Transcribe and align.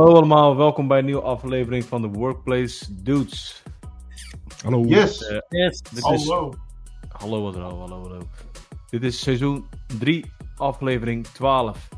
Hallo 0.00 0.14
allemaal, 0.14 0.56
welkom 0.56 0.88
bij 0.88 0.98
een 0.98 1.04
nieuwe 1.04 1.20
aflevering 1.22 1.84
van 1.84 2.02
de 2.02 2.08
Workplace 2.08 3.02
Dudes. 3.02 3.62
Hallo. 4.62 4.84
Yes. 4.84 5.26
Eh, 5.26 5.38
Yes. 5.48 5.82
dit 5.82 5.92
is, 5.92 6.02
Hallo. 6.02 6.52
hallo, 7.08 7.52
hallo, 7.52 7.78
hallo, 7.78 8.00
hallo. 8.00 8.18
Dit 8.90 9.02
is 9.02 9.20
seizoen 9.20 9.66
3, 9.98 10.32
aflevering 10.56 11.26
12. 11.26 11.88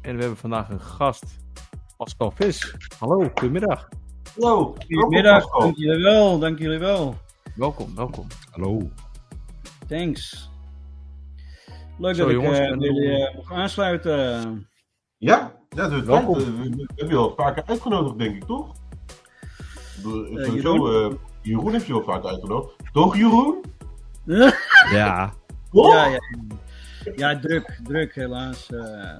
En 0.00 0.14
we 0.14 0.20
hebben 0.20 0.38
vandaag 0.38 0.70
een 0.70 0.80
gast, 0.80 1.24
Pascal 1.96 2.30
Vis. 2.30 2.74
Hallo, 2.98 3.30
goedemiddag. 3.34 3.88
Hallo. 4.40 4.74
Goedemiddag, 4.86 5.40
Welkom, 5.42 5.60
dank 5.60 5.76
jullie 5.76 6.02
wel, 6.02 6.38
dank 6.38 6.58
jullie 6.58 6.78
wel. 6.78 7.14
Welkom, 7.54 7.94
welkom. 7.94 8.26
Hallo. 8.50 8.90
Thanks. 9.88 10.50
Leuk 11.98 12.14
Zo, 12.14 12.24
dat 12.24 12.32
jongens, 12.32 12.58
ik 12.58 12.64
eh, 12.64 12.80
jullie 12.80 13.26
eh, 13.26 13.36
mag 13.36 13.52
aansluiten. 13.52 14.66
Ja, 15.22 15.52
ja 15.68 15.88
dat 15.88 16.04
Welkom. 16.04 16.34
welkom. 16.34 16.62
We, 16.62 16.68
we 16.76 16.84
hebben 16.96 17.08
je 17.08 17.16
al 17.16 17.34
vaker 17.36 17.62
uitgenodigd, 17.66 18.18
denk 18.18 18.34
ik, 18.36 18.44
toch? 18.44 18.74
De, 20.02 20.34
Eh, 20.38 20.44
sowieso, 20.44 20.72
Jeroen? 20.74 21.12
eh, 21.12 21.18
Jeroen 21.42 21.72
heeft 21.72 21.86
je 21.86 21.92
al 21.92 22.02
vaak 22.02 22.24
uitgenodigd. 22.24 22.74
Toch, 22.92 23.16
Jeroen? 23.16 23.60
Ja. 24.92 25.32
Toch? 25.72 25.92
ja, 25.92 26.06
ja. 26.06 26.18
ja, 27.16 27.38
druk, 27.40 27.80
druk 27.84 28.14
helaas. 28.14 28.70
eh. 28.72 29.18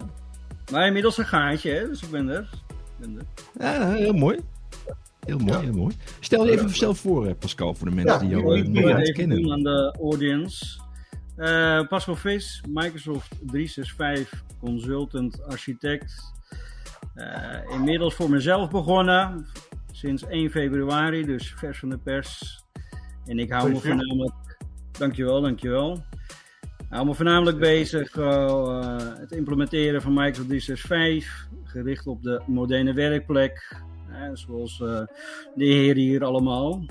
maar 0.72 0.86
inmiddels 0.86 1.18
een 1.18 1.24
gaatje, 1.26 1.70
hè, 1.70 1.88
dus 1.88 2.02
ik 2.02 2.10
ben 2.10 2.28
er. 2.28 2.48
Ik 2.68 2.98
ben 2.98 3.18
er. 3.18 3.24
ja, 3.64 3.90
heel 3.92 4.12
mooi. 4.12 4.38
Heel 5.20 5.38
mooi, 5.38 5.52
Ja. 5.52 5.60
heel 5.60 5.72
mooi. 5.72 5.94
Stel 6.20 6.46
je 6.46 6.52
even 6.52 6.70
zelf 6.70 6.98
voor, 6.98 7.26
eh, 7.26 7.32
Pascal, 7.38 7.74
voor 7.74 7.88
de 7.88 7.94
mensen 7.94 8.12
Ja, 8.14 8.18
die 8.18 8.28
jou 8.28 8.58
eh, 8.60 8.66
niet 8.96 9.12
kennen. 9.12 9.52
aan 9.52 9.62
de 9.62 9.96
audience. 10.00 10.80
Eh, 11.42 11.86
Pascal 11.88 12.16
Vis, 12.16 12.62
Microsoft 12.68 13.34
365 13.46 14.44
consultant, 14.60 15.44
architect. 15.46 16.32
Eh, 17.14 17.70
inmiddels 17.70 18.14
voor 18.14 18.30
mezelf 18.30 18.70
begonnen. 18.70 19.46
Sinds 19.90 20.26
1 20.26 20.50
februari, 20.50 21.24
dus 21.24 21.54
vers 21.56 21.78
van 21.78 21.88
de 21.88 21.98
pers. 21.98 22.64
En 23.26 23.38
ik 23.38 23.52
hou 23.52 23.70
me 23.70 23.80
voornamelijk... 23.80 24.34
Dankjewel, 24.98 25.40
dankjewel. 25.40 26.04
Ik 26.60 26.86
hou 26.88 27.06
me 27.06 27.14
voornamelijk 27.14 27.58
bezig 27.58 28.16
uh, 28.16 28.96
het 29.18 29.32
implementeren 29.32 30.02
van 30.02 30.12
Microsoft 30.12 30.48
365. 30.48 31.48
Gericht 31.64 32.06
op 32.06 32.22
de 32.22 32.42
moderne 32.46 32.92
werkplek. 32.92 33.82
zoals 34.32 34.78
de 34.78 35.08
heren 35.54 36.02
hier 36.02 36.24
allemaal. 36.24 36.84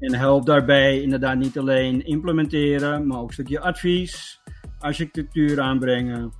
En 0.00 0.14
help 0.14 0.46
daarbij 0.46 1.02
inderdaad 1.02 1.36
niet 1.36 1.58
alleen 1.58 2.04
implementeren, 2.04 3.06
maar 3.06 3.18
ook 3.18 3.26
een 3.26 3.32
stukje 3.32 3.60
advies, 3.60 4.40
architectuur 4.78 5.60
aanbrengen 5.60 6.32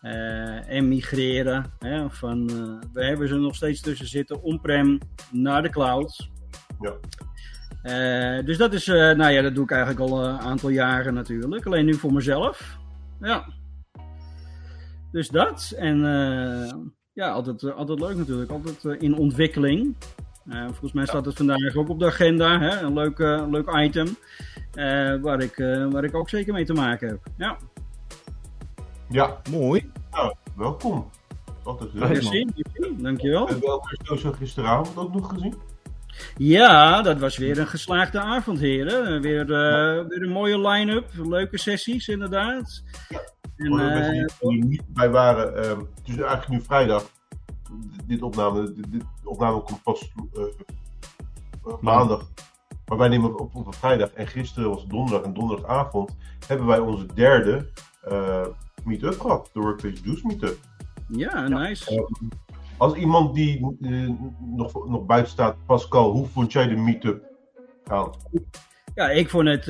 eh, 0.00 0.68
en 0.68 0.88
migreren. 0.88 1.64
Hè, 1.78 2.10
van, 2.10 2.50
eh, 2.50 2.88
we 2.92 3.04
hebben 3.04 3.28
ze 3.28 3.34
nog 3.34 3.54
steeds 3.54 3.80
tussen 3.80 4.06
zitten 4.06 4.42
on-prem 4.42 4.98
naar 5.30 5.62
de 5.62 5.70
cloud. 5.70 6.30
Ja. 6.80 6.94
Eh, 7.82 8.44
dus 8.44 8.58
dat 8.58 8.72
is, 8.72 8.86
nou 8.86 9.28
ja, 9.28 9.42
dat 9.42 9.54
doe 9.54 9.64
ik 9.64 9.70
eigenlijk 9.70 10.00
al 10.00 10.24
een 10.24 10.38
aantal 10.38 10.68
jaren 10.68 11.14
natuurlijk. 11.14 11.66
Alleen 11.66 11.84
nu 11.84 11.94
voor 11.94 12.12
mezelf. 12.12 12.78
Ja. 13.20 13.52
Dus 15.12 15.28
dat. 15.28 15.72
En 15.76 15.98
ja, 17.12 17.30
altijd, 17.30 17.72
altijd 17.72 18.00
leuk 18.00 18.16
natuurlijk. 18.16 18.50
Altijd 18.50 19.02
in 19.02 19.16
ontwikkeling. 19.16 19.96
Eh, 20.50 20.64
volgens 20.64 20.92
mij 20.92 21.06
staat 21.06 21.24
het 21.24 21.36
vandaag 21.36 21.76
ook 21.76 21.88
op 21.88 21.98
de 21.98 22.06
agenda. 22.06 22.58
Hè? 22.60 22.80
Een 22.80 22.92
leuk, 22.94 23.18
eh, 23.18 23.44
leuk 23.50 23.70
item. 23.76 24.06
eh, 24.74 25.14
waar, 25.20 25.40
ik, 25.42 25.58
eh, 25.58 25.86
waar 25.90 26.04
ik 26.04 26.14
ook 26.14 26.28
zeker 26.28 26.52
mee 26.52 26.64
te 26.64 26.72
maken 26.72 27.08
heb. 27.08 27.18
Ja, 27.36 27.56
Ja, 29.08 29.40
Mooi. 29.50 29.90
nou, 30.10 30.34
welkom. 30.56 31.10
Altijd 31.62 31.90
leuk. 31.92 32.08
merci. 32.08 32.46
Dankjewel. 32.98 33.46
Hebben 33.46 33.64
we 33.64 33.70
elkaar 33.70 33.96
sowieso 34.02 34.32
gisteravond 34.32 34.96
ook 34.96 35.14
nog 35.14 35.28
gezien? 35.32 35.54
Ja, 36.36 37.02
dat 37.02 37.18
was 37.18 37.36
weer 37.36 37.58
een 37.58 37.66
geslaagde 37.66 38.20
avond, 38.20 38.58
heren. 38.58 39.20
Weer, 39.20 39.40
eh, 39.40 40.06
weer 40.08 40.22
een 40.22 40.32
mooie 40.32 40.68
line-up. 40.68 41.06
Leuke 41.24 41.58
sessies, 41.58 42.08
inderdaad. 42.08 42.82
En, 43.56 43.66
Voor 43.66 43.78
de 43.78 43.84
mensen 43.84 44.14
eh, 44.26 44.26
die 44.40 44.60
er 44.60 44.66
niet 44.66 44.82
bij 44.86 45.10
waren, 45.10 45.54
het 45.54 45.88
is 46.04 46.16
eigenlijk 46.16 46.48
nu 46.48 46.60
vrijdag. 46.60 47.04
Dit 48.06 48.22
opname, 48.22 48.72
dit, 48.72 48.92
dit 48.92 49.04
opname 49.24 49.60
komt 49.60 49.82
pas 49.82 50.12
eh, 50.34 50.42
eh, 50.42 51.74
maandag. 51.80 52.30
Maar 52.86 52.98
wij 52.98 53.08
nemen 53.08 53.38
op 53.38 53.54
op 53.54 53.74
vrijdag 53.74 54.10
en 54.10 54.26
gisteren 54.26 54.70
was 54.70 54.86
donderdag 54.86 55.22
en 55.22 55.34
donderdagavond 55.34 56.16
hebben 56.46 56.66
wij 56.66 56.78
onze 56.78 57.06
derde 57.14 57.68
eh 58.02 58.46
meet-up 58.84 59.20
gehad. 59.20 59.50
De 59.52 59.60
Workplace 59.60 60.02
Juice 60.04 60.26
Meetup. 60.26 60.58
ja, 61.08 61.48
nice. 61.48 62.08
Als 62.76 62.94
iemand 62.94 63.34
die 63.34 63.76
nog, 64.40 64.88
nog 64.88 65.06
buiten 65.06 65.32
staat, 65.32 65.56
Pascal, 65.66 66.10
hoe 66.10 66.26
vond 66.26 66.52
jij 66.52 66.68
de 66.68 66.76
meet-up 66.76 67.24
gaan? 67.84 68.10
Ja, 68.94 69.08
ik 69.08 69.30
vond 69.30 69.48
het, 69.48 69.64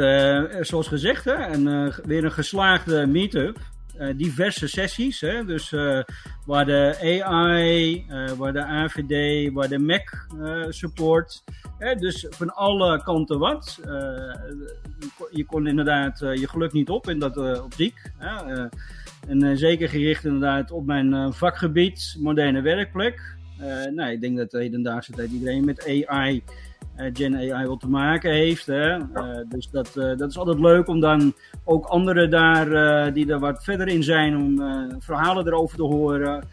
zoals 0.66 0.88
gezegd, 0.88 1.24
hè, 1.24 1.52
een, 1.52 1.92
weer 2.04 2.24
een 2.24 2.32
geslaagde 2.32 3.06
meet-up. 3.06 3.58
Eh, 3.98 4.08
diverse 4.16 4.68
sessies, 4.68 5.20
hè, 5.20 5.44
dus 5.44 5.72
eh, 5.72 6.00
waar 6.46 6.64
de 6.64 6.96
AI, 7.00 8.04
eh, 8.08 8.30
waar 8.30 8.52
de 8.52 8.64
AVD, 8.64 9.52
waar 9.52 9.68
de 9.68 9.78
Mac 9.78 10.26
support. 10.68 11.44
Hè, 11.78 11.94
dus 11.94 12.26
van 12.30 12.54
alle 12.54 13.02
kanten 13.02 13.38
wat. 13.38 13.78
Je, 15.30 15.44
kon, 15.46 15.66
inderdaad 15.66 16.18
je 16.18 16.48
geluk 16.48 16.72
niet 16.72 16.88
op 16.88 17.08
in 17.08 17.18
dat 17.18 17.36
optiek. 17.62 18.12
Hè, 18.18 18.66
en 19.28 19.58
zeker 19.58 19.88
gericht 19.88 20.24
inderdaad 20.24 20.70
op 20.70 20.86
mijn 20.86 21.32
vakgebied, 21.32 22.16
moderne 22.18 22.60
werkplek. 22.60 23.36
Nou, 23.94 24.10
ik 24.10 24.20
denk 24.20 24.36
dat 24.36 24.50
de 24.50 24.58
hedendaagse 24.58 25.12
tijd 25.12 25.30
iedereen 25.30 25.64
met 25.64 25.86
AI 25.86 26.42
Gen 27.12 27.36
AI 27.36 27.66
wat 27.66 27.80
te 27.80 27.88
maken 27.88 28.32
heeft. 28.32 28.66
Hè? 28.66 28.96
Eh, 28.96 29.38
dus 29.48 29.70
dat, 29.70 29.96
eh, 29.96 30.16
dat 30.16 30.30
is 30.30 30.38
altijd 30.38 30.58
leuk 30.58 30.88
om 30.88 31.00
dan 31.00 31.34
ook 31.64 31.86
anderen 31.86 32.30
daar, 32.30 32.72
eh, 32.72 33.14
die 33.14 33.32
er 33.32 33.38
wat 33.38 33.64
verder 33.64 33.88
in 33.88 34.02
zijn, 34.02 34.36
om 34.36 34.62
eh, 34.62 34.96
verhalen 34.98 35.46
erover 35.46 35.76
te 35.76 35.82
horen. 35.82 36.44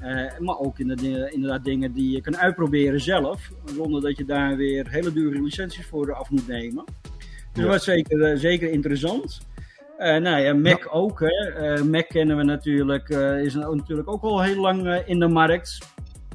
Eh, 0.00 0.38
maar 0.38 0.58
ook 0.58 0.78
inderdaad, 0.78 1.64
dingen 1.64 1.92
die 1.92 2.10
je 2.10 2.20
kan 2.20 2.36
uitproberen 2.36 3.00
zelf, 3.00 3.50
zonder 3.76 4.00
dat 4.00 4.16
je 4.16 4.24
daar 4.24 4.56
weer 4.56 4.88
hele 4.88 5.12
dure 5.12 5.42
licenties 5.42 5.86
voor 5.86 6.14
af 6.14 6.30
moet 6.30 6.48
nemen. 6.48 6.84
Dus 7.52 7.62
dat 7.62 7.72
was 7.72 7.84
zeker, 7.84 8.22
eh, 8.22 8.36
zeker 8.38 8.70
interessant. 8.70 9.40
Eh, 9.98 10.16
nou 10.16 10.40
ja, 10.40 10.54
Mac 10.54 10.88
ook. 10.90 11.20
Hè. 11.20 11.50
Eh, 11.52 11.82
Mac 11.82 12.08
kennen 12.08 12.36
we 12.36 12.42
natuurlijk, 12.42 13.08
eh, 13.08 13.42
is 13.42 13.54
natuurlijk 13.54 14.08
ook 14.10 14.22
al 14.22 14.42
heel 14.42 14.60
lang 14.60 14.86
eh, 14.86 15.08
in 15.08 15.18
de 15.18 15.28
markt. 15.28 15.78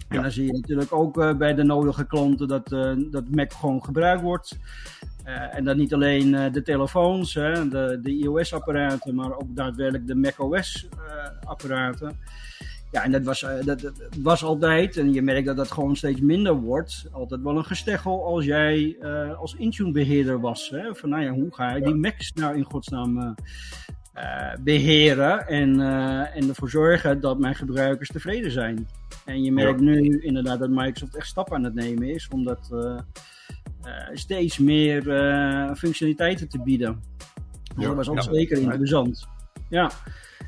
En 0.07 0.21
dan 0.21 0.31
zie 0.31 0.45
je 0.45 0.53
natuurlijk 0.53 0.93
ook 0.93 1.19
eh, 1.19 1.33
bij 1.33 1.53
de 1.53 1.63
nodige 1.63 2.05
klanten 2.05 2.47
dat, 2.47 2.71
eh, 2.71 2.91
dat 3.11 3.29
Mac 3.29 3.53
gewoon 3.53 3.83
gebruikt 3.83 4.21
wordt. 4.21 4.57
Eh, 5.23 5.57
en 5.57 5.63
dat 5.63 5.77
niet 5.77 5.93
alleen 5.93 6.51
de 6.51 6.61
telefoons, 6.61 7.33
hè, 7.33 7.69
de, 7.69 7.99
de 8.01 8.11
iOS-apparaten, 8.11 9.15
maar 9.15 9.37
ook 9.37 9.55
daadwerkelijk 9.55 10.07
de 10.07 10.15
macOS-apparaten. 10.15 12.19
ja, 12.91 13.03
en 13.03 13.11
dat 13.11 13.23
was, 13.23 13.45
dat, 13.65 13.91
was 14.21 14.43
altijd, 14.43 14.97
en 14.97 15.13
je 15.13 15.21
merkt 15.21 15.45
dat 15.45 15.57
dat 15.57 15.71
gewoon 15.71 15.95
steeds 15.95 16.19
minder 16.19 16.53
wordt, 16.53 17.05
altijd 17.11 17.41
wel 17.41 17.57
een 17.57 17.65
gesteggel 17.65 18.25
als 18.25 18.45
jij 18.45 18.97
als 19.39 19.55
Intune-beheerder 19.55 20.39
was. 20.39 20.69
Hè? 20.69 20.95
Van 20.95 21.09
nou 21.09 21.23
ja, 21.23 21.31
hoe 21.31 21.53
ga 21.53 21.75
ik 21.75 21.85
die 21.85 21.95
Macs 21.95 22.33
nou 22.33 22.55
in 22.55 22.63
godsnaam 22.63 23.19
eh, 23.19 23.31
eh, 24.13 24.59
beheren 24.59 25.47
en, 25.47 25.79
en 26.33 26.49
ervoor 26.49 26.69
zorgen 26.69 27.19
dat 27.19 27.39
mijn 27.39 27.55
gebruikers 27.55 28.09
tevreden 28.09 28.51
zijn. 28.51 28.87
En 29.25 29.43
je 29.43 29.51
merkt 29.51 29.79
nu 29.79 30.19
inderdaad 30.21 30.59
dat 30.59 30.69
Microsoft 30.69 31.15
echt 31.15 31.27
stappen 31.27 31.55
aan 31.55 31.63
het 31.63 31.73
nemen 31.73 32.09
is 32.09 32.27
om 32.27 32.43
dat 32.43 32.69
eh, 32.71 32.97
eh, 33.81 34.09
steeds 34.13 34.57
meer 34.57 35.09
eh, 35.09 35.75
functionaliteiten 35.75 36.49
te 36.49 36.61
bieden. 36.61 36.99
Dus 37.75 37.83
Ja, 37.83 37.87
dat 37.87 37.95
was 37.95 38.09
ook 38.09 38.15
ja. 38.15 38.21
zeker 38.21 38.57
interessant. 38.57 39.27
Ja. 39.69 39.91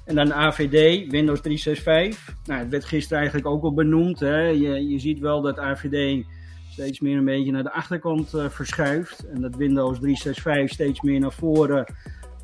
En 0.05 0.15
dan 0.15 0.33
AVD, 0.33 1.11
Windows 1.11 1.41
365. 1.41 2.35
Nou, 2.45 2.59
het 2.59 2.69
werd 2.69 2.85
gisteren 2.85 3.17
eigenlijk 3.17 3.47
ook 3.47 3.63
al 3.63 3.73
benoemd. 3.73 4.19
Hè. 4.19 4.39
Je, 4.39 4.89
je 4.89 4.99
ziet 4.99 5.19
wel 5.19 5.41
dat 5.41 5.59
AVD 5.59 6.25
steeds 6.69 6.99
meer 6.99 7.17
een 7.17 7.25
beetje 7.25 7.51
naar 7.51 7.63
de 7.63 7.73
achterkant 7.73 8.29
verschuift. 8.49 9.27
En 9.27 9.41
dat 9.41 9.55
Windows 9.55 9.99
365 9.99 10.73
steeds 10.73 11.01
meer 11.01 11.19
naar 11.19 11.33
voren 11.33 11.85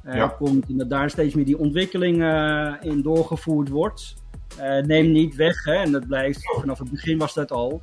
eh, 0.04 0.16
Ja. 0.16 0.28
komt. 0.28 0.70
En 0.70 0.78
dat 0.78 0.90
daar 0.90 1.10
steeds 1.10 1.34
meer 1.34 1.46
die 1.46 1.58
ontwikkeling 1.58 2.22
eh, 2.24 2.74
in 2.82 3.02
doorgevoerd 3.02 3.70
wordt. 3.70 4.16
Eh, 4.58 4.78
neem 4.82 5.12
niet 5.12 5.36
weg, 5.36 5.64
hè, 5.64 5.74
en 5.74 5.92
dat 5.92 6.08
blijft, 6.08 6.40
vanaf 6.60 6.80
het 6.80 6.90
begin 6.92 7.18
was 7.18 7.34
dat 7.34 7.52
al. 7.52 7.82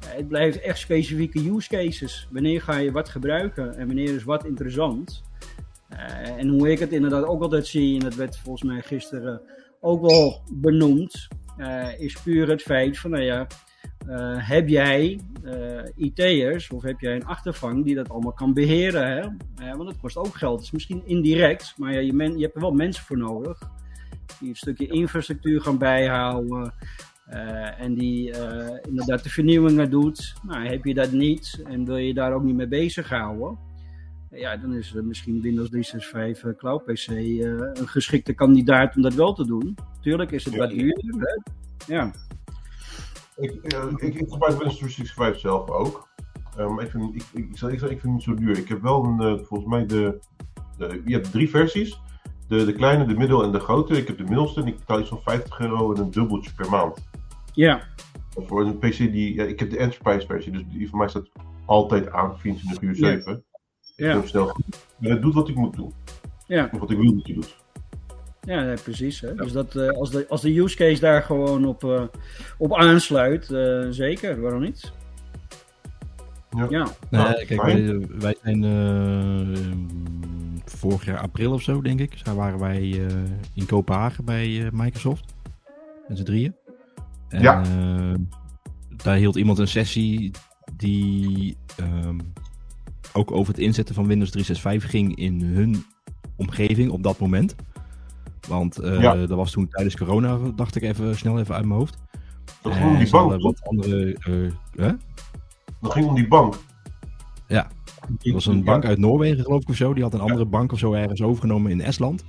Eh, 0.00 0.16
het 0.16 0.28
blijft 0.28 0.60
echt 0.60 0.78
specifieke 0.78 1.50
use 1.50 1.68
cases. 1.68 2.28
Wanneer 2.30 2.62
ga 2.62 2.76
je 2.76 2.92
wat 2.92 3.08
gebruiken 3.08 3.76
en 3.76 3.86
wanneer 3.86 4.14
is 4.14 4.24
wat 4.24 4.44
interessant? 4.44 5.22
Eh, 5.88 6.36
en 6.36 6.48
hoe 6.48 6.70
ik 6.70 6.78
het 6.78 6.92
inderdaad 6.92 7.24
ook 7.24 7.42
altijd 7.42 7.66
zie, 7.66 7.94
en 7.94 8.00
dat 8.04 8.14
werd 8.14 8.38
volgens 8.38 8.70
mij 8.70 8.80
gisteren 8.82 9.40
ook 9.80 10.00
wel 10.06 10.42
benoemd, 10.52 11.28
eh, 11.56 12.00
is 12.00 12.20
puur 12.22 12.48
het 12.48 12.62
feit 12.62 12.98
van, 12.98 13.10
nou 13.10 13.22
ja, 13.22 13.46
eh, 14.08 14.48
heb 14.48 14.68
jij 14.68 15.20
eh, 15.44 15.82
IT'ers 15.96 16.70
of 16.70 16.82
heb 16.82 17.00
jij 17.00 17.14
een 17.14 17.26
achtervang 17.26 17.84
die 17.84 17.94
dat 17.94 18.08
allemaal 18.08 18.32
kan 18.32 18.54
beheren? 18.54 19.06
Hè? 19.06 19.20
Eh, 19.64 19.76
want 19.76 19.88
het 19.88 20.00
kost 20.00 20.16
ook 20.16 20.34
geld. 20.34 20.56
Het 20.56 20.64
is 20.64 20.70
misschien 20.70 21.02
indirect, 21.06 21.74
maar 21.76 21.92
ja, 21.92 21.98
je, 22.00 22.12
men, 22.12 22.36
je 22.36 22.42
hebt 22.42 22.54
er 22.54 22.60
wel 22.60 22.72
mensen 22.72 23.04
voor 23.04 23.18
nodig. 23.18 23.58
Die 24.40 24.48
een 24.48 24.56
stukje 24.56 24.86
infrastructuur 24.86 25.60
gaan 25.60 25.78
bijhouden. 25.78 26.74
en 27.78 27.94
die 27.94 28.32
inderdaad 28.88 29.22
de 29.22 29.30
vernieuwingen 29.30 29.90
doet, 29.90 30.34
nou, 30.42 30.66
heb 30.66 30.84
je 30.84 30.94
dat 30.94 31.12
niet 31.12 31.62
en 31.64 31.84
wil 31.84 31.96
je 31.96 32.14
daar 32.14 32.32
ook 32.32 32.42
niet 32.42 32.54
mee 32.54 32.68
bezighouden, 32.68 33.58
ja, 34.30 34.56
dan 34.56 34.74
is 34.74 34.92
misschien 34.92 35.40
Windows 35.40 35.68
365 35.68 36.56
Cloud 36.56 36.84
PC 36.84 37.08
een 37.08 37.88
geschikte 37.88 38.32
kandidaat 38.32 38.96
om 38.96 39.02
dat 39.02 39.14
wel 39.14 39.32
te 39.32 39.46
doen. 39.46 39.76
Tuurlijk 40.00 40.30
is 40.30 40.44
het 40.44 40.56
wat 40.56 40.70
duurder. 40.70 41.14
Hè? 41.18 41.94
Ja. 41.94 42.12
Ik, 43.40 43.50
eh, 43.72 43.84
ik, 43.96 44.14
ik 44.14 44.30
gebruik 44.30 44.58
Windows 44.58 44.76
365 44.78 45.40
zelf 45.40 45.70
ook. 45.70 46.08
Eh, 46.56 46.68
maar 46.70 46.84
ik 46.84 46.90
vind, 46.90 47.14
ik, 47.14 47.22
ik, 47.32 47.48
ik, 47.48 47.58
zal- 47.58 47.68
ik, 47.68 47.78
zal- 47.78 47.90
ik 47.90 48.00
vind 48.00 48.02
het 48.02 48.12
niet 48.12 48.22
zo 48.22 48.34
duur. 48.44 48.58
Ik 48.58 48.68
heb 48.68 48.82
wel 48.82 49.04
een, 49.04 49.20
eh, 49.20 49.44
volgens 49.44 49.68
mij 49.70 49.86
de, 49.86 50.18
de. 50.76 51.02
Je 51.04 51.12
hebt 51.14 51.30
drie 51.30 51.50
versies: 51.50 52.00
de, 52.48 52.64
de 52.64 52.72
kleine, 52.72 53.06
de 53.06 53.14
middel 53.14 53.42
en 53.42 53.52
de 53.52 53.60
grote. 53.60 53.96
Ik 53.96 54.06
heb 54.06 54.16
de 54.18 54.24
middelste 54.24 54.60
en 54.60 54.66
ik 54.66 54.78
betaal 54.78 55.00
iets 55.00 55.08
van 55.08 55.20
50 55.22 55.60
euro 55.60 55.92
en 55.94 56.00
een 56.00 56.10
dubbeltje 56.10 56.54
per 56.54 56.70
maand. 56.70 57.08
ja, 57.52 57.82
Voor 58.36 58.60
een 58.66 58.78
PC 58.78 58.96
die. 58.96 59.34
Ja, 59.34 59.44
ik 59.44 59.58
heb 59.60 59.70
de 59.70 59.78
Enterprise 59.78 60.26
versie, 60.26 60.52
dus 60.52 60.62
die 60.68 60.88
van 60.88 60.98
mij 60.98 61.08
staat 61.08 61.28
altijd 61.66 62.10
aan 62.10 62.38
24 62.38 62.82
uur 62.82 62.94
7. 62.94 63.32
Ik 63.96 64.06
Ja. 64.06 64.12
hem 64.12 64.26
snel. 64.26 64.56
Maar 64.98 65.10
het 65.10 65.22
doet 65.22 65.34
wat 65.34 65.48
ik 65.48 65.54
moet 65.56 65.76
doen. 65.76 65.92
ja. 66.46 66.68
Of 66.72 66.80
wat 66.80 66.90
ik 66.90 66.98
wil 66.98 67.14
dat 67.14 67.24
hij 67.26 67.34
doet. 67.34 67.56
Ja, 68.46 68.62
nee, 68.64 68.74
precies. 68.82 69.20
Hè? 69.20 69.34
Dus 69.34 69.52
dat, 69.52 69.76
eh, 69.76 69.88
als, 69.88 70.10
de, 70.10 70.26
als 70.28 70.40
de 70.40 70.58
use 70.60 70.76
case 70.76 71.00
daar 71.00 71.22
gewoon 71.22 71.64
op, 71.66 71.84
eh, 71.84 72.02
op 72.58 72.74
aansluit, 72.76 73.50
eh, 73.50 73.86
zeker, 73.90 74.40
waarom 74.40 74.60
niet? 74.62 74.92
Ja. 76.50 76.66
Ja, 76.70 76.84
Nee, 77.10 77.22
Nou, 77.22 77.44
kijk, 77.44 77.62
wij, 77.62 78.06
wij 78.08 78.34
zijn 78.42 78.64
eh, 78.64 79.70
vorig 80.64 81.04
jaar 81.04 81.18
april 81.18 81.52
of 81.52 81.62
zo, 81.62 81.82
denk 81.82 82.00
ik. 82.00 82.24
Daar 82.24 82.34
waren 82.34 82.58
wij 82.58 83.06
eh, 83.06 83.14
in 83.54 83.66
Kopenhagen 83.66 84.24
bij 84.24 84.64
eh, 84.64 84.70
Microsoft. 84.72 85.34
Met 86.08 86.18
z'n 86.18 86.24
drieën. 86.24 86.54
En, 87.28 87.42
Ja. 87.42 87.62
eh, 87.62 88.14
daar 88.96 89.16
hield 89.16 89.36
iemand 89.36 89.58
een 89.58 89.68
sessie 89.68 90.30
die 90.76 91.56
ehm, 91.76 92.18
ook 93.12 93.30
over 93.30 93.52
het 93.54 93.62
inzetten 93.62 93.94
van 93.94 94.06
Windows 94.06 94.30
365 94.30 94.90
ging 94.90 95.16
in 95.16 95.40
hun 95.42 95.84
omgeving 96.36 96.90
op 96.90 97.02
dat 97.02 97.18
moment. 97.18 97.54
Want 98.48 98.78
eh, 98.78 99.00
Ja. 99.00 99.14
dat 99.14 99.28
was 99.36 99.50
toen 99.52 99.68
tijdens 99.68 99.96
corona, 99.96 100.38
dacht 100.54 100.76
ik 100.76 100.82
even 100.82 101.16
snel 101.16 101.38
even 101.38 101.54
uit 101.54 101.64
mijn 101.64 101.78
hoofd. 101.78 101.98
Dat 102.62 102.72
ging 102.72 102.90
om 102.90 102.98
die 102.98 103.10
bank. 103.10 103.42
wat 103.42 103.60
andere. 103.62 104.16
eh, 104.20 104.84
hè? 104.84 104.92
Dat 105.80 105.92
ging 105.92 106.06
om 106.06 106.14
die 106.14 106.28
bank. 106.28 106.54
Er 108.22 108.32
was 108.32 108.46
een 108.46 108.64
bank 108.64 108.84
uit 108.84 108.98
Noorwegen, 108.98 109.44
geloof 109.44 109.62
ik, 109.62 109.68
of 109.68 109.76
zo. 109.76 109.94
Die 109.94 110.02
had 110.02 110.14
een 110.14 110.20
andere 110.20 110.44
bank 110.44 110.72
of 110.72 110.78
zo 110.78 110.92
ergens 110.92 111.22
overgenomen 111.22 111.70
in 111.70 111.80
Estland. 111.80 112.24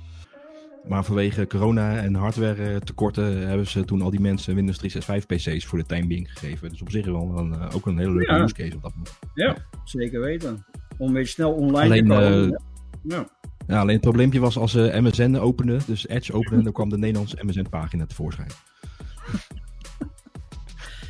Maar 0.88 1.04
vanwege 1.04 1.46
corona 1.46 1.96
en 1.96 2.14
hardware 2.14 2.80
tekorten 2.80 3.48
hebben 3.48 3.66
ze 3.66 3.84
toen 3.84 4.02
al 4.02 4.10
die 4.10 4.20
mensen 4.20 4.54
Windows 4.54 4.78
365 4.78 5.52
PC's 5.54 5.66
voor 5.66 5.78
de 5.78 5.86
time 5.86 6.06
being 6.06 6.32
gegeven. 6.32 6.68
Dus 6.68 6.82
op 6.82 6.90
zich 6.90 7.04
wel 7.06 7.38
een, 7.38 7.52
eh, 7.54 7.74
ook 7.74 7.86
een 7.86 7.98
hele 7.98 8.12
leuke 8.12 8.32
Ja. 8.32 8.42
use 8.42 8.54
case 8.54 8.76
op 8.76 8.82
dat 8.82 8.92
moment. 8.94 9.18
ja, 9.34 9.56
zeker 9.84 10.20
weten. 10.20 10.64
Om 10.98 11.12
weer 11.12 11.26
snel 11.26 11.52
online 11.52 11.84
Alleen, 11.84 12.02
te 12.08 12.14
komen. 12.14 12.52
eh, 12.52 12.58
ja. 13.02 13.26
Ja, 13.66 13.80
alleen 13.80 13.92
het 13.94 14.00
probleempje 14.00 14.40
was 14.40 14.58
als 14.58 14.72
ze 14.72 14.98
MSN 15.00 15.34
openden, 15.36 15.80
dus 15.86 16.08
Edge 16.08 16.32
openden, 16.32 16.64
dan 16.64 16.72
kwam 16.72 16.88
de 16.88 16.98
Nederlandse 16.98 17.38
MSN 17.42 17.66
pagina 17.70 18.06
tevoorschijn. 18.06 18.48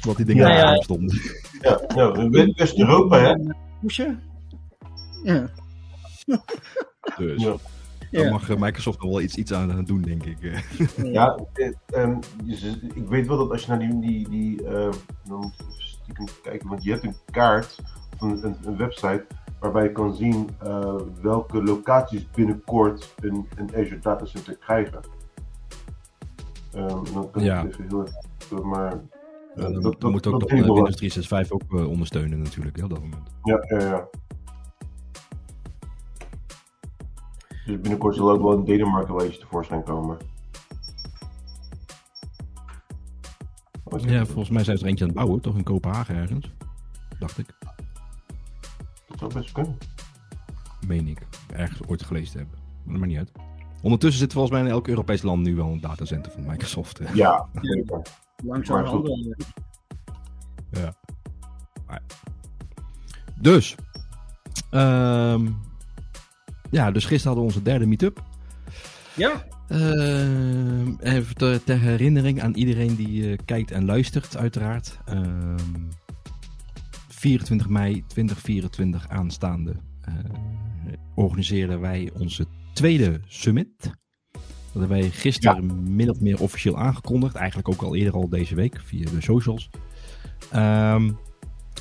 Wat 0.06 0.16
die 0.16 0.24
dingen 0.26 0.48
Ja, 0.48 0.54
ja. 0.56 0.70
ja, 0.74 0.80
stonden. 0.82 1.20
Ja, 1.60 1.80
ja 1.94 2.28
West- 2.30 2.58
West-Europa, 2.58 3.18
hè? 3.18 3.34
Ja. 5.24 5.48
Dus 7.18 7.42
Ja. 7.42 7.56
daar 8.22 8.30
mag 8.30 8.50
eh, 8.50 8.56
Microsoft 8.56 9.00
nog 9.00 9.10
wel 9.10 9.20
iets, 9.20 9.34
iets 9.34 9.52
aan 9.52 9.84
doen, 9.84 10.02
denk 10.02 10.24
ik. 10.24 10.42
eh. 10.42 10.58
Ja, 11.12 11.38
eh, 11.52 11.72
ehm, 11.86 12.16
ik 12.94 13.08
weet 13.08 13.26
wel 13.26 13.36
dat 13.36 13.50
als 13.50 13.62
je 13.62 13.68
naar 13.68 13.78
die, 13.78 14.00
die, 14.00 14.28
die 14.28 14.66
eh, 14.66 14.90
dan 15.24 15.38
moet 15.40 15.54
ik 15.58 15.60
even 15.60 15.72
stiekem 15.82 16.26
kijken, 16.42 16.68
want 16.68 16.84
je 16.84 16.90
hebt 16.90 17.04
een 17.04 17.16
kaart 17.30 17.78
of 18.14 18.20
een, 18.20 18.44
een, 18.46 18.56
een 18.64 18.76
website 18.76 19.26
waarbij 19.62 19.82
je 19.82 19.92
kan 19.92 20.14
zien 20.14 20.48
eh, 20.58 20.94
welke 21.20 21.62
locaties 21.62 22.30
binnenkort 22.30 23.14
een, 23.20 23.48
een 23.56 23.68
Azure 23.76 23.98
datacenter 23.98 24.56
krijgen. 24.56 25.00
Ehm, 26.72 27.04
dan 27.14 27.30
kan 27.30 27.42
Ja. 27.44 27.62
ik 27.62 27.68
even 27.68 27.84
heel 27.88 28.06
even, 28.38 28.68
maar 28.68 29.00
Ja, 29.54 29.62
dan, 29.70 29.82
dat- 29.82 30.02
moet 30.02 30.26
ook 30.26 30.40
dat 30.40 30.50
eh, 30.50 30.56
wel 30.64 30.74
Windows 30.74 30.96
365 30.96 31.52
ook 31.52 31.80
eh, 31.80 31.88
ondersteunen 31.88 32.42
natuurlijk, 32.42 32.76
hè, 32.76 32.84
op 32.84 32.90
dat 32.90 33.00
moment. 33.00 33.30
ja, 33.42 33.64
ja, 33.68 33.78
ja. 33.80 34.08
Dus 37.66 37.80
binnenkort 37.80 38.14
zal 38.16 38.30
ook 38.30 38.42
wel 38.42 38.52
een 38.52 38.64
Denemarken 38.64 39.20
eens 39.20 39.38
tevoorschijn 39.38 39.82
komen. 39.82 40.16
Ja, 43.98 44.24
volgens 44.26 44.50
mij 44.50 44.64
zijn 44.64 44.76
ze 44.78 44.82
er 44.84 44.88
eentje 44.88 45.04
aan 45.04 45.10
het 45.10 45.18
bouwen, 45.18 45.40
toch 45.40 45.56
in 45.56 45.62
Kopenhagen 45.62 46.14
ergens. 46.16 46.52
Dacht 47.18 47.38
ik, 47.38 47.54
zou 49.30 49.34
best 49.42 49.52
kunnen. 49.52 49.78
meen 50.86 51.08
ik. 51.08 51.26
Ergens 51.56 51.80
ooit 51.86 52.02
gelezen 52.02 52.32
te 52.32 52.38
hebben. 52.38 52.58
Maar 52.58 52.92
dat 52.92 52.94
maakt 52.96 53.06
niet 53.06 53.18
uit. 53.18 53.32
Ondertussen 53.82 54.20
zit 54.20 54.32
volgens 54.32 54.52
mij 54.52 54.62
in 54.62 54.70
elk 54.70 54.88
Europees 54.88 55.22
land 55.22 55.42
nu 55.42 55.54
wel 55.56 55.66
een 55.72 55.80
datacenter 55.80 56.32
van 56.32 56.46
Microsoft. 56.46 56.98
hè. 56.98 57.04
Ja, 57.14 57.46
zeker. 57.60 58.02
Langzaam 58.44 58.76
Maar 58.76 58.86
goed. 58.86 59.06
handelen. 59.08 59.36
Dus, 63.40 63.74
ehm, 64.70 65.48
ja, 66.70 66.90
dus 66.90 67.04
gisteren 67.04 67.26
hadden 67.26 67.34
we 67.36 67.40
onze 67.54 67.62
derde 67.62 67.86
meetup. 67.86 68.22
Ja, 69.14 69.44
Ehm, 69.72 70.94
even 71.00 71.34
ter, 71.34 71.64
ter 71.64 71.78
herinnering 71.80 72.42
aan 72.42 72.54
iedereen 72.54 72.94
die 72.96 73.30
eh, 73.30 73.38
kijkt 73.44 73.70
en 73.70 73.84
luistert, 73.84 74.36
uiteraard. 74.36 74.98
Ehm, 75.04 75.56
24 77.22 77.68
mei 77.68 78.04
2024 78.06 79.08
aanstaande 79.08 79.74
eh, 80.00 80.14
organiseren 81.14 81.80
wij 81.80 82.10
onze 82.18 82.46
tweede 82.72 83.20
summit. 83.26 83.68
Dat 83.82 83.92
hebben 84.70 84.88
wij 84.88 85.10
gisteren 85.10 85.94
min 85.94 86.10
of 86.10 86.20
meer 86.20 86.40
officieel 86.40 86.78
aangekondigd. 86.78 87.34
Eigenlijk 87.34 87.68
ook 87.68 87.82
al 87.82 87.96
eerder 87.96 88.14
al 88.14 88.28
deze 88.28 88.54
week 88.54 88.80
via 88.84 89.10
de 89.10 89.20
socials. 89.20 89.70
Ehm, 90.50 91.10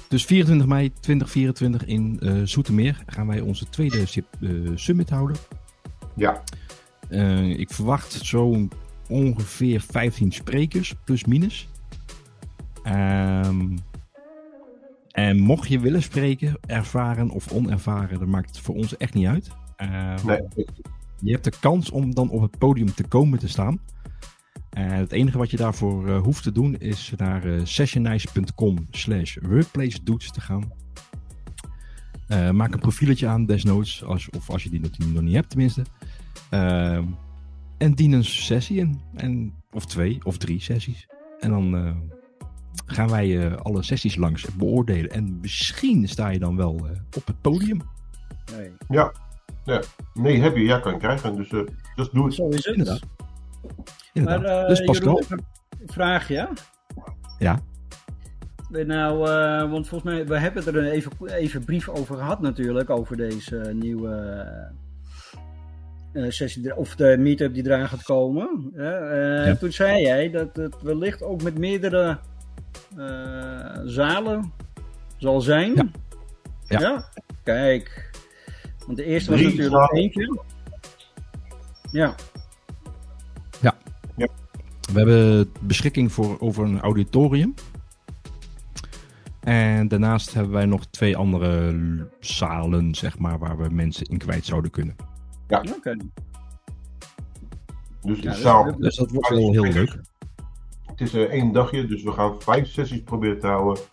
dus 0.07 0.25
24 0.25 0.67
mei 0.67 0.93
2024 0.99 1.85
in 1.85 2.19
eh 2.19 2.41
Zoetermeer 2.43 3.03
gaan 3.05 3.27
wij 3.27 3.39
onze 3.39 3.69
tweede 3.69 4.05
eh, 4.39 4.49
summit 4.75 5.09
houden. 5.09 5.37
Ja, 6.15 6.43
ik 7.57 7.69
verwacht 7.69 8.11
zo'n 8.11 8.71
ongeveer 9.07 9.81
15 9.81 10.31
sprekers, 10.31 10.93
plus 11.03 11.25
minus. 11.25 11.67
Ehm, 12.83 13.67
en 15.11 15.39
mocht 15.39 15.69
je 15.69 15.79
willen 15.79 16.01
spreken, 16.01 16.57
ervaren 16.67 17.29
of 17.29 17.51
onervaren, 17.51 18.19
dat 18.19 18.27
maakt 18.27 18.49
het 18.49 18.59
voor 18.59 18.75
ons 18.75 18.97
echt 18.97 19.13
niet 19.13 19.27
uit. 19.27 19.49
Ehm, 19.75 20.25
nee. 20.25 20.41
Je 21.21 21.31
hebt 21.31 21.43
de 21.43 21.53
kans 21.59 21.89
om 21.89 22.13
dan 22.13 22.29
op 22.29 22.41
het 22.41 22.57
podium 22.57 22.93
te 22.93 23.07
komen 23.07 23.39
te 23.39 23.47
staan. 23.47 23.79
En 24.69 24.89
het 24.89 25.11
enige 25.11 25.37
wat 25.37 25.51
je 25.51 25.57
daarvoor 25.57 26.07
eh, 26.07 26.21
hoeft 26.21 26.43
te 26.43 26.51
doen 26.51 26.75
is 26.77 27.13
naar 27.17 27.43
eh, 27.43 27.61
sessionize.com 27.63 28.87
slash 28.91 29.37
workplace 29.41 30.03
doets 30.03 30.31
te 30.31 30.41
gaan. 30.41 30.71
Eh, 32.27 32.49
maak 32.49 32.73
een 32.73 32.79
profieletje 32.79 33.27
aan, 33.27 33.45
desnoods, 33.45 34.03
als, 34.03 34.29
of 34.29 34.49
als 34.49 34.63
je 34.63 34.69
die 34.69 34.79
nog, 34.79 34.97
nog 34.97 35.21
niet 35.21 35.35
hebt 35.35 35.49
tenminste. 35.49 35.83
Ehm, 36.49 37.05
en 37.77 37.93
dien 37.93 38.11
een 38.11 38.25
sessie 38.25 38.79
in. 38.79 39.01
En, 39.15 39.53
of 39.71 39.85
twee 39.85 40.19
of 40.23 40.37
drie 40.37 40.61
sessies. 40.61 41.07
En 41.39 41.49
dan 41.49 41.75
eh, 41.75 41.95
gaan 42.85 43.09
wij 43.09 43.39
eh, 43.47 43.55
alle 43.57 43.83
sessies 43.83 44.15
langs 44.15 44.55
beoordelen. 44.55 45.11
En 45.11 45.37
misschien 45.41 46.07
sta 46.07 46.29
je 46.29 46.39
dan 46.39 46.55
wel 46.55 46.75
eh, 46.77 46.97
op 47.17 47.25
het 47.27 47.41
podium. 47.41 47.81
nee. 48.57 48.71
Ja. 48.89 49.11
ja. 49.65 49.81
Nee, 50.13 50.39
heb 50.41 50.55
je. 50.55 50.63
Ja, 50.63 50.79
kan 50.79 50.91
je 50.93 50.99
krijgen. 50.99 51.35
Dus 51.35 51.49
eh 51.49 51.59
just 51.95 52.13
doe 52.13 52.25
het. 52.25 52.33
zo 52.33 52.47
is 52.47 52.55
het. 52.65 52.75
Inderdaad. 52.75 53.01
Inderdaad. 54.13 54.41
Maar, 54.41 54.61
eh, 54.61 54.67
dus 54.67 54.83
Pascal, 54.83 55.21
Jeroen, 55.21 55.45
een 55.81 55.93
vraag, 55.93 56.27
ja? 56.27 56.49
Ja. 57.39 57.59
Nou, 58.69 59.29
eh, 59.29 59.71
want 59.71 59.87
volgens 59.87 60.13
mij, 60.13 60.25
we 60.27 60.37
hebben 60.37 60.65
er 60.65 60.91
even, 60.91 61.11
even 61.33 61.63
brief 61.63 61.89
over 61.89 62.15
gehad 62.15 62.41
natuurlijk, 62.41 62.89
over 62.89 63.17
deze 63.17 63.71
nieuwe 63.73 64.45
eh, 66.13 66.25
sessie, 66.29 66.75
of 66.75 66.95
de 66.95 67.15
meetup 67.19 67.53
die 67.53 67.65
eraan 67.65 67.87
gaat 67.87 68.03
komen. 68.03 68.71
Eh, 68.75 69.45
Ja. 69.47 69.55
Toen 69.55 69.71
zei 69.71 70.01
jij 70.01 70.29
dat 70.31 70.55
het 70.55 70.81
wellicht 70.81 71.23
ook 71.23 71.43
met 71.43 71.57
meerdere 71.57 72.17
zalen 73.85 74.51
zal 75.17 75.41
zijn. 75.41 75.73
Ja. 76.67 76.79
Ja. 76.79 77.05
Kijk, 77.43 78.11
want 78.85 78.97
de 78.97 79.03
eerste 79.03 79.31
was 79.31 79.41
natuurlijk 79.41 79.69
zalen. 79.71 79.95
eentje. 79.95 80.39
Ja, 81.91 82.15
we 84.93 84.97
hebben 84.99 85.51
beschikking 85.61 86.11
voor, 86.11 86.39
over 86.39 86.63
een 86.63 86.79
auditorium. 86.81 87.53
En 89.39 89.87
daarnaast 89.87 90.33
hebben 90.33 90.51
wij 90.53 90.65
nog 90.65 90.85
twee 90.85 91.17
andere 91.17 91.75
zalen, 92.19 92.95
zeg 92.95 93.17
maar, 93.19 93.39
waar 93.39 93.57
we 93.57 93.69
mensen 93.69 94.05
in 94.05 94.17
kwijt 94.17 94.45
zouden 94.45 94.71
kunnen. 94.71 94.95
oké. 95.49 95.95
Dus 98.01 98.19
Ja, 98.19 98.33
zaal. 98.33 98.65
leuk. 98.65 98.77
Dus 98.77 98.95
dat 98.95 99.11
wordt 99.11 99.29
wel 99.29 99.51
heel 99.51 99.63
leuk. 99.63 99.99
10 101.07 101.19
het 101.19 101.29
is 101.29 101.35
eh, 101.35 101.39
één 101.41 101.51
dagje, 101.51 101.85
dus 101.85 102.03
we 102.03 102.11
gaan 102.11 102.41
vijf 102.41 102.67
sessies 102.67 103.03
proberen 103.03 103.39
te 103.39 103.47
houden. 103.47 103.83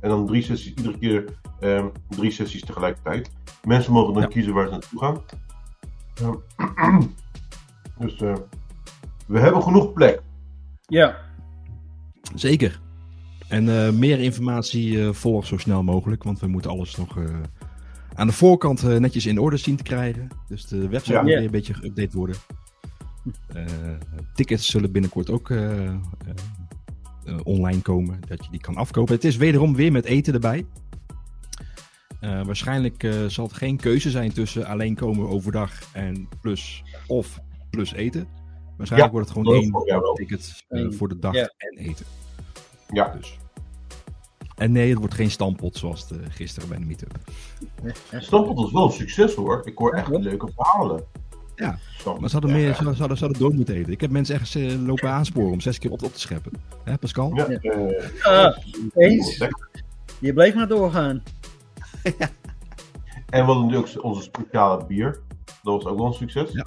En 0.00 0.08
dan 0.08 0.26
drie 0.26 0.42
sessies, 0.42 0.74
iedere 0.74 0.98
keer 0.98 1.24
ehm, 1.60 1.86
drie 2.08 2.30
sessies 2.30 2.64
tegelijkertijd. 2.64 3.30
Mensen 3.64 3.92
mogen 3.92 4.12
dan 4.14 4.22
Ja. 4.22 4.28
kiezen 4.28 4.52
waar 4.54 4.64
ze 4.66 4.70
naartoe 4.70 4.98
gaan. 5.00 5.20
Ehm, 6.14 7.02
dus 7.98 8.16
eh, 8.16 8.34
we 9.26 9.38
hebben 9.38 9.62
genoeg 9.62 9.92
plek. 9.92 10.22
Ja, 10.86 11.16
Zeker. 12.34 12.80
En 13.48 13.68
eh, 13.86 13.92
meer 13.92 14.18
informatie 14.18 15.02
eh 15.06 15.12
volgt 15.12 15.46
zo 15.48 15.56
snel 15.56 15.82
mogelijk, 15.82 16.22
want 16.22 16.40
we 16.40 16.46
moeten 16.46 16.70
alles 16.70 16.96
nog 16.96 17.18
eh, 17.18 17.24
aan 18.14 18.26
de 18.26 18.32
voorkant 18.32 18.82
netjes 18.98 19.26
in 19.26 19.38
orde 19.38 19.56
zien 19.56 19.76
te 19.76 19.82
krijgen. 19.82 20.28
Dus 20.48 20.66
de 20.66 20.88
website 20.88 21.12
Ja. 21.12 21.20
moet 21.22 21.30
Ja. 21.30 21.36
weer 21.36 21.44
een 21.44 21.50
beetje 21.50 21.74
geüpdate 21.74 22.12
worden. 22.12 22.36
Eh, 23.46 23.64
tickets 24.34 24.66
zullen 24.66 24.92
binnenkort 24.92 25.30
ook 25.30 25.48
online 27.42 27.82
komen, 27.82 28.20
dat 28.28 28.44
je 28.44 28.50
die 28.50 28.60
kan 28.60 28.76
afkopen. 28.76 29.14
Het 29.14 29.24
is 29.24 29.36
wederom 29.36 29.74
weer 29.74 29.92
met 29.92 30.04
eten 30.04 30.34
erbij. 30.34 30.66
Eh, 32.20 32.44
waarschijnlijk 32.44 33.02
eh, 33.02 33.24
zal 33.26 33.44
het 33.44 33.54
geen 33.56 33.76
keuze 33.76 34.10
zijn 34.10 34.32
tussen 34.32 34.66
alleen 34.66 34.94
komen 34.94 35.28
overdag 35.28 35.72
en 35.92 36.28
plus 36.40 36.82
of 37.06 37.40
plus 37.70 37.92
eten. 37.92 38.28
Waarschijnlijk 38.76 39.12
wordt 39.12 39.28
het 39.28 39.38
gewoon 39.38 39.54
één 39.54 39.72
ticket 40.14 40.64
eh, 40.68 40.80
Eén, 40.80 40.94
voor 40.94 41.08
de 41.08 41.18
dag 41.18 41.34
ja. 41.34 41.52
en 41.56 41.78
eten. 41.78 42.06
Ja, 42.92 43.14
Dus. 43.16 43.38
En 44.56 44.72
nee, 44.72 44.88
het 44.90 44.98
wordt 44.98 45.14
geen 45.14 45.30
stampot 45.30 45.76
zoals 45.76 46.08
de, 46.08 46.20
gisteren 46.28 46.68
bij 46.68 46.78
de 46.78 46.84
meetup. 46.84 47.18
Stampot 48.10 48.66
is 48.66 48.72
wel 48.72 48.84
een 48.84 48.92
succes 48.92 49.34
hoor. 49.34 49.62
Ik 49.64 49.78
hoor 49.78 49.92
echt 49.92 50.08
Ja. 50.08 50.18
leuke 50.18 50.48
verhalen. 50.56 51.04
Ja. 51.58 51.78
Maar 52.20 52.28
ze 52.28 52.32
hadden, 52.32 52.50
Ja, 52.50 52.56
meer, 52.56 52.66
ja. 52.68 52.74
ze, 52.74 52.82
ze 52.82 52.98
hadden, 52.98 53.16
ze 53.16 53.24
hadden 53.24 53.42
door 53.42 53.54
moeten 53.54 53.74
eten. 53.74 53.92
Ik 53.92 54.00
heb 54.00 54.10
mensen 54.10 54.34
echt 54.34 54.54
eh, 54.54 54.86
lopen 54.86 55.10
aansporen 55.10 55.50
om 55.52 55.60
zes 55.60 55.78
keer 55.78 55.90
op, 55.90 56.02
op 56.02 56.12
te 56.12 56.20
scheppen. 56.20 56.52
Hè, 56.84 56.98
Pascal? 56.98 57.34
Ja, 57.34 57.46
eh, 57.46 58.26
Ah, 58.26 58.56
eens. 58.94 59.44
je 60.20 60.32
bleef 60.32 60.54
maar 60.54 60.68
doorgaan. 60.68 61.22
En 63.28 63.40
we 63.40 63.52
hadden 63.52 63.66
natuurlijk 63.66 63.96
ook 63.96 64.04
onze 64.04 64.22
speciale 64.22 64.84
bier. 64.86 65.20
Dat 65.44 65.82
was 65.82 65.84
ook 65.84 65.98
wel 65.98 66.06
een 66.06 66.12
succes. 66.12 66.52
Ja. 66.52 66.66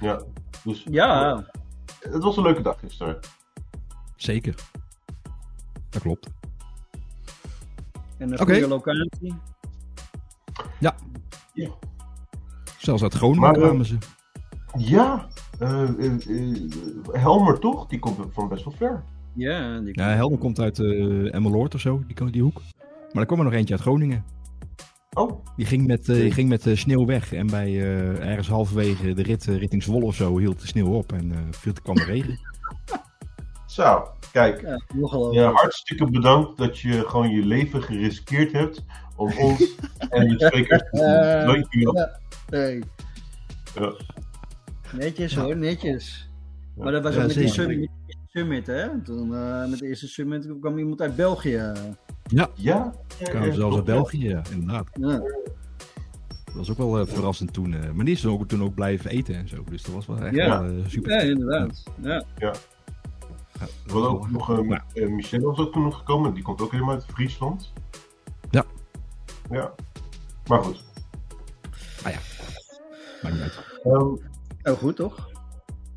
Ja, 0.00 0.22
dus 0.64 0.84
Ja, 0.90 1.44
het 2.00 2.22
was 2.22 2.36
een 2.36 2.42
leuke 2.42 2.62
dag 2.62 2.78
gisteren. 2.78 3.18
Zeker. 4.16 4.54
Dat 5.90 6.02
klopt. 6.02 6.28
en 8.18 8.32
een 8.32 8.40
Oké. 8.40 8.52
goede 8.52 8.68
locatie. 8.68 9.34
Ja, 10.80 10.94
Zelfs 12.84 13.02
uit 13.02 13.14
Groningen 13.14 13.54
eh, 13.54 13.62
kwamen 13.62 13.86
ze. 13.86 13.96
ja 14.76 15.28
eh, 15.58 15.82
eh, 15.82 16.56
Helmer 17.12 17.58
toch? 17.58 17.86
Die 17.86 17.98
komt 17.98 18.18
van 18.30 18.48
best 18.48 18.64
wel 18.64 18.74
ver. 18.76 19.04
Ja, 19.34 19.78
die... 19.78 20.00
Ja, 20.00 20.08
Helder 20.08 20.38
komt 20.38 20.60
uit 20.60 20.78
uh, 20.78 21.34
Emmeloord 21.34 21.74
of 21.74 21.80
zo, 21.80 22.02
die, 22.06 22.30
die 22.30 22.42
hoek. 22.42 22.60
Maar 23.12 23.22
er 23.22 23.26
kwam 23.26 23.38
er 23.38 23.44
nog 23.44 23.54
eentje 23.54 23.74
uit 23.74 23.82
Groningen. 23.82 24.24
Oh, 25.14 25.44
Die 25.56 25.66
ging 25.66 25.86
met, 25.86 26.08
eh, 26.08 26.16
die 26.16 26.32
ging 26.32 26.48
met 26.48 26.66
sneeuw 26.74 27.06
weg. 27.06 27.32
En 27.32 27.46
bij 27.46 27.66
eh, 27.66 28.28
ergens 28.28 28.48
halverwege 28.48 29.12
de 29.12 29.22
rit 29.22 29.44
richting 29.44 29.82
Zwolle 29.82 30.04
of 30.04 30.14
zo 30.14 30.38
hield 30.38 30.60
de 30.60 30.66
sneeuw 30.66 30.92
op. 30.92 31.12
En 31.12 31.32
eh 31.32 31.38
viel 31.50 31.72
kwam 31.82 31.94
de 31.94 32.04
regen. 32.04 32.38
zo. 33.66 34.08
Kijk, 34.32 34.80
ja, 35.30 35.52
hartstikke 35.52 36.10
bedankt 36.10 36.58
dat 36.58 36.78
je 36.78 37.08
gewoon 37.08 37.30
je 37.30 37.44
leven 37.44 37.82
geriskeerd 37.82 38.52
hebt 38.52 38.84
om 39.16 39.32
ons 39.38 39.74
en 40.10 40.28
de 40.28 40.46
sprekers 40.46 40.82
te 40.90 41.42
Dank 41.46 41.66
je 41.72 41.92
wel. 41.92 42.08
Hey. 42.50 42.82
Ja. 43.74 43.92
Netjes 44.92 45.34
hoor, 45.36 45.56
netjes. 45.56 46.28
Maar 46.76 46.92
dat 46.92 47.02
was 47.02 47.14
Ja, 47.14 47.20
ook 47.20 47.26
met 47.26 47.36
die 47.36 47.90
summit, 48.28 48.66
hè? 48.66 49.02
Toen, 49.02 49.34
eh, 49.34 49.66
met 49.68 49.78
de 49.78 49.86
eerste 49.86 50.08
summit 50.08 50.48
kwam 50.60 50.78
iemand 50.78 51.00
uit 51.00 51.16
België. 51.16 51.72
Ja? 52.54 52.94
Kwamen 53.22 53.54
zelfs 53.54 53.76
uit 53.76 53.84
België, 53.84 54.28
ja, 54.28 54.42
inderdaad. 54.50 54.88
Ja. 54.92 55.18
Dat 56.44 56.54
was 56.54 56.70
ook 56.70 56.76
wel 56.76 56.98
eh, 57.00 57.06
verrassend 57.06 57.52
toen. 57.52 57.74
eh, 57.74 57.90
maar 57.90 58.04
die 58.04 58.14
is 58.14 58.26
ook, 58.26 58.48
toen 58.48 58.62
ook 58.62 58.74
blijven 58.74 59.10
eten 59.10 59.34
en 59.34 59.48
zo. 59.48 59.64
Dus 59.70 59.82
dat 59.82 59.94
was 59.94 60.06
wel 60.06 60.18
echt 60.18 60.34
Ja. 60.34 60.62
wel, 60.62 60.82
super. 60.86 61.10
ja, 61.12 61.20
inderdaad. 61.20 61.82
Ja. 62.02 62.24
Ja, 62.38 62.52
We 63.86 63.92
hadden 63.92 64.10
ook 64.10 64.30
nog 64.30 64.48
Nou, 64.48 65.10
Michel 65.10 65.40
was 65.40 65.58
ook 65.58 65.72
toen 65.72 65.82
nog 65.82 65.96
gekomen. 65.98 66.34
Die 66.34 66.42
komt 66.42 66.60
ook 66.60 66.72
helemaal 66.72 66.94
uit 66.94 67.04
Friesland. 67.04 67.72
Ja. 68.50 68.64
Ja. 69.50 69.74
Maar 70.46 70.62
goed. 70.62 70.82
Maakt 73.24 73.34
niet 73.34 73.42
uit. 73.42 73.80
Ehm, 73.82 74.72
Oh, 74.74 74.78
goed 74.78 74.96
toch? 74.96 75.28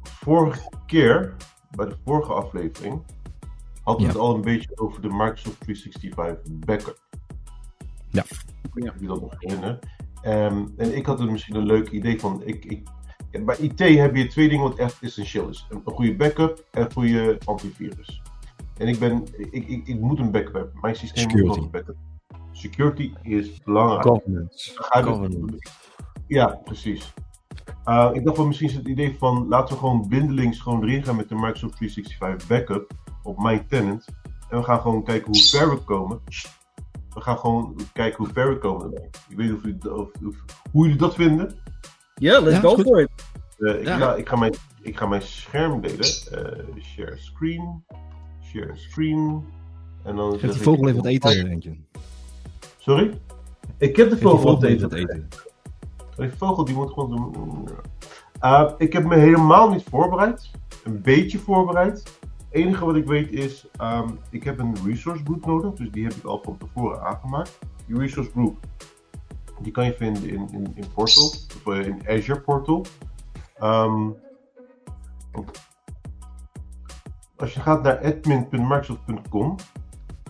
vorige 0.01 0.69
keer, 0.86 1.36
bij 1.75 1.86
de 1.86 1.96
vorige 2.05 2.34
aflevering, 2.34 3.01
hadden 3.84 4.05
we 4.07 4.12
Ja. 4.13 4.17
het 4.19 4.27
al 4.27 4.36
een 4.36 4.41
beetje 4.41 4.77
over 4.77 5.01
de 5.01 5.07
Microsoft 5.10 5.60
365 5.60 6.53
backup. 6.65 7.00
Ja. 8.10 8.24
Ik 8.24 8.74
weet 8.74 8.84
niet 8.84 8.89
of 8.93 9.00
je 9.00 9.07
dat 9.07 9.22
nog 9.22 9.34
herinnert. 9.39 9.86
Ehm, 10.22 10.65
en 10.77 10.96
ik 10.96 11.05
had 11.05 11.19
er 11.19 11.31
misschien 11.31 11.55
een 11.55 11.65
leuk 11.65 11.89
idee 11.89 12.19
van. 12.19 12.41
Ik, 12.46 12.65
ik, 12.65 12.88
bij 13.46 13.57
IT 13.57 13.79
heb 13.79 14.15
je 14.15 14.27
twee 14.27 14.50
dingen 14.50 14.63
wat 14.63 14.77
echt 14.77 14.98
essentieel 15.01 15.50
is: 15.50 15.67
een, 15.69 15.81
goede 15.86 16.15
backup 16.15 16.65
en 16.72 16.81
een 16.81 16.91
goede 16.91 17.38
antivirus. 17.46 18.22
En 18.77 18.88
ik, 18.88 19.00
ben, 19.00 19.24
ik, 19.38 19.67
ik, 19.67 19.88
ik 19.88 20.00
moet 20.00 20.19
een 20.19 20.31
backup 20.31 20.53
hebben. 20.53 20.74
Mijn 20.81 20.96
systeem 20.96 21.24
moet 21.24 21.31
Security. 21.38 21.60
een 21.60 21.69
backup. 21.72 21.96
Security 22.51 23.13
is 23.22 23.63
belangrijk. 23.63 24.01
Governance. 24.03 24.72
Governance. 24.75 25.57
Ja, 26.27 26.48
precies. 26.63 27.13
Uh, 27.86 28.10
ik 28.13 28.24
dacht 28.24 28.38
wel 28.38 28.46
misschien 28.48 28.69
is 28.69 28.75
het 28.75 28.88
idee 28.88 29.15
van 29.19 29.48
laten 29.48 29.74
we 29.74 29.79
gewoon 29.79 30.07
blindelings 30.07 30.60
gewoon 30.60 30.84
erin 30.84 31.03
gaan 31.03 31.15
met 31.15 31.29
de 31.29 31.36
Microsoft 31.36 31.75
365 31.77 32.48
backup 32.48 32.91
op 33.24 33.38
mijn 33.39 33.67
tenant. 33.67 34.05
En 34.50 34.57
we 34.57 34.63
gaan 34.63 34.81
gewoon 34.81 35.03
kijken 35.03 35.27
hoe 35.31 35.43
ver 35.50 35.69
we 35.69 35.77
komen. 35.77 36.19
We 37.13 37.22
gaan 37.22 37.38
gewoon 37.38 37.75
kijken 37.93 38.24
hoe 38.24 38.34
ver 38.34 38.50
we 38.50 38.57
komen. 38.57 38.93
Ik 39.29 39.38
weet 39.38 39.48
niet 39.50 39.55
of 39.57 39.63
jullie, 39.63 39.93
of, 39.96 40.10
of- 40.27 40.43
hoe 40.72 40.84
jullie 40.84 40.98
dat 41.00 41.15
vinden. 41.15 41.55
Ja, 42.15 42.39
let's 42.39 42.55
Ja, 42.55 42.62
go 42.62 42.77
for 42.77 43.01
it. 43.01 43.10
Eh, 43.57 43.79
ik, 43.79 43.86
Ja. 43.88 43.98
ga, 43.98 44.15
ik, 44.15 44.29
ga 44.29 44.36
mijn, 44.36 44.53
ik 44.81 44.98
ga 44.98 45.05
mijn 45.05 45.22
scherm 45.22 45.81
delen. 45.81 46.00
Eh, 46.00 46.81
share 46.84 47.17
screen. 47.17 47.84
Share 48.43 48.72
screen. 48.75 49.43
En 50.03 50.15
dan 50.15 50.39
Geef 50.39 50.55
ik- 50.55 50.62
vogel 50.62 50.84
even 50.88 50.96
wat 51.03 51.05
eten, 51.05 51.48
eentje. 51.48 51.77
Sorry? 52.77 53.19
Ik 53.77 53.96
heb 53.96 54.10
de 54.10 54.17
vogel 54.17 54.51
wat 54.53 54.63
eten. 54.63 55.27
Die 56.17 56.29
vogel 56.38 56.65
die 56.65 56.75
moet 56.75 56.93
gewoon 56.93 57.31
doen. 57.31 57.67
Uh, 58.41 58.71
ik 58.77 58.93
heb 58.93 59.05
me 59.05 59.15
helemaal 59.15 59.69
niet 59.69 59.83
voorbereid. 59.89 60.51
Een 60.83 61.01
beetje 61.01 61.39
voorbereid. 61.39 62.03
Het 62.19 62.45
enige 62.50 62.86
wat 62.86 62.95
ik 62.95 63.05
weet 63.05 63.31
is, 63.31 63.67
ehm, 63.77 64.09
ik 64.29 64.43
heb 64.43 64.59
een 64.59 64.75
resource 64.86 65.24
group 65.24 65.45
nodig. 65.45 65.74
Dus 65.74 65.91
die 65.91 66.03
heb 66.03 66.13
ik 66.13 66.24
al 66.24 66.41
van 66.43 66.57
tevoren 66.57 67.01
aangemaakt. 67.01 67.59
Die 67.86 67.97
resource 67.97 68.31
group, 68.31 68.57
die 69.62 69.71
kan 69.71 69.86
je 69.86 69.93
vinden 69.93 70.29
in, 70.29 70.47
in, 70.51 70.71
in 70.75 70.86
Portal. 70.93 71.24
Of 71.25 71.67
eh, 71.74 71.86
in 71.86 72.01
Azure 72.07 72.41
Portal. 72.41 72.86
Ehm, 73.57 74.09
als 77.36 77.53
je 77.53 77.59
gaat 77.59 77.83
naar 77.83 77.97
admin.microsoft.com 77.97 79.55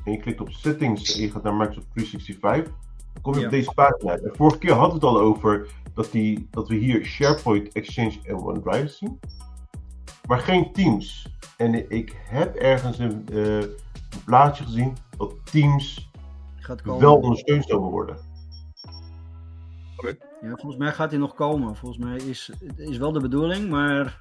en 0.04 0.12
je 0.12 0.18
klikt 0.18 0.42
op 0.42 0.52
settings 0.52 1.16
en 1.16 1.22
je 1.22 1.32
gaat 1.32 1.44
naar 1.44 1.54
Microsoft 1.54 1.88
365, 1.94 2.74
dan 2.74 2.87
kom 3.22 3.34
je 3.34 3.40
Ja. 3.40 3.46
op 3.46 3.52
deze 3.52 3.72
pagina. 3.76 4.12
uit. 4.12 4.24
En 4.24 4.36
vorige 4.36 4.58
keer 4.58 4.74
hadden 4.74 5.00
we 5.00 5.06
het 5.08 5.16
al 5.16 5.22
over 5.22 5.68
dat, 5.94 6.12
die, 6.12 6.48
dat 6.52 6.68
we 6.68 6.76
hier 6.76 7.06
SharePoint, 7.06 7.72
Exchange 7.74 8.14
en 8.24 8.36
OneDrive 8.36 8.88
zien. 8.88 9.20
Maar 10.28 10.40
geen 10.40 10.72
Teams. 10.74 11.36
En 11.58 11.92
ik 11.92 12.16
heb 12.30 12.56
ergens 12.56 13.00
een, 13.00 13.26
eh, 13.32 13.56
een 13.58 14.24
plaatje 14.26 14.64
gezien 14.64 14.96
dat 15.18 15.34
Teams 15.52 16.12
Gaat 16.56 16.82
komen. 16.82 17.02
wel 17.02 17.16
ondersteund 17.16 17.66
zou 17.66 17.80
worden. 17.82 18.18
Ja, 20.42 20.50
volgens 20.50 20.78
mij 20.78 20.92
gaat 20.92 21.10
hij 21.10 21.20
nog 21.20 21.34
komen. 21.34 21.76
Volgens 21.76 22.06
mij 22.06 22.16
is 22.18 22.52
het 22.66 22.80
is 22.80 22.98
wel 22.98 23.12
de 23.12 23.20
bedoeling, 23.22 23.70
maar 23.70 24.18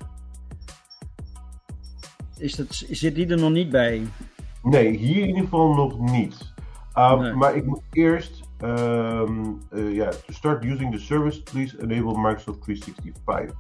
is 2.39 2.55
dat, 2.55 2.67
zit 2.91 3.15
die 3.15 3.27
er 3.27 3.39
nog 3.39 3.51
niet 3.51 3.71
bij? 3.71 4.07
Nee, 4.63 4.97
hier 4.97 5.21
in 5.23 5.27
ieder 5.27 5.43
geval 5.43 5.75
nog 5.75 5.99
niet. 5.99 6.53
Uh, 6.95 7.21
Nee. 7.21 7.33
Maar 7.33 7.57
ik 7.57 7.67
moet 7.67 7.81
eerst, 7.93 8.46
ja, 9.93 10.11
to 10.27 10.33
start 10.33 10.65
using 10.65 10.93
the 10.93 10.99
service, 10.99 11.43
please 11.43 11.77
enable 11.81 12.19
Microsoft 12.19 12.63
365. 12.63 13.53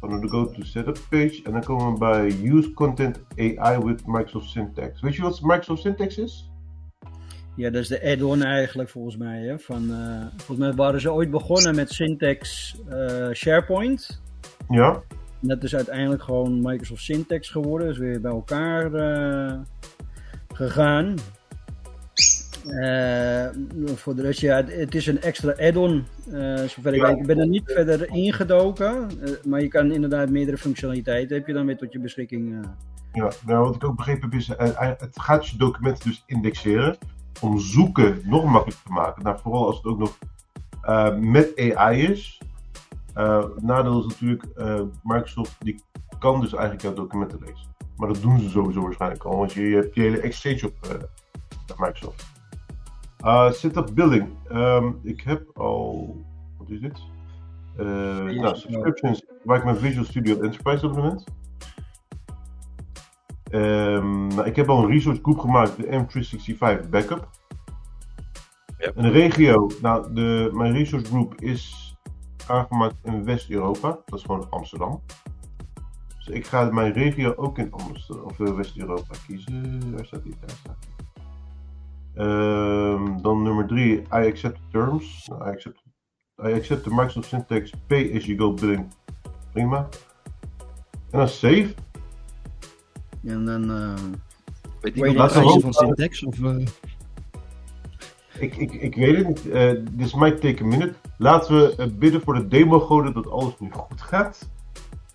Dan 0.00 0.10
gaan 0.10 0.20
we 0.20 0.28
go 0.28 0.50
to 0.50 0.62
setup 0.62 0.98
page 1.10 1.40
en 1.44 1.52
dan 1.52 1.64
komen 1.64 1.92
we 1.92 1.98
bij 1.98 2.50
use 2.50 2.72
content 2.72 3.20
AI 3.36 3.78
with 3.78 4.06
Microsoft 4.06 4.50
Syntax. 4.50 5.00
Weet 5.00 5.14
je 5.14 5.22
wat 5.22 5.40
Microsoft 5.42 5.82
Syntax 5.82 6.18
is? 6.18 6.50
Ja, 7.56 7.70
dat 7.70 7.82
is 7.82 7.88
de 7.88 8.02
add-on 8.02 8.42
eigenlijk 8.42 8.88
volgens 8.88 9.16
mij. 9.16 9.40
Hè? 9.40 9.58
Van, 9.58 9.90
eh, 9.90 10.26
volgens 10.36 10.58
mij 10.58 10.74
waren 10.74 11.00
ze 11.00 11.12
ooit 11.12 11.30
begonnen 11.30 11.74
met 11.74 11.90
Syntax 11.90 12.74
eh, 12.88 13.30
SharePoint. 13.32 14.20
Ja, 14.68 15.02
En 15.42 15.48
dat 15.48 15.62
is 15.62 15.74
uiteindelijk 15.74 16.22
gewoon 16.22 16.60
Microsoft 16.62 17.02
Syntax 17.02 17.48
geworden. 17.48 17.88
Dus 17.88 17.98
weer 17.98 18.20
bij 18.20 18.30
elkaar 18.30 18.90
gegaan. 20.54 21.14
Eh, 22.66 23.46
voor 23.94 24.14
de 24.14 24.22
rest, 24.22 24.40
ja, 24.40 24.64
het, 24.64 24.94
is 24.94 25.06
een 25.06 25.20
extra 25.20 25.54
add-on. 25.58 26.04
eh, 26.32 26.56
zover 26.56 26.94
ik 26.94 27.02
weet. 27.02 27.16
Ik 27.16 27.26
ben 27.26 27.38
er 27.38 27.48
niet 27.48 27.62
verder 27.64 28.08
ingedoken. 28.08 29.08
eh, 29.20 29.32
maar 29.44 29.60
je 29.60 29.68
kan 29.68 29.92
inderdaad 29.92 30.30
meerdere 30.30 30.58
functionaliteiten 30.58 31.36
heb 31.36 31.46
je 31.46 31.52
dan 31.52 31.66
weer 31.66 31.76
tot 31.76 31.92
je 31.92 32.00
beschikking. 32.00 32.66
Ja, 33.12 33.30
nou, 33.46 33.64
wat 33.64 33.74
ik 33.74 33.84
ook 33.84 33.96
begrepen 33.96 34.30
heb 34.30 34.40
is, 34.40 34.48
het 34.98 35.20
gaat 35.20 35.46
je 35.48 35.56
documenten 35.56 36.08
dus 36.08 36.22
indexeren 36.26 36.96
om 37.40 37.58
zoeken 37.58 38.20
nog 38.24 38.44
makkelijker 38.44 38.84
te 38.84 38.92
maken. 38.92 39.22
Nou, 39.22 39.38
vooral 39.42 39.66
als 39.66 39.76
het 39.76 39.86
ook 39.86 39.98
nog 39.98 40.18
met 41.20 41.72
AI 41.74 42.02
is. 42.02 42.40
Nadeel 43.60 43.98
is 43.98 44.06
natuurlijk, 44.06 44.44
Microsoft 45.02 45.56
die 45.58 45.82
kan 46.18 46.40
dus 46.40 46.52
eigenlijk 46.52 46.82
jouw 46.82 46.94
documenten 46.94 47.38
lezen. 47.40 47.68
Maar 47.96 48.08
dat 48.08 48.22
doen 48.22 48.40
ze 48.40 48.48
sowieso 48.48 48.82
waarschijnlijk 48.82 49.24
al, 49.24 49.36
want 49.36 49.52
je, 49.52 49.68
je 49.68 49.76
hebt 49.76 49.94
je 49.94 50.00
hele 50.00 50.20
Exchange 50.20 50.66
op 50.66 51.08
uh, 53.24 53.44
Microsoft. 53.44 53.58
setup 53.58 53.94
billing. 53.94 54.28
Um, 54.52 55.00
ik 55.02 55.20
heb 55.20 55.58
al, 55.58 56.16
wat 56.58 56.70
is 56.70 56.80
dit? 56.80 57.00
nou, 57.76 58.56
subscriptions 58.56 59.24
waar 59.44 59.56
ik 59.56 59.64
mijn 59.64 59.76
Visual 59.76 60.04
Studio 60.04 60.40
Enterprise 60.40 60.86
abonnement. 60.86 61.24
Um, 63.52 64.26
nou, 64.26 64.46
ik 64.46 64.56
heb 64.56 64.68
al 64.68 64.82
een 64.82 64.90
resource 64.90 65.20
group 65.22 65.38
gemaakt, 65.38 65.76
de 65.76 65.86
M365 65.86 66.88
Backup. 66.90 67.28
Ja. 68.78 68.90
Een 68.94 69.10
regio, 69.10 69.70
nou, 69.82 70.14
de, 70.14 70.50
mijn 70.52 70.72
resource 70.72 71.06
group 71.06 71.40
is 71.40 71.94
aangemaakt 72.46 72.94
in 73.04 73.24
West-Europa. 73.24 73.98
Dat 74.06 74.18
is 74.18 74.24
gewoon 74.24 74.50
Amsterdam. 74.50 75.02
Dus 76.16 76.28
ik 76.28 76.46
ga 76.46 76.64
mijn 76.64 76.92
regio 76.92 77.34
ook 77.36 77.58
in 77.58 77.72
Amsterdam, 77.72 78.24
of 78.24 78.36
West-Europa 78.36 79.14
kiezen. 79.26 79.92
Waar 79.96 80.06
staat 80.06 80.22
die? 80.22 80.34
Daar 80.40 80.50
staat 80.50 80.76
die. 80.80 80.99
Um, 82.20 83.22
dan 83.22 83.42
nummer 83.42 83.66
3, 83.66 83.92
I 84.12 84.26
accept 84.26 84.58
terms. 84.70 85.26
Nou, 85.28 85.46
I, 85.46 85.48
accept, 85.48 85.82
I 86.44 86.52
accept 86.52 86.82
the 86.82 86.90
Microsoft 86.90 87.28
Syntax 87.28 87.70
Pay 87.86 88.16
as 88.16 88.26
you 88.26 88.38
go 88.38 88.52
billing. 88.52 88.92
Prima. 89.52 89.88
En 91.10 91.18
dan 91.18 91.28
save. 91.28 91.74
En 93.24 93.44
dan. 93.44 93.70
Uh, 93.70 93.94
Weet 94.80 94.94
je 94.94 95.12
wat 95.14 95.32
de 95.32 95.60
van 95.60 95.72
syntax? 95.72 96.24
Of, 96.24 96.38
uh... 96.38 96.66
ik, 98.38 98.56
ik, 98.56 98.72
ik 98.72 98.94
weet 98.94 99.16
het 99.16 99.26
niet. 99.26 99.46
Uh, 99.46 99.72
this 99.96 100.14
might 100.14 100.40
take 100.40 100.62
a 100.62 100.66
minute. 100.66 100.94
Laten 101.18 101.54
we 101.54 101.92
bidden 101.98 102.20
voor 102.20 102.34
de 102.34 102.48
demo 102.48 102.80
goden 102.80 103.12
dat 103.12 103.30
alles 103.30 103.58
nu 103.58 103.70
goed 103.70 104.00
gaat. 104.00 104.48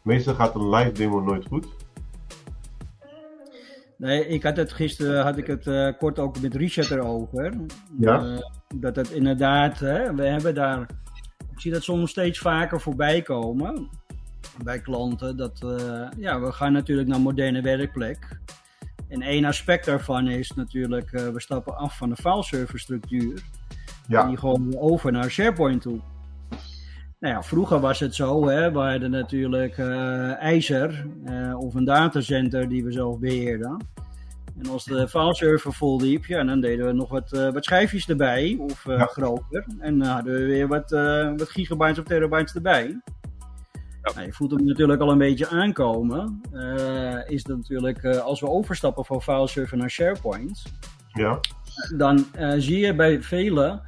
Meestal 0.03 0.35
gaat 0.35 0.55
een 0.55 0.69
live 0.69 0.91
demo 0.91 1.19
nooit 1.19 1.45
goed. 1.45 1.67
Nee, 3.97 4.27
ik 4.27 4.43
had 4.43 4.57
het 4.57 4.73
gisteren 4.73 5.23
had 5.23 5.37
ik 5.37 5.47
het 5.47 5.65
uh, 5.65 5.91
kort 5.97 6.19
ook 6.19 6.41
met 6.41 6.55
Richard 6.55 6.91
erover. 6.91 7.53
Ja. 7.99 8.23
Uh, 8.23 8.37
dat 8.75 8.95
het 8.95 9.09
inderdaad, 9.09 9.79
hè, 9.79 10.15
we 10.15 10.23
hebben 10.23 10.55
daar. 10.55 10.81
Ik 11.51 11.61
zie 11.61 11.71
dat 11.71 11.83
soms 11.83 12.09
steeds 12.09 12.39
vaker 12.39 12.81
voorbij 12.81 13.21
komen 13.21 13.89
bij 14.63 14.79
klanten. 14.79 15.37
Dat, 15.37 15.61
uh, 15.65 16.07
ja, 16.17 16.39
we 16.39 16.51
gaan 16.51 16.73
natuurlijk 16.73 17.07
naar 17.07 17.21
moderne 17.21 17.61
werkplek. 17.61 18.39
En 19.07 19.21
één 19.21 19.45
aspect 19.45 19.85
daarvan 19.85 20.27
is 20.27 20.51
natuurlijk, 20.51 21.09
we 21.09 21.41
stappen 21.41 21.77
af 21.77 21.97
van 21.97 22.09
de 22.09 22.15
fileserver 22.15 22.79
structuur. 22.79 23.43
Ja. 24.07 24.21
En 24.21 24.27
die 24.27 24.37
gewoon 24.37 24.77
over 24.77 25.11
naar 25.11 25.29
SharePoint 25.29 25.81
toe. 25.81 25.99
Nou 27.25 27.38
ja, 27.38 27.44
vroeger 27.44 27.79
was 27.79 28.00
het 28.00 28.15
zo, 28.15 28.48
hè, 28.48 28.72
we 28.72 28.79
hadden 28.79 29.12
natuurlijk 29.12 29.77
uh, 29.77 30.41
IJzer 30.41 31.05
of 31.58 31.74
een 31.74 31.84
datacenter 31.84 32.70
die 32.70 32.84
we 32.84 32.91
zelf 32.91 33.20
beheerden. 33.20 33.77
En 34.60 34.70
als 34.70 34.84
de 34.86 35.08
fileserver 35.08 35.74
vol 35.74 36.01
liep, 36.01 36.25
ja, 36.25 36.44
dan 36.44 36.62
deden 36.62 36.86
we 36.86 36.91
nog 36.91 37.10
wat, 37.10 37.29
wat 37.53 37.63
schijfjes 37.65 38.10
erbij, 38.10 38.58
of 38.60 38.86
Ja. 38.86 39.05
groter. 39.05 39.65
En 39.79 40.00
dan 40.00 40.08
hadden 40.08 40.34
we 40.34 40.46
weer 40.46 40.67
wat, 40.67 40.89
wat 41.38 41.50
gigabytes 41.50 42.00
of 42.00 42.05
terabytes 42.05 42.55
erbij. 42.55 43.01
Nou, 44.01 44.25
je 44.25 44.34
voelt 44.34 44.51
hem 44.51 44.65
natuurlijk 44.65 45.02
al 45.02 45.12
een 45.12 45.17
beetje 45.17 45.47
aankomen. 45.49 46.41
Is 47.28 47.43
dat 47.43 47.58
natuurlijk, 47.58 48.06
als 48.06 48.39
we 48.39 48.49
overstappen 48.49 49.06
van 49.06 49.21
fileserver 49.21 49.78
naar 49.78 49.89
SharePoint, 49.89 50.63
Ja. 51.13 51.39
dan 51.97 52.26
zie 52.58 52.80
je 52.80 52.95
bij 52.95 53.21
velen, 53.21 53.82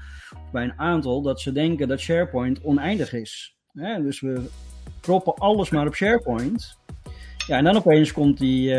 bij 0.52 0.64
een 0.64 0.80
aantal, 0.80 1.22
dat 1.22 1.42
ze 1.42 1.52
denken 1.52 1.88
dat 1.88 2.00
SharePoint 2.00 2.62
oneindig 2.62 3.14
is. 3.14 3.56
Hè? 3.74 4.02
Dus 4.02 4.22
we 4.22 4.50
proppen 5.02 5.34
alles 5.34 5.70
maar 5.70 5.88
op 5.88 5.96
SharePoint. 5.96 6.78
Ja, 7.48 7.58
en 7.58 7.64
dan 7.64 7.76
opeens 7.78 8.12
komt 8.12 8.38
die, 8.38 8.74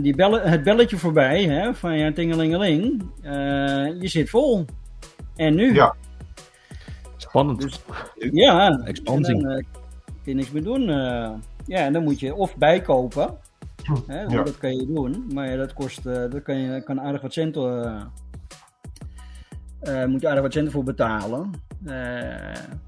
die 0.00 0.16
bellen, 0.16 0.50
het 0.50 0.62
belletje 0.62 0.96
voorbij 0.96 1.44
hè, 1.44 1.74
van 1.74 1.98
ja, 1.98 2.12
tingelingeling. 2.12 3.02
je 4.00 4.08
zit 4.08 4.30
vol. 4.30 4.64
En 5.36 5.54
nu? 5.54 5.74
Ja. 5.74 5.94
Spannend. 7.16 7.60
Dus, 7.60 7.80
ja, 8.32 8.80
Expansie. 8.84 9.34
en 9.34 9.42
dan, 9.42 9.64
kun 10.22 10.32
je 10.32 10.34
niks 10.34 10.50
meer 10.50 10.62
doen. 10.62 10.88
Uh, 10.88 11.30
ja, 11.66 11.78
en 11.78 11.92
dan 11.92 12.02
moet 12.02 12.20
je 12.20 12.34
of 12.34 12.56
bijkopen. 12.56 13.36
Hè, 14.06 14.20
Ja. 14.22 14.42
Dat 14.42 14.58
kan 14.58 14.76
je 14.76 14.86
doen. 14.86 15.30
Maar 15.32 15.50
ja, 15.50 15.56
dat 15.56 15.72
kost, 15.72 16.06
uh, 16.06 16.14
daar 16.14 16.40
kan 16.40 16.58
je 16.58 16.82
kan 16.82 17.00
aardig 17.00 17.20
wat 17.20 17.32
centen. 17.32 18.10
Uh, 19.88 20.04
moet 20.04 20.20
je 20.20 20.28
aardig 20.28 20.42
wat 20.42 20.52
centen 20.52 20.72
voor 20.72 20.84
betalen. 20.84 21.50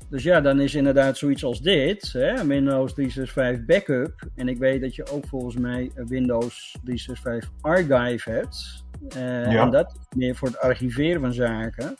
dus 0.08 0.22
ja, 0.22 0.40
dan 0.40 0.60
is 0.60 0.74
inderdaad 0.74 1.16
zoiets 1.16 1.44
als 1.44 1.60
dit. 1.60 2.12
Hè, 2.12 2.46
Windows 2.46 2.94
365 2.94 3.64
Backup. 3.64 4.28
En 4.34 4.48
ik 4.48 4.58
weet 4.58 4.80
dat 4.80 4.94
je 4.94 5.06
ook 5.10 5.26
volgens 5.26 5.56
mij 5.56 5.90
Windows 5.94 6.76
365 6.84 7.50
Archive 7.60 8.30
hebt. 8.30 8.84
Ja. 9.08 9.62
En 9.62 9.70
dat 9.70 9.86
is 9.86 10.16
meer 10.16 10.36
voor 10.36 10.48
het 10.48 10.58
archiveren 10.58 11.20
van 11.20 11.32
zaken. 11.32 11.96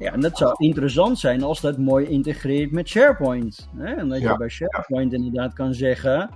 Ja, 0.00 0.12
en 0.12 0.20
dat 0.20 0.38
zou 0.38 0.54
interessant 0.56 1.18
zijn 1.18 1.42
als 1.42 1.60
dat 1.60 1.78
mooi 1.78 2.06
integreert 2.06 2.70
met 2.70 2.88
SharePoint. 2.88 3.68
Hè? 3.76 3.94
En 3.94 4.08
dat 4.08 4.20
Ja, 4.20 4.30
je 4.30 4.38
bij 4.38 4.48
SharePoint 4.48 5.12
inderdaad 5.12 5.52
kan 5.52 5.74
zeggen: 5.74 6.30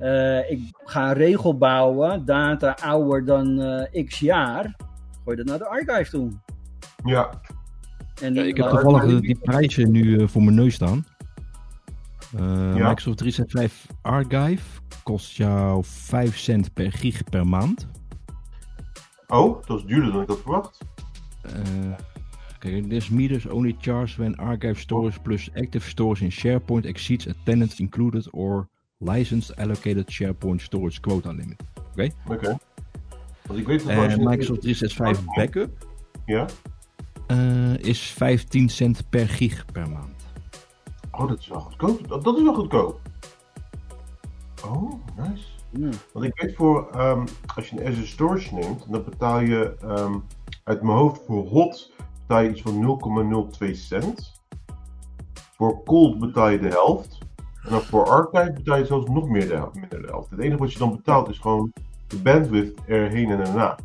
uh, 0.00 0.50
ik 0.50 0.60
ga 0.84 1.08
een 1.08 1.14
regel 1.14 1.58
bouwen, 1.58 2.24
data 2.24 2.76
ouder 2.82 3.24
dan 3.24 3.60
uh, 3.60 4.04
x 4.04 4.18
jaar. 4.18 4.76
Gooi 5.24 5.36
dat 5.36 5.46
naar 5.46 5.58
de 5.58 5.66
archive 5.66 6.10
toe. 6.10 6.30
Ja. 7.04 7.40
En 8.22 8.34
Ja, 8.34 8.42
ik 8.42 8.56
heb 8.56 8.68
toevallig 8.68 9.04
die, 9.04 9.20
die 9.20 9.38
prijzen 9.38 9.90
nu 9.90 10.18
eh, 10.18 10.28
voor 10.28 10.42
mijn 10.42 10.56
neus 10.56 10.74
staan. 10.74 11.06
Eh, 12.36 12.40
Ja. 12.76 12.88
Microsoft 12.88 13.18
365 13.18 13.96
Archive 14.02 14.80
kost 15.02 15.36
jou 15.36 15.82
5 15.84 16.36
cent 16.38 16.72
per 16.72 16.92
gig 16.92 17.24
per 17.24 17.46
maand. 17.46 17.86
Oh, 19.26 19.62
dat 19.66 19.78
is 19.78 19.84
duurder 19.84 20.12
dan 20.12 20.22
ik 20.22 20.28
had 20.28 20.40
verwacht. 20.40 20.78
Uh, 21.46 21.92
Kijk, 22.58 22.88
this 22.88 23.08
meters 23.08 23.46
only 23.46 23.76
charged 23.80 24.16
when 24.16 24.36
archive 24.36 24.80
storage 24.80 25.20
plus 25.20 25.50
active 25.54 25.88
storage 25.88 26.24
in 26.24 26.30
SharePoint 26.32 26.84
exceeds 26.86 27.28
a 27.28 27.32
tenant 27.44 27.78
included 27.78 28.28
or 28.32 28.68
licensed 28.98 29.56
allocated 29.56 30.10
SharePoint 30.12 30.62
storage 30.62 31.00
quota 31.00 31.30
limit. 31.30 31.62
Oké. 32.28 32.56
Want 33.46 33.58
ik 33.58 33.66
weet 33.66 33.84
dat 33.86 33.96
als 33.96 34.12
En 34.12 34.20
je... 34.20 34.28
Microsoft 34.28 34.60
365 34.60 35.24
Backup 35.34 35.86
Ja. 36.26 36.46
Is 37.84 38.00
15 38.00 38.68
cent 38.68 39.08
per 39.10 39.28
gig 39.28 39.64
per 39.72 39.88
maand. 39.88 40.12
Oh, 41.10 41.28
dat 41.28 41.38
is 41.38 41.46
wel 41.48 41.60
goedkoop. 41.60 42.08
Dat, 42.08 42.24
dat 42.24 42.36
is 42.36 42.42
wel 42.42 42.54
goedkoop. 42.54 43.00
Oh, 44.66 44.92
nice. 45.16 45.44
Ja. 45.70 45.88
Want 46.12 46.24
ik 46.26 46.40
weet 46.40 46.54
voor, 46.54 46.90
ehm, 46.90 47.26
als 47.54 47.68
je 47.70 47.80
een 47.80 47.86
Azure 47.86 48.06
Storage 48.06 48.54
neemt, 48.54 48.86
dan 48.90 49.04
betaal 49.04 49.40
je 49.40 49.76
ehm, 49.80 50.14
uit 50.64 50.82
mijn 50.82 50.96
hoofd 50.96 51.20
voor 51.26 51.46
hot 51.48 51.92
betaal 52.20 52.40
je 52.42 52.50
iets 52.50 52.62
van 52.62 52.80
0,02 53.60 53.74
cent. 53.74 54.42
Voor 55.56 55.82
cold 55.84 56.18
betaal 56.18 56.48
je 56.48 56.58
de 56.58 56.68
helft. 56.68 57.18
En 57.64 57.70
dan 57.70 57.80
voor 57.80 58.08
archive 58.08 58.52
betaal 58.52 58.76
je 58.78 58.86
zelfs 58.86 59.08
nog 59.08 59.28
meer 59.28 59.48
de 59.48 59.54
helft, 59.54 59.74
minder 59.74 60.02
de 60.02 60.08
helft. 60.08 60.30
Het 60.30 60.40
enige 60.40 60.58
wat 60.58 60.72
je 60.72 60.78
dan 60.78 60.90
betaalt 60.96 61.28
is 61.28 61.38
gewoon 61.38 61.72
de 62.06 62.18
bandwidth 62.18 62.80
erheen 62.86 63.30
en 63.30 63.40
erna. 63.40 63.78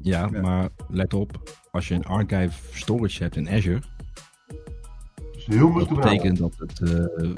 Ja, 0.00 0.28
Ja. 0.32 0.40
maar 0.40 0.68
let 0.88 1.14
op, 1.14 1.30
als 1.76 1.88
je 1.88 1.94
een 1.94 2.04
archive 2.04 2.76
storage 2.78 3.22
hebt 3.22 3.36
in 3.36 3.48
Azure, 3.48 3.82
Dus 5.32 5.46
heel 5.46 5.72
dat 5.72 5.88
betekent 5.88 6.38
dat 6.38 6.54
het. 6.58 6.80
eh, 6.80 7.30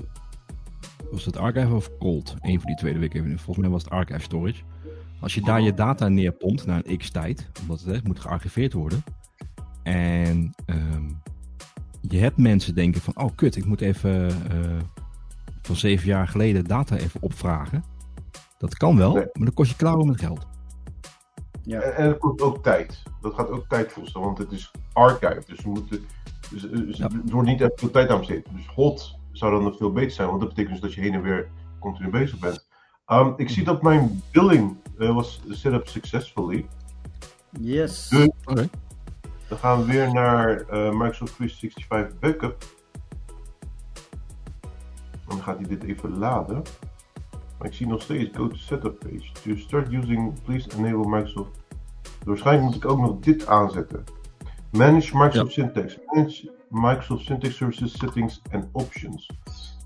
was 1.11 1.25
het 1.25 1.37
archive 1.37 1.75
of 1.75 1.91
cold? 1.99 2.35
Een 2.41 2.59
van 2.61 2.67
die 2.67 2.77
twee, 2.77 2.93
dat 2.93 3.01
weet 3.01 3.15
ik 3.15 3.21
even. 3.21 3.39
Volgens 3.39 3.59
mij 3.59 3.69
was 3.69 3.83
het 3.85 3.93
archive 3.93 4.21
storage. 4.21 4.63
Als 5.21 5.35
je 5.35 5.41
daar 5.41 5.61
je 5.61 5.75
data 5.75 6.09
neerpompt 6.09 6.67
na 6.67 6.81
een 6.85 6.97
x 6.99 7.11
tijd, 7.11 7.51
omdat 7.61 7.81
het 7.81 7.95
hè, 7.95 8.01
moet 8.05 8.21
gearchiveerd 8.21 8.73
worden. 8.73 9.03
En 9.83 10.55
ehm, 10.67 11.09
je 12.01 12.19
hebt 12.19 12.37
mensen 12.37 12.75
denken 12.75 13.01
van, 13.01 13.17
oh 13.17 13.31
kut, 13.35 13.57
ik 13.57 13.65
moet 13.65 13.81
even 13.81 14.27
eh, 14.51 14.79
van 15.63 15.77
zeven 15.77 16.07
jaar 16.07 16.29
geleden 16.29 16.65
data 16.65 16.97
even 16.97 17.23
opvragen. 17.23 17.85
Dat 18.59 18.77
kan 18.77 18.97
wel, 18.97 19.13
maar 19.13 19.29
dan 19.33 19.55
kost 19.55 19.71
je 19.71 19.77
klauwen 19.77 20.07
met 20.07 20.21
geld. 20.21 20.47
Ja. 21.69 21.81
En, 21.81 21.97
en 21.97 22.09
het 22.09 22.19
kost 22.19 22.41
ook 22.41 22.63
tijd. 22.63 23.03
Dat 23.21 23.35
gaat 23.35 23.51
ook 23.51 23.65
tijd 23.69 23.93
kosten, 23.93 24.21
want 24.21 24.39
het 24.39 24.53
is 24.53 24.71
archive. 24.93 25.43
Dus, 25.47 25.61
we 25.63 25.69
moeten, 25.71 26.05
dus, 26.51 26.63
dus 26.63 26.97
Ja. 26.97 27.05
er 27.05 27.33
wordt 27.33 27.49
niet 27.49 27.61
echt 27.61 27.73
veel 27.75 27.91
tijd 27.91 28.09
aan 28.11 28.19
besteed. 28.19 28.47
Dus 28.53 28.67
hot 28.67 29.19
zou 29.33 29.53
dan 29.53 29.63
nog 29.63 29.77
veel 29.77 29.93
beter 29.93 30.11
zijn, 30.11 30.29
want 30.29 30.41
dat 30.41 30.49
betekent 30.49 30.73
dus 30.73 30.83
dat 30.83 30.95
je 30.95 31.01
heen 31.01 31.15
en 31.15 31.23
weer 31.23 31.51
continu 31.81 32.11
bezig 32.11 32.39
bent. 32.39 32.67
Um, 33.07 33.35
ik 33.37 33.49
zie 33.49 33.65
dat 33.65 33.83
mijn 33.83 34.23
billing 34.33 34.77
eh, 34.99 35.15
was 35.15 35.41
set 35.49 35.73
up 35.73 35.89
successfully. 35.89 36.69
Yes. 37.61 38.09
Dus- 38.09 38.29
Oké. 38.45 38.69
Dan 39.49 39.59
gaan 39.59 39.79
we 39.81 39.93
weer 39.93 40.13
naar 40.13 40.61
eh, 40.61 40.91
Microsoft 40.91 41.35
365 41.37 42.19
Backup. 42.19 42.65
En 45.13 45.19
dan 45.29 45.43
gaat 45.43 45.59
hij 45.59 45.69
dit 45.69 45.83
even 45.83 46.19
laden. 46.19 46.63
Maar 47.59 47.69
ik 47.69 47.75
zie 47.75 47.87
nog 47.87 48.03
steeds 48.03 48.37
go 48.37 48.49
to 48.49 48.57
setup 48.57 48.99
page. 48.99 49.33
To 49.43 49.57
start 49.57 49.93
using, 49.93 50.43
please 50.43 50.69
enable 50.79 51.09
Microsoft. 51.09 51.51
Waarschijnlijk 52.25 52.67
moet 52.67 52.85
ik 52.85 52.91
ook 52.91 53.01
nog 53.01 53.19
dit 53.19 53.47
aanzetten. 53.47 54.05
Manage 54.71 55.17
Microsoft 55.17 55.53
Syntax. 55.53 55.99
Manage 56.07 56.53
Microsoft 56.69 57.25
Syntax 57.25 57.57
Services 57.57 57.99
Settings 57.99 58.43
and 58.51 58.69
Options. 58.73 59.31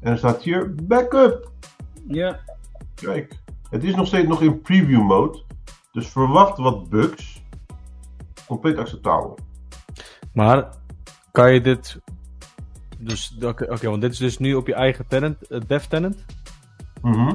En 0.00 0.10
er 0.10 0.18
staat 0.18 0.42
hier 0.42 0.74
backup. 0.74 1.50
Ja, 2.06 2.40
Kijk, 2.94 3.38
het 3.70 3.84
is 3.84 3.94
nog 3.94 4.06
steeds 4.06 4.28
nog 4.28 4.42
in 4.42 4.60
preview 4.60 5.02
mode. 5.02 5.42
Dus 5.92 6.08
verwacht 6.08 6.58
wat 6.58 6.88
bugs. 6.88 7.42
Compleet 8.46 8.78
acceptabel. 8.78 9.38
Maar 10.32 10.68
kan 11.30 11.54
je 11.54 11.60
dit. 11.60 12.00
Dus, 12.98 13.36
oké, 13.40 13.88
want 13.88 14.00
dit 14.00 14.12
is 14.12 14.18
dus 14.18 14.38
nu 14.38 14.54
op 14.54 14.66
je 14.66 14.74
eigen 14.74 15.06
tenant, 15.06 15.42
eh, 15.42 15.60
dev 15.66 15.84
tenant. 15.84 16.24
Mhm. 17.02 17.34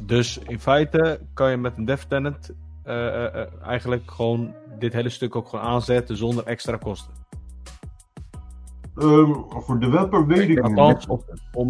Dus 0.00 0.38
in 0.38 0.60
feite 0.60 1.20
kan 1.34 1.50
je 1.50 1.56
met 1.56 1.76
een 1.76 1.84
dev 1.84 2.02
tenant 2.02 2.50
eh, 2.82 3.06
eh, 3.24 3.34
eh, 3.42 3.46
eigenlijk 3.62 4.10
gewoon 4.10 4.54
dit 4.78 4.92
hele 4.92 5.08
stuk 5.08 5.36
ook 5.36 5.48
gewoon 5.48 5.64
aanzetten 5.64 6.16
zonder 6.16 6.44
extra 6.46 6.76
kosten. 6.76 7.12
Ehm, 8.96 9.32
voor 9.48 9.80
developer 9.80 10.26
weet 10.26 10.48
ik 10.48 10.48
niet. 10.48 11.06
om, 11.08 11.24
om 11.52 11.68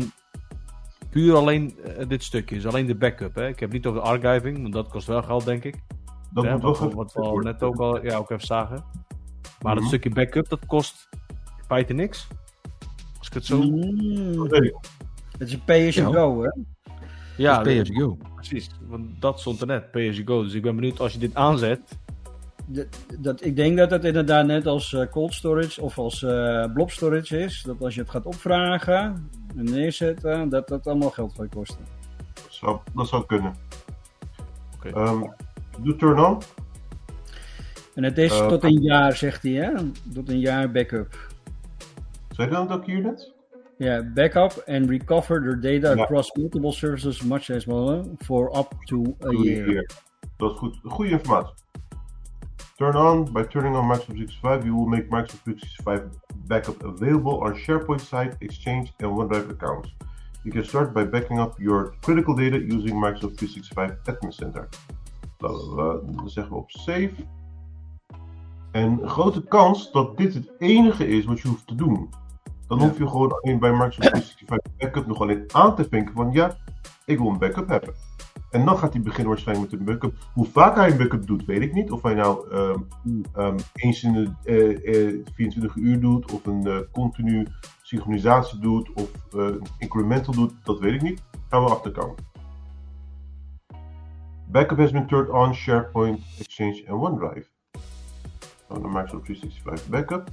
puur 1.10 1.34
alleen 1.34 1.78
dit 2.08 2.22
stukje, 2.22 2.54
dus 2.54 2.66
alleen 2.66 2.86
de 2.86 2.94
backup. 2.94 3.34
Hè? 3.34 3.46
Ik 3.48 3.60
heb 3.60 3.72
niet 3.72 3.86
over 3.86 4.00
de 4.00 4.06
archiving, 4.06 4.60
want 4.62 4.72
dat 4.72 4.88
kost 4.88 5.06
wel 5.06 5.22
geld, 5.22 5.44
denk 5.44 5.64
ik. 5.64 5.82
Dat 6.32 6.44
moet 6.50 6.62
wel 6.62 6.78
wat, 6.78 6.92
wat 6.92 7.12
we 7.12 7.20
al 7.20 7.36
net 7.36 7.62
ook 7.62 7.76
al 7.78 8.04
ja, 8.04 8.16
ook 8.16 8.30
even 8.30 8.46
zagen. 8.46 8.84
Maar 9.62 9.72
Mhm. 9.72 9.80
dat 9.80 9.84
stukje 9.84 10.10
backup, 10.10 10.48
dat 10.48 10.66
kost 10.66 11.08
in 11.30 11.64
feite 11.66 11.92
niks. 11.92 12.28
Als 13.18 13.26
ik 13.28 13.34
het 13.34 13.44
zo... 13.44 13.62
Mm, 13.62 14.48
Dat 15.38 15.48
is 15.48 15.52
een 15.52 15.64
pay 15.64 15.88
as 15.88 15.94
you 15.94 16.08
Ja. 16.08 16.14
go, 16.14 16.42
hè? 16.42 16.50
Ja, 17.40 17.64
go. 17.84 18.16
precies. 18.34 18.70
Want 18.88 19.20
dat 19.20 19.40
stond 19.40 19.60
er 19.60 19.66
net, 19.66 19.90
pay 19.90 20.08
as 20.08 20.16
you 20.16 20.26
go. 20.26 20.42
Dus 20.42 20.54
ik 20.54 20.62
ben 20.62 20.74
benieuwd 20.74 21.00
als 21.00 21.12
je 21.12 21.18
dit 21.18 21.34
aanzet. 21.34 21.80
Dat, 22.66 22.86
dat, 23.18 23.44
ik 23.44 23.56
denk 23.56 23.76
dat 23.76 23.90
het 23.90 24.04
inderdaad 24.04 24.46
net 24.46 24.66
als 24.66 24.92
eh, 24.92 25.06
cold 25.10 25.34
storage 25.34 25.82
of 25.82 25.98
als 25.98 26.22
eh, 26.22 26.64
blob 26.72 26.90
storage 26.90 27.38
is. 27.38 27.62
Dat 27.62 27.82
als 27.82 27.94
je 27.94 28.00
het 28.00 28.10
gaat 28.10 28.26
opvragen 28.26 29.30
en 29.56 29.64
neerzetten, 29.64 30.48
dat 30.48 30.68
dat 30.68 30.86
allemaal 30.86 31.10
geld 31.10 31.34
gaat 31.34 31.48
kosten. 31.48 31.84
Dat 32.34 32.46
zou, 32.48 32.78
dat 32.94 33.08
zou 33.08 33.26
kunnen. 33.26 33.54
Oké. 34.74 34.88
Ehm, 34.88 35.22
doe 35.78 35.96
turn 35.96 36.24
on. 36.24 36.38
En 37.94 38.04
het 38.04 38.18
is 38.18 38.40
Eh, 38.40 38.46
tot 38.46 38.64
een 38.64 38.82
jaar, 38.82 39.16
zegt 39.16 39.42
hij, 39.42 39.52
hè? 39.52 39.72
Tot 40.14 40.28
een 40.28 40.40
jaar 40.40 40.70
backup. 40.70 41.28
Zei 42.30 42.48
je 42.48 42.54
dat 42.54 42.70
ook 42.70 42.86
hier 42.86 43.00
net? 43.00 43.32
Ja, 43.80 44.02
backup 44.02 44.62
and 44.68 44.90
recover 44.90 45.40
their 45.40 45.56
data 45.60 45.94
Ja. 45.94 46.02
across 46.02 46.30
multiple 46.36 46.72
services, 46.72 47.22
much 47.22 47.50
as 47.50 47.64
well, 47.66 48.04
for 48.18 48.50
up 48.58 48.74
to 48.86 49.16
a 49.20 49.32
year. 49.32 49.90
Dat 50.36 50.50
is 50.52 50.58
goed. 50.58 50.78
Goede 50.82 51.10
informatie. 51.10 51.54
Turn 52.76 52.96
on. 52.96 53.32
By 53.32 53.42
turning 53.42 53.76
on 53.76 53.86
Microsoft 53.86 54.14
365, 54.14 54.64
you 54.64 54.74
will 54.76 54.86
make 54.86 55.08
Microsoft 55.08 55.42
365 55.44 56.02
backup 56.46 56.84
available 56.84 57.40
on 57.40 57.54
SharePoint 57.54 58.00
site, 58.00 58.36
Exchange, 58.38 58.92
and 58.98 59.12
OneDrive 59.16 59.50
accounts. 59.50 59.94
You 60.42 60.52
can 60.52 60.64
start 60.64 60.92
by 60.92 61.04
backing 61.04 61.38
up 61.40 61.58
your 61.58 61.94
critical 62.00 62.34
data 62.34 62.56
using 62.58 63.00
Microsoft 63.00 63.36
365 63.38 63.90
Admin 64.04 64.32
Center. 64.32 64.68
Dan 65.38 66.22
zeggen 66.28 66.52
we 66.52 66.58
op 66.58 66.70
save. 66.70 67.12
En 68.72 69.08
grote 69.08 69.42
kans 69.42 69.92
dat 69.92 70.16
dit 70.16 70.34
het 70.34 70.50
enige 70.58 71.06
is 71.06 71.24
wat 71.24 71.40
je 71.40 71.48
hoeft 71.48 71.66
te 71.66 71.74
doen. 71.74 72.08
Dan 72.70 72.78
Ja. 72.78 72.84
hoef 72.88 72.98
je 72.98 73.08
gewoon 73.08 73.32
alleen 73.40 73.58
bij 73.58 73.70
Microsoft 73.70 74.08
365 74.10 74.76
backup 74.76 75.06
nog 75.06 75.20
alleen 75.20 75.44
aan 75.52 75.76
te 75.76 75.86
vinken 75.90 76.14
van 76.14 76.32
ja, 76.32 76.56
ik 77.04 77.18
wil 77.18 77.26
een 77.28 77.38
backup 77.38 77.68
hebben. 77.68 77.94
En 78.50 78.64
dan 78.64 78.78
gaat 78.78 78.92
hij 78.92 79.02
beginnen 79.02 79.28
waarschijnlijk 79.28 79.70
met 79.70 79.80
een 79.80 79.86
backup. 79.86 80.14
Hoe 80.34 80.46
vaak 80.46 80.76
hij 80.76 80.90
een 80.90 80.96
backup 80.98 81.26
doet, 81.26 81.44
weet 81.44 81.60
ik 81.60 81.72
niet. 81.72 81.90
Of 81.90 82.02
hij 82.02 82.14
nou 82.14 82.50
ehm, 82.50 82.78
ehm, 83.34 83.58
eens 83.74 84.02
in 84.02 84.12
de 84.12 84.30
eh, 84.44 85.08
eh, 85.08 85.24
24 85.34 85.74
uur 85.76 86.00
doet, 86.00 86.32
of 86.32 86.46
een 86.46 86.66
eh, 86.66 86.76
continu 86.92 87.46
synchronisatie 87.82 88.58
doet, 88.58 88.92
of 88.94 89.10
eh, 89.34 89.46
incremental 89.78 90.34
doet, 90.34 90.52
dat 90.64 90.78
weet 90.78 90.92
ik 90.94 91.02
niet. 91.02 91.22
Gaan 91.48 91.64
we 91.64 91.70
achterkomen. 91.70 92.14
Backup 94.50 94.78
has 94.78 94.90
been 94.90 95.06
turned 95.06 95.30
on 95.30 95.54
SharePoint, 95.54 96.20
Exchange 96.38 96.82
en 96.86 96.92
OneDrive. 96.94 97.46
Dan 98.68 98.80
naar 98.82 98.90
Microsoft 98.90 99.24
365 99.24 99.88
Backup. 99.88 100.30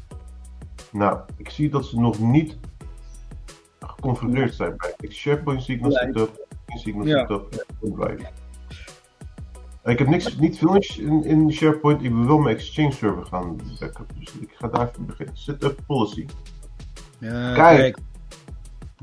Nou, 0.98 1.20
ik 1.38 1.50
zie 1.50 1.70
dat 1.70 1.86
ze 1.86 2.00
nog 2.00 2.20
niet 2.20 2.58
geconfigureerd 3.80 4.56
zijn 4.56 4.76
bij 4.78 5.10
SharePoint 5.10 5.66
Ja, 5.66 5.90
setup, 5.90 6.48
zie 6.66 6.88
ik 6.92 6.96
nog 6.96 7.08
Ja. 7.08 7.20
setup 7.20 7.54
en 7.54 7.66
OneDrive. 7.92 8.30
Ik 9.84 10.00
heb 10.00 10.08
niks, 10.08 10.38
niet 10.38 10.58
veel 10.58 10.76
in, 10.98 11.24
in 11.24 11.52
SharePoint. 11.52 12.04
Ik 12.04 12.12
wil 12.12 12.26
wel 12.26 12.38
mijn 12.38 12.56
Exchange 12.56 12.92
server 12.92 13.26
gaan 13.26 13.56
backup. 13.80 14.12
Dus 14.20 14.34
ik 14.40 14.52
ga 14.56 14.68
daar 14.68 14.90
even 14.90 15.06
beginnen. 15.06 15.38
Setup 15.38 15.80
policy. 15.88 16.26
Ja, 17.20 17.54
Kijk. 17.54 17.78
kijk. 17.78 17.98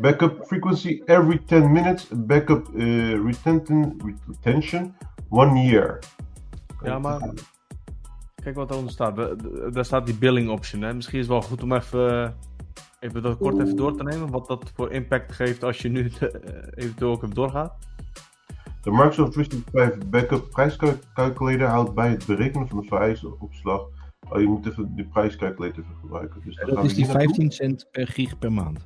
Backup 0.00 0.44
frequency 0.46 1.02
every 1.04 1.38
10 1.46 1.72
minutes. 1.72 2.08
Backup 2.14 2.74
eh, 2.74 3.24
retention, 3.24 4.00
retention 4.26 4.94
one 5.28 5.62
year. 5.64 5.98
Ja, 6.82 6.98
maar- 6.98 7.32
Kijk 8.44 8.56
wat 8.56 8.70
eronder 8.70 8.92
staat. 8.92 9.16
Daar 9.74 9.84
staat 9.84 10.06
die 10.06 10.14
billing 10.14 10.50
option. 10.50 10.82
Hè? 10.82 10.94
Misschien 10.94 11.18
is 11.18 11.26
het 11.26 11.34
wel 11.34 11.42
goed 11.42 11.62
om 11.62 11.72
even, 11.72 12.24
eh, 12.24 12.30
even 13.00 13.22
dat 13.22 13.36
kort 13.38 13.58
even 13.58 13.76
door 13.76 13.96
te 13.96 14.02
nemen. 14.02 14.30
Wat 14.30 14.46
dat 14.46 14.72
voor 14.74 14.92
impact 14.92 15.32
geeft 15.32 15.64
als 15.64 15.78
je 15.78 15.88
nu 15.88 16.10
eh, 16.20 16.28
eventueel 16.74 17.10
ook 17.10 17.22
even 17.22 17.34
doorgaat. 17.34 17.74
De 18.82 18.90
Microsoft 18.90 19.32
365 19.32 20.08
Backup 20.08 20.50
prijscalculator 20.50 21.66
houdt 21.66 21.94
bij 21.94 22.10
het 22.10 22.26
berekenen 22.26 22.68
van 22.68 22.80
de 22.80 22.86
vereiste 22.86 23.38
opslag. 23.38 23.80
Oh, 24.28 24.40
je 24.40 24.46
moet 24.46 24.66
even 24.66 24.96
de 24.96 25.04
prijscalculator 25.04 25.84
even 25.84 25.96
gebruiken. 26.00 26.40
Dus 26.44 26.56
Dat 26.56 26.84
is 26.84 26.94
die 26.94 27.04
hier 27.04 27.14
naartoe. 27.14 27.34
15 27.34 27.50
cent 27.50 27.88
per 27.90 28.06
gig 28.06 28.38
per 28.38 28.52
maand. 28.52 28.84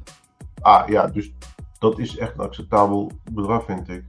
Ah 0.60 0.88
ja, 0.88 1.06
dus 1.06 1.32
dat 1.78 1.98
is 1.98 2.16
echt 2.16 2.34
een 2.34 2.44
acceptabel 2.44 3.10
bedrag, 3.32 3.64
vind 3.64 3.88
ik. 3.88 4.04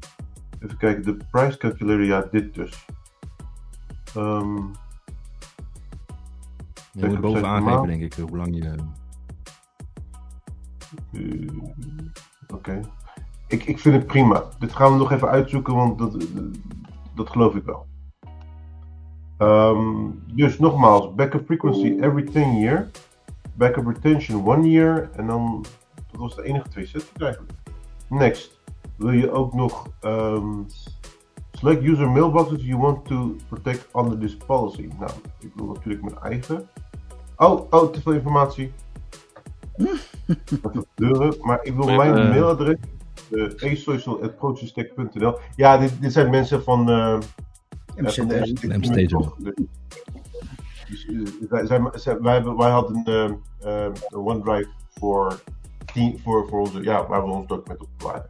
Even 0.59 0.77
kijken, 0.77 1.03
de 1.03 1.17
price 1.31 1.57
calculator, 1.57 2.05
ja, 2.05 2.27
dit 2.31 2.53
dus. 2.53 2.85
Ehm, 4.15 4.57
Je 6.91 7.05
moet 7.05 7.19
boven 7.21 7.45
aangeven, 7.47 7.87
denk 7.87 8.01
ik, 8.01 8.13
hoe 8.13 8.37
lang 8.37 8.55
je... 8.55 8.75
eh, 11.13 11.47
Oké. 12.53 12.79
Ik, 13.47 13.63
ik 13.63 13.79
vind 13.79 13.95
het 13.95 14.05
prima. 14.07 14.43
Dit 14.59 14.73
gaan 14.75 14.91
we 14.91 14.97
nog 14.97 15.11
even 15.11 15.27
uitzoeken, 15.29 15.75
want 15.75 15.97
dat, 15.99 16.25
dat 17.15 17.29
geloof 17.29 17.55
ik 17.55 17.63
wel. 17.63 17.87
Ehm, 19.37 20.05
dus 20.33 20.59
nogmaals, 20.59 21.15
backup 21.15 21.45
frequency 21.45 21.97
every 22.01 22.23
10 22.23 22.59
year. 22.59 22.89
Backup 23.53 23.85
retention 23.87 24.47
one 24.47 24.69
year. 24.69 25.09
En 25.15 25.27
dan, 25.27 25.65
dat 26.11 26.19
was 26.19 26.35
de 26.35 26.43
enige 26.43 26.69
twee 26.69 26.85
settings 26.85 27.21
eigenlijk. 27.21 27.53
Next, 28.09 28.59
wil 28.95 29.11
je 29.11 29.31
ook 29.31 29.53
nog 29.53 29.87
ehm, 29.99 30.53
select 31.51 31.83
user 31.83 32.09
mailboxes 32.09 32.61
you 32.63 32.77
want 32.81 33.05
to 33.05 33.35
protect 33.49 33.87
under 33.95 34.17
this 34.19 34.37
policy. 34.37 34.89
Nou, 34.99 35.11
ik 35.39 35.51
wil 35.55 35.65
natuurlijk 35.65 36.03
mijn 36.03 36.17
eigen. 36.19 36.67
Oh, 37.37 37.61
oh, 37.69 37.91
te 37.91 38.01
veel 38.01 38.11
informatie. 38.13 38.71
Deuren, 40.95 41.35
maar 41.41 41.59
ik 41.63 41.73
wil 41.75 41.85
mijn 41.97 42.11
eh, 42.17 42.29
mailadres, 42.29 42.75
uh. 43.29 43.51
Ja, 45.55 45.77
dit, 45.77 46.01
dit 46.01 46.11
zijn 46.13 46.29
mensen 46.29 46.63
van. 46.63 46.89
eh, 46.89 47.17
de 47.95 48.01
MCT. 48.23 48.31
MCT. 48.77 49.09
Dus, 50.89 51.05
eh, 51.05 51.49
wij, 51.49 51.65
zij- 51.65 51.89
zij- 51.93 52.19
wij, 52.21 52.33
hebben- 52.33 52.57
wij 52.57 52.69
hadden 52.69 53.01
eh, 53.05 53.23
eh, 53.25 53.91
een 54.07 54.17
OneDrive 54.19 54.69
voor, 54.99 55.41
team, 55.93 56.19
voor, 56.19 56.47
voor 56.47 56.59
onze, 56.59 56.83
ja, 56.83 57.07
waar 57.07 57.23
we 57.25 57.31
ons 57.31 57.47
document 57.47 57.81
op 57.81 57.87
bewaren. 57.97 58.29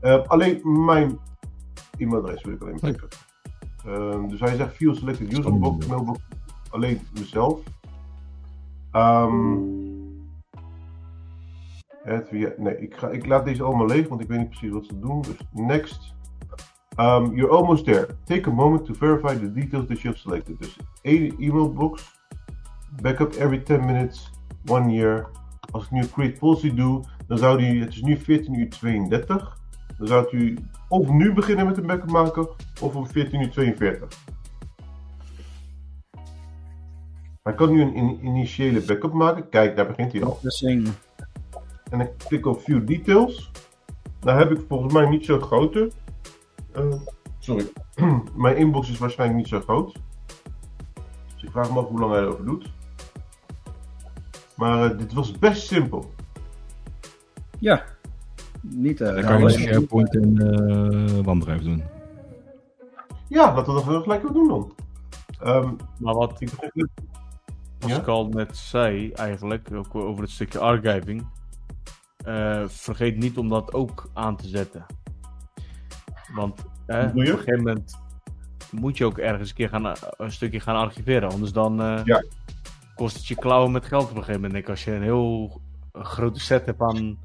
Eh, 0.00 0.22
alleen 0.26 0.84
mijn 0.84 1.18
e-mailadres 1.96 2.42
wil 2.42 2.54
ik 2.54 2.60
alleen 2.62 2.78
maar 2.80 2.90
checken. 2.90 3.08
Ehm, 3.84 4.28
dus 4.28 4.40
hij 4.40 4.56
zegt 4.56 4.76
view 4.76 4.94
selected 4.94 5.38
user 5.38 5.58
box, 5.58 5.86
mailbox, 5.86 6.18
alleen 6.70 7.00
mezelf. 7.14 7.60
Ehm 8.90 9.84
het 12.06 12.28
via, 12.28 12.52
nee, 12.56 12.78
ik, 12.78 12.96
ga, 12.96 13.08
ik 13.08 13.26
laat 13.26 13.44
deze 13.44 13.62
allemaal 13.62 13.86
leeg, 13.86 14.08
want 14.08 14.20
ik 14.20 14.28
weet 14.28 14.38
niet 14.38 14.48
precies 14.48 14.70
wat 14.70 14.84
ze 14.84 14.98
doen. 14.98 15.22
Dus 15.22 15.36
next. 15.52 16.14
Um, 17.00 17.34
you're 17.34 17.54
almost 17.54 17.84
there. 17.84 18.06
Take 18.24 18.48
a 18.48 18.52
moment 18.52 18.84
to 18.84 18.94
verify 18.94 19.34
the 19.38 19.52
details 19.52 19.86
that 19.86 20.00
you 20.00 20.14
have 20.14 20.18
selected. 20.18 20.58
Dus 20.58 20.76
één 21.02 21.34
e-mailbox, 21.38 22.20
backup 23.02 23.32
every 23.32 23.58
10 23.58 23.84
minutes, 23.84 24.30
one 24.66 24.92
year. 24.92 25.30
Als 25.70 25.84
ik 25.84 25.90
nu 25.90 26.06
create 26.06 26.38
policy 26.38 26.74
doe, 26.74 27.04
dan 27.26 27.38
zou 27.38 27.58
die, 27.58 27.80
het 27.80 27.88
is 27.88 28.02
nu 28.02 28.16
14 28.16 28.54
uur 28.54 28.68
32. 28.68 29.58
Dan 29.98 30.06
zou 30.06 30.36
u 30.36 30.58
of 30.88 31.08
nu 31.08 31.32
beginnen 31.32 31.66
met 31.66 31.76
een 31.76 31.86
backup 31.86 32.10
maken, 32.10 32.48
of 32.80 32.94
om 32.94 33.06
14 33.06 33.40
uur 33.40 33.50
42. 33.50 34.08
Hij 37.42 37.54
kan 37.54 37.70
nu 37.70 37.82
een 37.82 37.94
in- 37.94 38.24
initiële 38.24 38.80
backup 38.80 39.12
maken. 39.12 39.48
Kijk, 39.48 39.76
daar 39.76 39.86
begint 39.86 40.12
hij 40.12 40.24
al. 40.24 40.38
En 41.90 42.00
ik 42.00 42.10
klik 42.28 42.46
op 42.46 42.60
View 42.60 42.86
Details. 42.86 43.50
Dan 44.20 44.36
heb 44.36 44.50
ik 44.50 44.60
volgens 44.68 44.92
mij 44.92 45.08
niet 45.08 45.24
zo'n 45.24 45.40
grote. 45.40 45.90
Eh, 46.72 46.92
sorry. 47.38 47.66
Mijn 48.34 48.56
inbox 48.56 48.90
is 48.90 48.98
waarschijnlijk 48.98 49.38
niet 49.38 49.48
zo 49.48 49.60
groot. 49.60 49.92
Dus 51.34 51.42
ik 51.42 51.50
vraag 51.50 51.70
me 51.72 51.78
af 51.78 51.88
hoe 51.88 51.98
lang 52.00 52.12
hij 52.12 52.20
erover 52.22 52.44
doet. 52.44 52.72
Maar 54.54 54.90
eh, 54.90 54.98
dit 54.98 55.12
was 55.12 55.38
best 55.38 55.66
simpel. 55.66 56.12
Ja. 57.58 57.84
Niet 58.70 59.00
eh 59.00 59.14
Dan 59.14 59.22
kan 59.24 59.40
je 59.42 59.50
SharePoint 59.50 60.14
en 60.14 60.38
eh 61.18 61.28
OneDrive 61.28 61.64
doen. 61.64 61.82
Ja, 63.28 63.54
laten 63.54 63.66
we 63.74 63.78
dat 63.78 63.84
wel 63.84 64.02
gelijk 64.02 64.22
doen 64.32 64.48
dan. 64.48 64.72
Ehm, 65.40 65.70
Maar 65.98 66.14
wat 66.14 66.40
ik 66.40 66.50
Als 67.80 67.90
Ja? 67.92 67.98
ik 68.00 68.06
al 68.06 68.28
net 68.28 68.56
zei, 68.56 69.12
eigenlijk, 69.12 69.68
ook 69.74 69.94
over 69.94 70.22
het 70.22 70.30
stukje 70.30 70.58
archiving. 70.58 71.26
eh, 72.24 72.62
vergeet 72.68 73.16
niet 73.16 73.38
om 73.38 73.48
dat 73.48 73.72
ook 73.74 74.08
aan 74.12 74.36
te 74.36 74.48
zetten. 74.48 74.86
Want 76.34 76.64
eh, 76.86 77.04
op 77.08 77.16
een 77.16 77.26
gegeven 77.26 77.56
moment 77.56 77.98
moet 78.70 78.96
je 78.96 79.04
ook 79.04 79.18
ergens 79.18 79.48
een 79.48 79.54
keer 79.54 79.68
gaan, 79.68 79.86
eh, 79.86 79.92
een 80.16 80.32
stukje 80.32 80.60
gaan 80.60 80.76
archiveren. 80.76 81.30
Anders 81.30 81.52
dan 81.52 81.80
eh, 81.80 82.00
Ja. 82.04 82.22
kost 82.94 83.16
het 83.16 83.26
je 83.26 83.34
klauwen 83.34 83.72
met 83.72 83.84
geld 83.86 84.02
op 84.02 84.10
een 84.10 84.16
gegeven 84.16 84.34
moment. 84.34 84.52
denk 84.52 84.64
ik. 84.64 84.70
Als 84.70 84.84
je 84.84 84.92
een 84.92 85.02
heel 85.02 85.60
grote 85.92 86.40
set 86.40 86.66
hebt 86.66 86.80
aan 86.80 87.18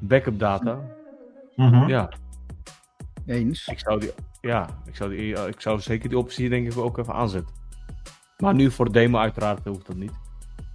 backup 0.00 0.38
data. 0.38 0.78
Ja, 1.86 2.08
Eens. 3.26 3.66
ik 3.66 3.78
zou, 3.78 4.00
die, 4.00 4.10
ja 4.40 4.68
ik, 4.84 4.96
zou 4.96 5.10
die, 5.16 5.46
ik 5.46 5.60
zou 5.60 5.80
zeker 5.80 6.08
die 6.08 6.18
optie 6.18 6.48
denk 6.48 6.72
ik 6.72 6.78
ook 6.78 6.98
even 6.98 7.14
aanzetten. 7.14 7.54
Maar 8.38 8.54
nu 8.54 8.70
voor 8.70 8.84
de 8.84 8.90
demo 8.90 9.18
uiteraard 9.18 9.64
hoeft 9.64 9.86
dat 9.86 9.96
niet. 9.96 10.12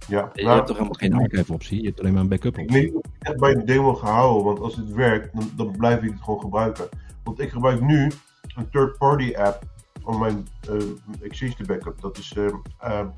Ja, 0.08 0.30
Je 0.34 0.42
nou, 0.42 0.54
hebt 0.54 0.66
toch 0.66 0.76
helemaal 0.76 0.98
geen 0.98 1.14
archive 1.14 1.52
optie? 1.52 1.80
Je 1.80 1.86
hebt 1.86 2.00
alleen 2.00 2.12
maar 2.12 2.22
een 2.22 2.28
backup 2.28 2.58
Ik 2.58 2.64
optie. 2.64 2.86
ik 2.86 2.94
echt 3.18 3.38
bij 3.38 3.54
de 3.54 3.64
demo 3.64 3.94
gehouden, 3.94 4.44
want 4.44 4.60
als 4.60 4.76
het 4.76 4.92
werkt, 4.92 5.34
dan, 5.34 5.50
dan 5.56 5.76
blijf 5.76 6.02
ik 6.02 6.10
het 6.10 6.22
gewoon 6.22 6.40
gebruiken. 6.40 6.88
Want 7.24 7.40
ik 7.40 7.50
gebruik 7.50 7.80
nu 7.80 8.10
een 8.56 8.70
third-party 8.70 9.34
app 9.36 9.62
om 10.04 10.18
mijn 10.18 10.46
eh, 10.68 11.22
Exchange 11.22 11.54
te 11.54 11.64
backup. 11.64 12.00
Dat 12.00 12.18
is 12.18 12.32
ehm 12.32 12.54
ehm, 12.78 13.08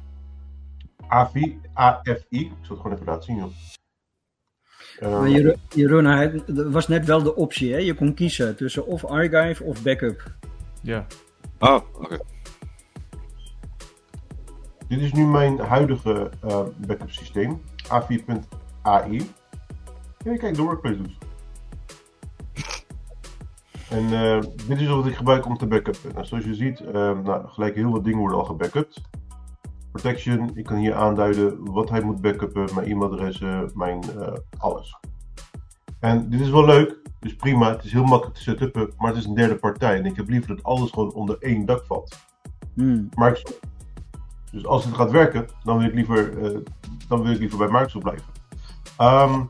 AFI, 1.06 1.60
AFI. 1.72 2.16
Ik 2.30 2.50
zal 2.60 2.76
het 2.76 2.80
gewoon 2.80 2.92
even 2.92 3.06
laten 3.06 3.22
zien. 3.22 3.36
Joh. 3.36 3.50
Maar 5.00 5.28
Jeroen, 5.28 5.56
Jeroen, 5.74 6.04
hij- 6.04 6.42
was 6.46 6.88
net 6.88 7.06
wel 7.06 7.22
de 7.22 7.34
optie, 7.34 7.72
hè? 7.72 7.78
Je 7.78 7.94
kon 7.94 8.14
kiezen 8.14 8.56
tussen 8.56 8.86
of 8.86 9.04
archive 9.04 9.64
of 9.64 9.82
backup. 9.82 10.34
Ja. 10.82 11.06
Oh, 11.58 11.80
oké. 12.00 12.18
Dit 14.88 15.00
is 15.00 15.12
nu 15.12 15.26
mijn 15.26 15.58
huidige 15.58 16.30
eh, 16.42 16.62
backup 16.86 17.10
systeem. 17.10 17.60
A4.ai. 17.84 19.30
Ja, 20.24 20.36
kijk, 20.36 20.54
de 20.54 20.62
workplace 20.62 20.96
doet. 20.96 21.16
En 23.90 24.12
eh, 24.12 24.40
dit 24.66 24.80
is 24.80 24.86
wat 24.86 25.06
ik 25.06 25.14
gebruik 25.16 25.46
om 25.46 25.56
te 25.58 25.66
backuppen. 25.66 26.10
Nou, 26.14 26.26
zoals 26.26 26.44
je 26.44 26.54
ziet, 26.54 26.80
eh, 26.80 26.92
nou, 27.20 27.48
gelijk 27.48 27.74
heel 27.74 27.90
wat 27.90 28.04
dingen 28.04 28.18
worden 28.18 28.38
al 28.38 28.44
gebackupt. 28.44 29.00
Protection, 30.02 30.50
ik 30.54 30.64
kan 30.64 30.76
hier 30.76 30.94
aanduiden 30.94 31.72
wat 31.72 31.90
hij 31.90 32.02
moet 32.02 32.20
backuppen, 32.20 32.68
mijn 32.74 32.86
e-mailadressen, 32.86 33.70
mijn 33.74 34.02
eh, 34.18 34.32
alles. 34.58 34.98
En 36.00 36.30
dit 36.30 36.40
is 36.40 36.50
wel 36.50 36.64
leuk, 36.64 36.98
dus 37.20 37.36
prima, 37.36 37.70
het 37.70 37.84
is 37.84 37.92
heel 37.92 38.04
makkelijk 38.04 38.36
te 38.36 38.42
setupen, 38.42 38.92
maar 38.96 39.08
het 39.08 39.16
is 39.16 39.24
een 39.24 39.34
derde 39.34 39.56
partij. 39.56 39.98
En 39.98 40.04
ik 40.04 40.16
heb 40.16 40.28
liever 40.28 40.48
dat 40.56 40.64
alles 40.64 40.90
gewoon 40.90 41.12
onder 41.12 41.36
één 41.40 41.66
dak 41.66 41.84
valt. 41.86 42.18
Hmm. 42.74 43.08
Microsoft. 43.14 43.60
Dus 44.50 44.66
als 44.66 44.84
het 44.84 44.94
gaat 44.94 45.10
werken, 45.10 45.48
dan 45.64 45.78
wil 45.78 45.86
ik 45.86 45.94
liever, 45.94 46.44
eh, 46.44 46.58
dan 47.08 47.22
wil 47.22 47.32
ik 47.32 47.38
liever 47.38 47.58
bij 47.58 47.68
Microsoft 47.68 48.04
blijven. 48.04 48.26
Ehm, 48.96 49.40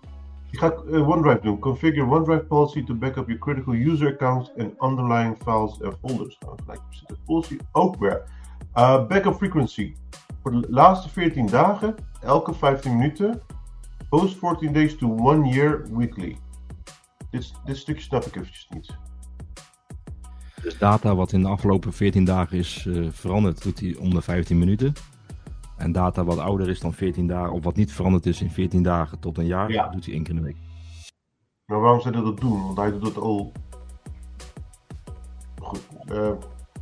ik 0.50 0.58
ga 0.58 0.72
eh, 0.72 1.08
OneDrive 1.08 1.40
doen. 1.40 1.58
Configure 1.58 2.06
OneDrive 2.06 2.44
policy 2.44 2.84
to 2.84 2.94
backup 2.94 3.26
your 3.26 3.40
critical 3.40 3.74
user 3.74 4.12
accounts 4.12 4.52
and 4.58 4.82
underlying 4.82 5.36
files 5.42 5.80
en 5.80 5.92
folders. 6.00 6.38
We 6.40 6.52
gelijk 6.64 6.80
zitten. 6.90 7.18
Policy 7.24 7.56
ook 7.72 7.96
weer. 7.96 8.22
Backup 9.08 9.34
frequency. 9.34 9.94
Voor 10.50 10.60
de 10.60 10.66
laatste 10.70 11.08
14 11.08 11.46
dagen, 11.46 11.94
elke 12.20 12.54
15 12.54 12.96
minuten. 12.96 13.40
Post 14.08 14.38
14 14.38 14.72
days 14.72 14.96
to 14.98 15.30
1 15.32 15.44
year 15.44 15.84
weekly. 15.96 16.36
Dit, 17.30 17.52
dit 17.64 17.76
stukje 17.76 18.02
snap 18.02 18.24
ik 18.24 18.36
eventjes 18.36 18.66
niet. 18.70 18.96
Dus 20.62 20.78
data 20.78 21.14
wat 21.14 21.32
in 21.32 21.42
de 21.42 21.48
afgelopen 21.48 21.92
14 21.92 22.24
dagen 22.24 22.58
is 22.58 22.86
eh, 22.86 23.06
veranderd, 23.10 23.62
doet 23.62 23.80
hij 23.80 23.96
om 23.96 24.10
de 24.10 24.22
15 24.22 24.58
minuten. 24.58 24.92
En 25.76 25.92
data 25.92 26.24
wat 26.24 26.38
ouder 26.38 26.68
is 26.68 26.80
dan 26.80 26.92
14 26.92 27.26
dagen, 27.26 27.52
of 27.52 27.64
wat 27.64 27.76
niet 27.76 27.92
veranderd 27.92 28.26
is 28.26 28.40
in 28.42 28.50
14 28.50 28.82
dagen 28.82 29.18
tot 29.18 29.38
een 29.38 29.46
jaar, 29.46 29.70
Ja. 29.72 29.88
doet 29.88 30.04
hij 30.04 30.14
één 30.14 30.22
keer 30.22 30.34
in 30.34 30.40
de 30.40 30.46
week. 30.46 30.56
Maar 31.66 31.80
waarom 31.80 32.00
zou 32.00 32.14
hij 32.14 32.24
dat 32.24 32.40
doen? 32.40 32.62
Want 32.64 32.76
hij 32.76 32.90
doet 32.90 33.02
dat 33.02 33.16
al. 33.16 33.52
Goed. 35.62 35.80
eh, 36.06 36.30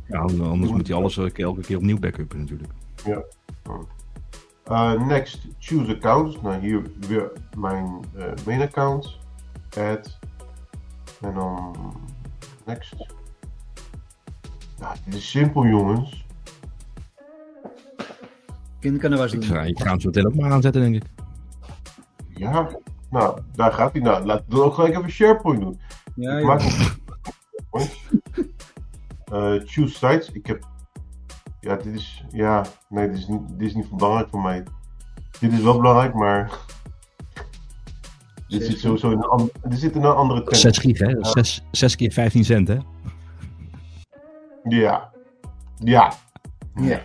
Ja, 0.07 0.19
anders 0.19 0.71
moet 0.71 0.87
hij 0.87 0.95
alles 0.97 1.17
elke 1.17 1.43
elke 1.43 1.61
keer 1.61 1.77
opnieuw 1.77 1.99
backuppen 1.99 2.39
natuurlijk. 2.39 2.71
Uh, 4.71 5.07
next, 5.07 5.47
choose 5.59 5.95
accounts. 5.95 6.41
Nou, 6.41 6.59
hier 6.59 6.81
weer 7.07 7.31
mijn 7.57 8.05
eh, 8.15 8.25
main 8.45 8.61
account. 8.61 9.17
Add. 9.77 10.19
En 11.21 11.33
dan 11.33 11.75
next. 12.65 12.93
Nou, 14.79 14.95
dit 15.05 15.13
is 15.13 15.29
simpel, 15.29 15.65
jongens. 15.65 16.25
Kind 18.79 18.97
kan 18.99 19.11
er 19.11 19.17
was 19.17 19.33
Ik 19.33 19.41
doen. 19.41 19.49
ga, 19.49 19.61
ik 19.63 19.79
ga 19.79 19.89
hem 19.89 19.99
zo 19.99 20.07
meteen 20.07 20.27
ook 20.27 20.35
maar 20.35 20.51
aanzetten, 20.51 20.81
denk 20.81 20.95
ik. 20.95 21.03
Ja, 22.27 22.69
nou, 23.09 23.41
daar 23.55 23.71
gaat 23.73 23.91
hij. 23.91 24.01
Nou, 24.01 24.25
laten 24.25 24.45
we 24.47 24.55
dan 24.55 24.63
ook 24.65 24.73
gelijk 24.73 24.95
even 24.97 25.11
SharePoint 25.11 25.61
doen. 25.61 25.79
Ja, 26.15 26.31
ik 26.31 26.39
joh. 26.39 26.47
maak 26.47 26.61
hem. 26.61 27.05
Eh, 29.31 29.53
choose 29.65 29.93
sites. 29.93 30.31
Ik 30.31 30.45
heb. 30.47 30.67
Ja, 31.67 31.75
dit 31.75 31.93
is. 31.95 32.23
Ja, 32.29 32.65
nee, 32.89 33.07
dit 33.09 33.17
is 33.17 33.27
niet, 33.27 33.41
dit 33.49 33.67
is 33.67 33.73
niet 33.75 33.85
van 33.87 33.97
belangrijk 33.97 34.29
voor 34.29 34.41
mij. 34.41 34.63
Dit 35.39 35.51
is 35.53 35.61
wel 35.61 35.77
belangrijk, 35.77 36.13
maar. 36.13 36.51
Dit 38.47 38.65
zit 38.65 38.79
sowieso 38.79 39.11
in 39.11 39.17
een, 39.17 39.23
an- 39.29 39.49
dit 39.63 39.79
zit 39.79 39.95
in 39.95 40.03
een 40.03 40.15
andere 40.15 40.43
tent. 40.43 40.57
6 40.57 40.77
gig, 40.77 40.97
hè? 40.99 41.15
6, 41.19 41.63
6 41.71 41.95
keer 41.95 42.11
15 42.11 42.45
cent, 42.45 42.67
hè? 42.67 42.77
Ja. 44.63 45.11
Ja. 45.77 46.13
Ja. 46.75 47.01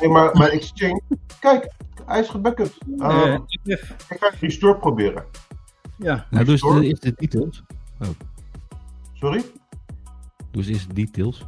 Nee, 0.00 0.08
maar 0.10 0.36
mijn 0.36 0.50
Exchange. 0.50 1.00
Kijk, 1.40 1.72
hij 2.06 2.20
is 2.20 2.28
gebackupt. 2.28 2.78
Eh, 2.98 3.08
Uh, 3.26 3.38
if- 3.62 3.90
ik 4.10 4.16
ga 4.20 4.30
restore 4.40 4.78
proberen. 4.78 5.24
ja. 5.98 6.26
Nou, 6.30 6.46
eens 6.50 6.58
Store? 6.60 6.80
de 6.94 7.12
details. 7.16 7.62
Sorry? 9.12 9.44
Doe 10.50 10.62
eens 10.62 10.66
eerst 10.66 10.88
de 10.88 10.94
details. 10.94 11.46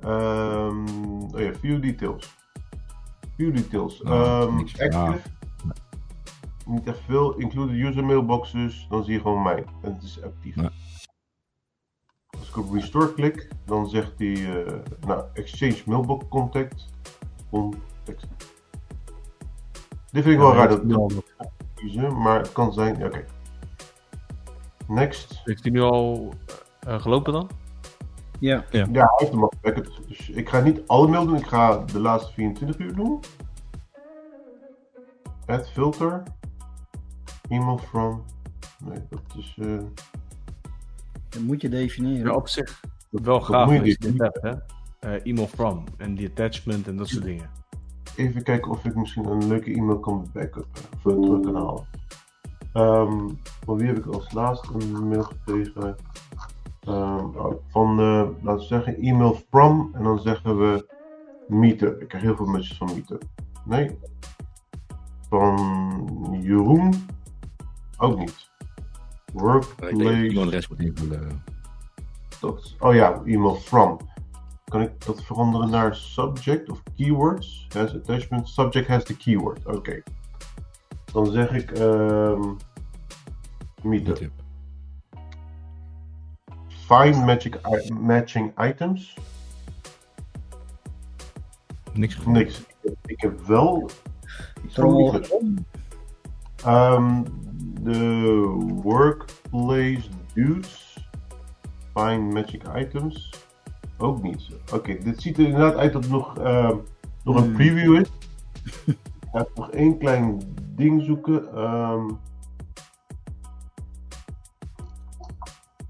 Ehm 0.00 0.88
oh 1.34 1.40
ja, 1.40 1.52
view 1.54 1.82
details. 1.82 2.36
View 3.36 3.54
details. 3.56 4.00
Nou, 4.02 4.48
Ehm, 4.48 4.58
active. 4.58 5.20
Niet 6.66 6.86
echt 6.86 7.00
veel. 7.06 7.34
Include 7.34 7.72
user 7.72 8.04
mailboxes. 8.04 8.86
Dan 8.88 9.04
zie 9.04 9.12
je 9.12 9.20
gewoon 9.20 9.42
mij. 9.42 9.64
En 9.82 9.94
het 9.94 10.02
is 10.02 10.22
actief. 10.22 10.56
Als 12.38 12.48
ik 12.48 12.56
op 12.56 12.72
restore 12.72 13.14
klik, 13.14 13.48
dan 13.64 13.88
zegt 13.88 14.12
hij, 14.18 14.64
eh, 14.64 14.72
nou, 15.06 15.24
exchange 15.34 15.82
mailbox 15.86 16.24
contact. 16.28 16.90
Contact. 17.50 18.26
Dit 20.10 20.22
vind 20.22 20.26
ik 20.26 20.38
wel 20.38 20.54
raar 20.54 20.68
dat 20.68 20.82
ik 20.82 20.88
dat 20.88 21.24
kiezen, 21.74 22.20
maar 22.22 22.38
het 22.38 22.52
kan 22.52 22.72
zijn. 22.72 22.98
Ja, 22.98 23.06
oké. 23.06 23.24
Next. 24.86 25.40
Heeft 25.44 25.62
hij 25.62 25.72
nu 25.72 25.80
al 25.80 26.32
eh, 26.80 27.00
gelopen 27.00 27.32
dan? 27.32 27.50
Ja. 28.40 28.64
Ja, 28.70 28.84
hij 28.90 29.06
heeft 29.16 29.30
hem 29.32 29.42
al 29.42 29.52
gebackupt. 29.60 30.08
Dus 30.08 30.28
ik 30.30 30.48
ga 30.48 30.60
niet 30.60 30.80
alle 30.86 31.08
mail 31.08 31.26
doen, 31.26 31.36
ik 31.36 31.46
ga 31.46 31.78
de 31.84 32.00
laatste 32.00 32.32
24 32.32 32.78
uur 32.78 32.94
doen. 32.94 33.20
Add 35.46 35.68
filter. 35.70 36.22
Email 37.48 37.78
from. 37.78 38.22
Nee, 38.84 38.98
dat 39.10 39.20
is. 39.36 39.56
eh, 39.60 39.78
Dat 41.28 41.42
moet 41.42 41.60
je 41.60 41.68
definiëren. 41.68 42.26
Ja, 42.26 42.34
op 42.34 42.48
zich 42.48 42.80
wel 43.10 43.22
dat 43.38 43.44
gaaf 43.44 43.64
moet 43.66 43.74
je 43.74 43.80
als 43.80 43.88
je 43.88 43.96
niet. 44.00 44.12
dit 44.12 44.18
hebt, 44.20 44.42
hè? 44.42 44.52
Eh, 45.14 45.20
email 45.22 45.46
from 45.46 45.84
en 45.96 46.14
die 46.14 46.28
attachment 46.28 46.88
en 46.88 46.96
dat 46.96 47.08
soort 47.08 47.24
dingen. 47.24 47.50
even 48.16 48.42
kijken 48.42 48.70
of 48.70 48.84
ik 48.84 48.94
misschien 48.94 49.24
een 49.24 49.46
leuke 49.48 49.72
e-mail 49.74 49.98
kan 50.00 50.28
backuppen. 50.32 50.82
Eh, 50.92 51.00
terug 51.02 51.40
kan 51.40 51.54
halen. 51.54 51.86
Ehm, 52.72 53.28
van 53.64 53.76
wie 53.76 53.86
heb 53.86 53.96
ik 53.98 54.06
als 54.06 54.32
laatste 54.32 54.68
een 54.74 55.08
mail 55.08 55.22
gekregen? 55.22 55.96
Ehm, 56.80 57.26
van, 57.68 57.94
laten 58.42 58.56
we 58.56 58.60
zeggen, 58.60 58.96
e-mail 58.96 59.34
from. 59.50 59.90
En 59.94 60.02
dan 60.02 60.18
zeggen 60.18 60.58
we 60.58 60.86
Meetup. 61.48 62.00
Ik 62.00 62.08
krijg 62.08 62.24
heel 62.24 62.36
veel 62.36 62.46
messages 62.46 62.76
van 62.76 62.86
Meetup. 62.94 63.22
Nee. 63.64 63.98
Van 65.28 66.38
Jeroen. 66.42 67.06
Ook 67.98 68.18
niet. 68.18 68.50
Workplace. 69.32 69.94
Dat, 72.40 72.74
oh 72.78 72.94
ja, 72.94 73.22
email 73.24 73.54
from. 73.54 73.98
Kan 74.64 74.80
ik 74.80 75.06
dat 75.06 75.22
veranderen 75.22 75.70
naar 75.70 75.94
subject 75.94 76.70
of 76.70 76.82
keywords? 76.96 77.66
Has 77.74 77.94
attachment. 77.94 78.48
Subject 78.48 78.88
has 78.88 79.04
the 79.04 79.16
keyword. 79.16 79.66
Oké. 79.66 80.02
Dan 81.12 81.26
zeg 81.26 81.50
ik 81.52 81.70
meetup. 83.82 84.06
Meetup. 84.06 84.32
Find 86.90 87.24
magic 87.24 87.56
matching 88.00 88.52
items. 88.58 89.14
Niks 91.92 92.14
gevonden. 92.14 92.42
Niks. 92.42 92.62
Ik 93.06 93.20
heb 93.20 93.40
wel 93.46 93.90
Ehm, 96.64 97.22
De 97.80 97.98
workplace 98.82 100.08
dudes. 100.34 101.08
Find 101.94 102.32
magic 102.32 102.62
items. 102.76 103.30
Ook 103.98 104.22
niet. 104.22 104.48
Oké, 104.72 104.98
dit 104.98 105.22
ziet 105.22 105.38
er 105.38 105.44
inderdaad 105.44 105.74
uit 105.76 105.92
dat 105.92 106.02
het 106.02 106.12
nog, 106.12 106.38
ehm, 106.38 106.76
nog 107.24 107.36
een 107.36 107.42
Hmm. 107.42 107.52
preview 107.52 107.94
is. 108.00 108.08
Ik 108.86 108.96
ga 109.32 109.38
even 109.40 109.52
nog 109.54 109.70
één 109.70 109.98
klein 109.98 110.40
ding 110.76 111.02
zoeken. 111.02 111.54
Ehm 111.54 112.10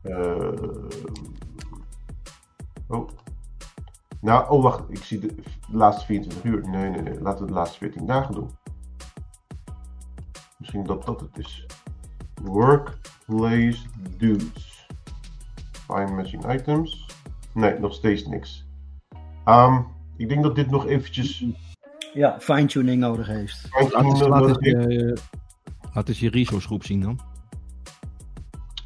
ehm, 0.03 0.89
oh. 2.89 3.09
Nou, 4.21 4.51
oh 4.51 4.63
wacht, 4.63 4.91
ik 4.91 5.05
zie 5.05 5.19
de, 5.19 5.35
de 5.71 5.77
laatste 5.77 6.05
24 6.05 6.45
uur. 6.45 6.69
Nee, 6.69 6.91
nee, 6.91 7.03
nee, 7.03 7.21
laten 7.21 7.41
we 7.41 7.47
de 7.47 7.57
laatste 7.57 7.79
14 7.79 8.07
dagen 8.07 8.35
doen. 8.35 8.51
Misschien 10.59 10.85
dat 10.85 11.07
dat 11.07 11.21
het 11.21 11.39
is. 11.39 11.67
Workplace 12.43 13.79
dudes. 14.17 14.87
Find 15.73 16.11
matching 16.11 16.53
items. 16.53 17.07
Nee, 17.55 17.79
nog 17.79 17.95
steeds 17.95 18.27
niks. 18.27 18.67
Ehm, 19.45 19.81
ik 20.17 20.29
denk 20.29 20.43
dat 20.43 20.55
dit 20.55 20.71
nog 20.71 20.87
eventjes. 20.87 21.45
Ja, 22.15 22.41
fine-tuning 22.41 23.01
nodig 23.01 23.27
heeft. 23.27 23.69
Laat 23.71 24.05
eens, 24.05 24.21
laat 24.21 24.47
eens, 24.47 24.59
je, 24.59 25.17
laat 25.93 26.09
eens 26.09 26.21
je 26.21 26.31
resource 26.31 26.67
groep 26.67 26.85
zien 26.85 27.01
dan. 27.01 27.21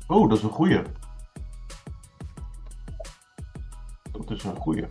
Oh, 0.07 0.29
dat 0.29 0.39
is 0.39 0.45
een 0.45 0.51
goeie. 0.51 0.83
Is 4.37 4.45
een 4.45 4.57
goeie. 4.57 4.87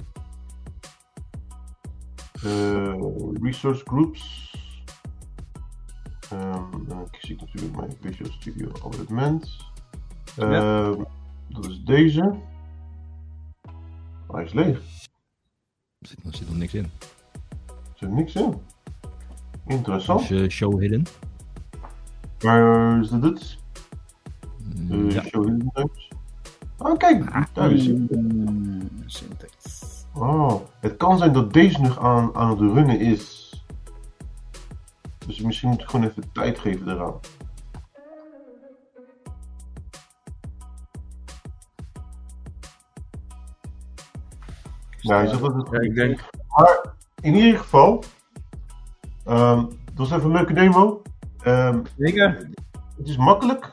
Eh, 2.43 2.93
resource 3.41 3.81
groups. 3.85 4.51
Ehm, 6.31 6.87
dan 6.87 7.09
kies 7.11 7.29
ik 7.29 7.39
natuurlijk 7.39 7.75
mijn 7.75 7.95
Visual 8.01 8.31
Studio 8.31 8.71
abonnement. 8.83 9.57
Ehm, 10.37 11.01
Dat 11.49 11.65
is 11.65 11.83
deze. 11.83 12.35
Hij 14.31 14.43
is 14.43 14.53
leeg. 14.53 14.77
Er 14.77 16.07
zit, 16.07 16.23
er 16.25 16.35
zit 16.35 16.47
nog 16.47 16.57
niks 16.57 16.73
in. 16.73 16.83
Er 16.83 17.93
zit 17.95 18.09
niks 18.09 18.35
in. 18.35 18.53
Interessant. 19.67 20.27
Dus 20.27 20.41
eh, 20.41 20.49
show 20.49 20.79
hidden. 20.79 21.03
Waar 22.39 22.99
is 22.99 23.09
dit? 23.09 23.23
het? 23.23 23.57
Mm, 24.75 24.91
Uh, 24.91 25.11
ja. 25.11 25.21
Show 25.23 25.45
hidden 25.45 25.71
times. 25.73 26.09
Oh, 26.77 26.97
kijk, 26.97 27.47
daar 27.53 27.71
is 27.71 27.85
hij. 27.85 28.07
Mm, 28.09 28.89
syntax. 29.05 29.81
Oh, 30.13 30.61
het 30.79 30.97
kan 30.97 31.17
zijn 31.17 31.33
dat 31.33 31.53
deze 31.53 31.81
nog 31.81 31.99
aan, 31.99 32.35
aan 32.35 32.49
het 32.49 32.59
runnen 32.59 32.99
is. 32.99 33.41
Dus 35.25 35.41
misschien 35.41 35.69
moet 35.69 35.81
ik 35.81 35.89
gewoon 35.89 36.05
even 36.05 36.31
tijd 36.31 36.59
geven 36.59 36.89
eraan. 36.89 37.19
Ja, 44.99 45.21
je 45.21 45.27
zegt 45.27 45.41
dat 45.41 45.55
het 45.55 45.67
Ja, 45.71 45.79
ik 45.79 45.95
denk, 45.95 46.19
Maar 46.47 46.93
in 47.21 47.35
ieder 47.35 47.59
geval, 47.59 48.03
ehm, 49.25 49.65
het 49.85 49.97
was 49.97 50.11
even 50.11 50.25
een 50.25 50.31
leuke 50.31 50.53
demo. 50.53 51.01
Ehm, 51.43 51.79
Zeker. 51.97 52.49
het 52.97 53.07
is 53.07 53.17
makkelijk. 53.17 53.71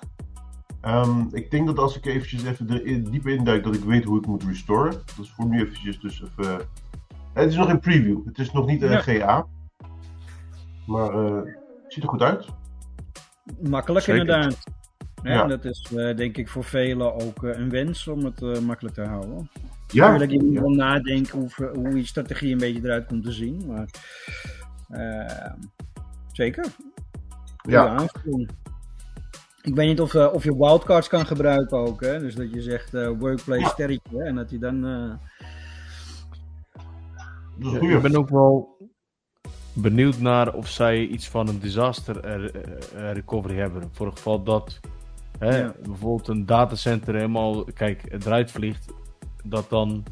Ehm, 0.81 1.25
ik 1.31 1.51
denk 1.51 1.66
dat 1.66 1.79
als 1.79 1.97
ik 1.97 2.07
eventjes 2.07 2.45
even 2.45 2.69
er 2.71 3.11
dieper 3.11 3.33
induik, 3.33 3.64
dat 3.64 3.75
ik 3.75 3.85
weet 3.85 4.05
hoe 4.05 4.19
ik 4.19 4.27
moet 4.27 4.43
restoren. 4.45 4.93
Dat 4.93 5.19
is 5.25 5.31
voor 5.31 5.47
nu 5.47 5.61
eventjes 5.61 6.01
dus 6.01 6.23
even... 6.23 6.61
Het 7.33 7.49
is 7.51 7.57
nog 7.57 7.69
in 7.69 7.81
preview. 7.81 8.27
Het 8.27 8.38
is 8.38 8.53
nog 8.53 8.66
niet 8.66 8.83
een 8.83 8.90
Ja. 8.90 9.01
GA. 9.01 9.47
Maar 10.87 11.11
eh, 11.14 11.35
het 11.83 11.93
ziet 11.93 12.03
er 12.03 12.09
goed 12.09 12.23
uit. 12.23 12.47
Makkelijk 13.62 14.05
Zeker. 14.05 14.21
inderdaad. 14.21 14.64
Ja, 15.23 15.33
Ja. 15.33 15.47
Dat 15.47 15.64
is 15.64 15.93
eh, 15.97 16.16
denk 16.16 16.37
ik 16.37 16.49
voor 16.49 16.64
velen 16.64 17.14
ook 17.14 17.45
eh, 17.45 17.59
een 17.59 17.71
wens 17.71 18.09
om 18.09 18.25
het 18.25 18.43
eh, 18.43 18.59
makkelijk 18.61 18.95
te 18.95 19.03
houden. 19.05 19.51
Ja, 19.87 20.11
Natuurlijk, 20.11 20.40
je 20.43 20.53
ja. 20.53 20.61
wel 20.61 20.71
nadenken 20.71 21.38
hoe, 21.38 21.71
hoe 21.75 21.97
je 21.97 22.07
strategie 22.07 22.53
een 22.53 22.59
beetje 22.59 22.81
eruit 22.85 23.07
komt 23.07 23.25
te 23.25 23.33
zien. 23.33 23.62
Maar 23.66 23.88
eh, 24.88 25.53
zeker. 26.33 26.64
Goeie 27.57 27.79
Ja. 27.79 27.87
aanvulling. 27.88 28.49
Ik 29.62 29.75
weet 29.75 29.87
niet 29.88 30.01
of, 30.01 30.14
eh, 30.14 30.33
of 30.33 30.44
je 30.44 30.57
wildcards 30.57 31.09
kan 31.09 31.27
gebruiken 31.27 31.79
ook. 31.79 32.01
Hè? 32.01 32.18
Dus 32.18 32.35
dat 32.35 32.53
je 32.53 32.62
zegt 32.62 32.94
eh, 32.94 33.09
workplace 33.18 33.68
sterretje. 33.68 34.16
hè, 34.18 34.25
En 34.25 34.35
dat 34.35 34.51
hij 34.51 34.59
dan... 34.59 34.85
eh, 34.87 35.12
Ja, 37.73 37.81
ik 37.96 38.03
ben 38.03 38.16
ook 38.16 38.29
wel 38.29 38.77
benieuwd 39.73 40.18
naar 40.18 40.55
of 40.55 40.68
zij 40.68 41.07
iets 41.07 41.29
van 41.29 41.49
een 41.49 41.59
disaster 41.59 42.20
recovery 43.12 43.57
hebben. 43.57 43.88
Voor 43.92 44.07
het 44.07 44.16
geval 44.16 44.42
dat 44.42 44.81
hè, 45.38 45.59
Ja. 45.59 45.75
bijvoorbeeld 45.83 46.29
een 46.29 46.46
datacenter 46.46 47.14
helemaal, 47.14 47.64
kijk, 47.64 48.03
het 48.09 48.27
eruit 48.27 48.51
vliegt, 48.51 48.92
dat 49.44 49.68
dan 49.68 50.05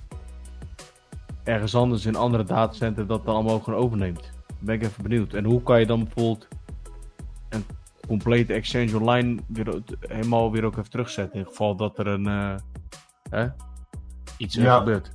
ergens 1.45 1.75
anders 1.75 2.05
in 2.07 2.15
een 2.15 2.21
andere 2.21 2.45
datacenter 2.45 3.07
dat 3.07 3.25
dan 3.25 3.35
allemaal 3.35 3.61
gewoon 3.61 3.81
overneemt. 3.81 4.31
Ben 4.59 4.75
ik 4.75 4.83
even 4.83 5.03
benieuwd. 5.03 5.33
En 5.35 5.45
hoe 5.45 5.63
kan 5.63 5.81
je 5.81 5.87
dan 5.87 6.05
bijvoorbeeld 6.05 6.49
een 7.49 7.65
complete 8.09 8.53
Exchange 8.53 8.99
Online 8.99 9.39
weer, 9.47 9.83
helemaal 10.01 10.53
weer 10.53 10.65
ook 10.65 10.77
even 10.77 10.91
terugzetten 10.91 11.35
in 11.35 11.41
het 11.41 11.49
geval 11.49 11.77
dat 11.77 11.99
er 11.99 12.07
een 12.07 12.27
eh, 12.27 12.55
hè, 13.31 13.49
iets 14.37 14.55
Ja. 14.55 14.79
gebeurt. 14.79 15.11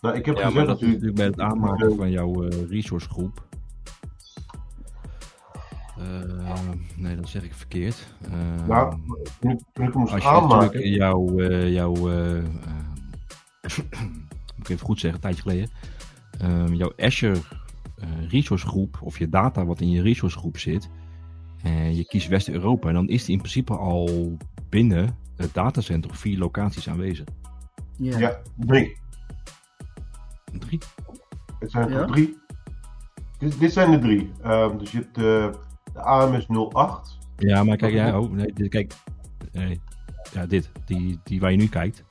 Nou, 0.00 0.16
ik 0.16 0.26
heb 0.26 0.36
Ja, 0.36 0.46
gezegd 0.46 0.66
dat 0.66 0.80
natuurlijk... 0.80 1.14
bij 1.14 1.26
het 1.26 1.40
aanmaken 1.40 1.96
van 1.96 2.10
jouw 2.10 2.44
eh, 2.48 2.68
resource 2.70 3.08
groep. 3.08 3.46
Eh, 5.98 6.58
nee, 6.96 7.16
dat 7.16 7.28
zeg 7.28 7.42
ik 7.44 7.54
verkeerd. 7.54 8.14
Eh, 8.22 8.66
Nou, 8.66 8.94
toen 9.40 9.50
ik, 9.50 9.58
toen 9.72 9.86
ik 9.86 9.92
hem 9.92 10.00
moest 10.00 10.12
als 10.12 10.22
je 10.22 10.28
aanmaken... 10.28 10.56
natuurlijk 10.66 10.94
jouw, 10.94 11.38
eh, 11.38 11.72
jouw 11.72 11.92
moet 14.56 14.66
ik 14.66 14.68
even 14.68 14.86
goed 14.86 15.00
zeggen, 15.00 15.14
een 15.14 15.20
tijdje 15.34 15.42
geleden, 15.42 15.70
Ehm, 16.38 16.74
jouw 16.74 16.92
Azure 16.96 17.40
eh, 17.96 18.08
resource 18.28 18.66
groep, 18.66 18.98
of 19.02 19.18
je 19.18 19.28
data 19.28 19.64
wat 19.64 19.80
in 19.80 19.90
je 19.90 20.02
resource 20.02 20.38
groep 20.38 20.58
zit, 20.58 20.88
en 21.62 21.96
je 21.96 22.04
kiest 22.06 22.28
West-Europa, 22.28 22.88
en 22.88 22.94
dan 22.94 23.08
is 23.08 23.24
die 23.24 23.32
in 23.34 23.40
principe 23.40 23.76
al 23.76 24.36
binnen 24.68 25.16
het 25.36 25.54
datacenter 25.54 26.14
vier 26.14 26.38
locaties 26.38 26.88
aanwezig. 26.88 27.26
ja. 27.96 28.18
Ja, 28.18 28.38
drie. 28.56 28.96
Drie? 30.58 30.78
Het 31.58 31.70
zijn 31.70 31.84
er 31.92 32.00
Ja? 32.00 32.04
drie. 32.06 32.38
Dit, 33.38 33.58
dit 33.58 33.72
zijn 33.72 33.90
de 33.90 33.98
drie. 33.98 34.32
Ehm, 34.42 34.78
dus 34.78 34.90
je 34.92 34.98
hebt 34.98 35.14
de, 35.14 35.58
de 35.92 36.00
AMS 36.00 36.46
08. 36.74 37.18
Ja, 37.36 37.64
maar 37.64 37.76
kijk, 37.76 37.92
ja, 37.92 38.20
oh, 38.20 38.30
nee, 38.30 38.52
dit, 38.52 38.68
kijk, 38.68 38.92
nee, 39.52 39.80
ja, 40.32 40.46
dit, 40.46 40.70
die, 40.84 41.20
die 41.24 41.40
waar 41.40 41.50
je 41.50 41.56
nu 41.56 41.68
kijkt, 41.68 42.04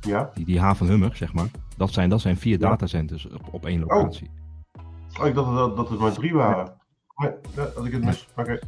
Ja. 0.00 0.30
die, 0.34 0.44
die 0.44 0.60
haven 0.60 0.86
Hummer, 0.86 1.16
zeg 1.16 1.32
maar, 1.32 1.48
dat 1.76 1.92
zijn, 1.92 2.08
dat 2.10 2.20
zijn 2.20 2.36
vier 2.36 2.60
Ja. 2.60 2.68
datacenters 2.68 3.26
op, 3.28 3.48
op 3.50 3.66
één 3.66 3.80
locatie. 3.80 4.30
Oh, 5.20 5.26
ik 5.26 5.34
dacht 5.34 5.54
dat, 5.54 5.76
dat 5.76 5.88
het 5.90 5.98
maar 5.98 6.12
drie 6.12 6.32
waren. 6.34 6.75
Nee, 7.16 7.30
ja, 7.54 7.68
had 7.74 7.84
ik 7.84 7.92
het 7.92 8.04
mis. 8.04 8.28
Oké. 8.36 8.58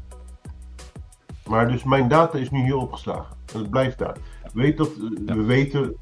Maar 1.48 1.68
dus 1.68 1.84
mijn 1.84 2.08
data 2.08 2.38
is 2.38 2.50
nu 2.50 2.62
hier 2.62 2.76
opgeslagen. 2.76 3.36
En 3.54 3.58
het 3.58 3.70
blijft 3.70 3.98
daar. 3.98 4.16
Weet 4.52 4.76
dat, 4.76 4.88
eh, 4.88 5.26
Ja. 5.26 5.34
We 5.34 5.42
weten, 5.42 5.96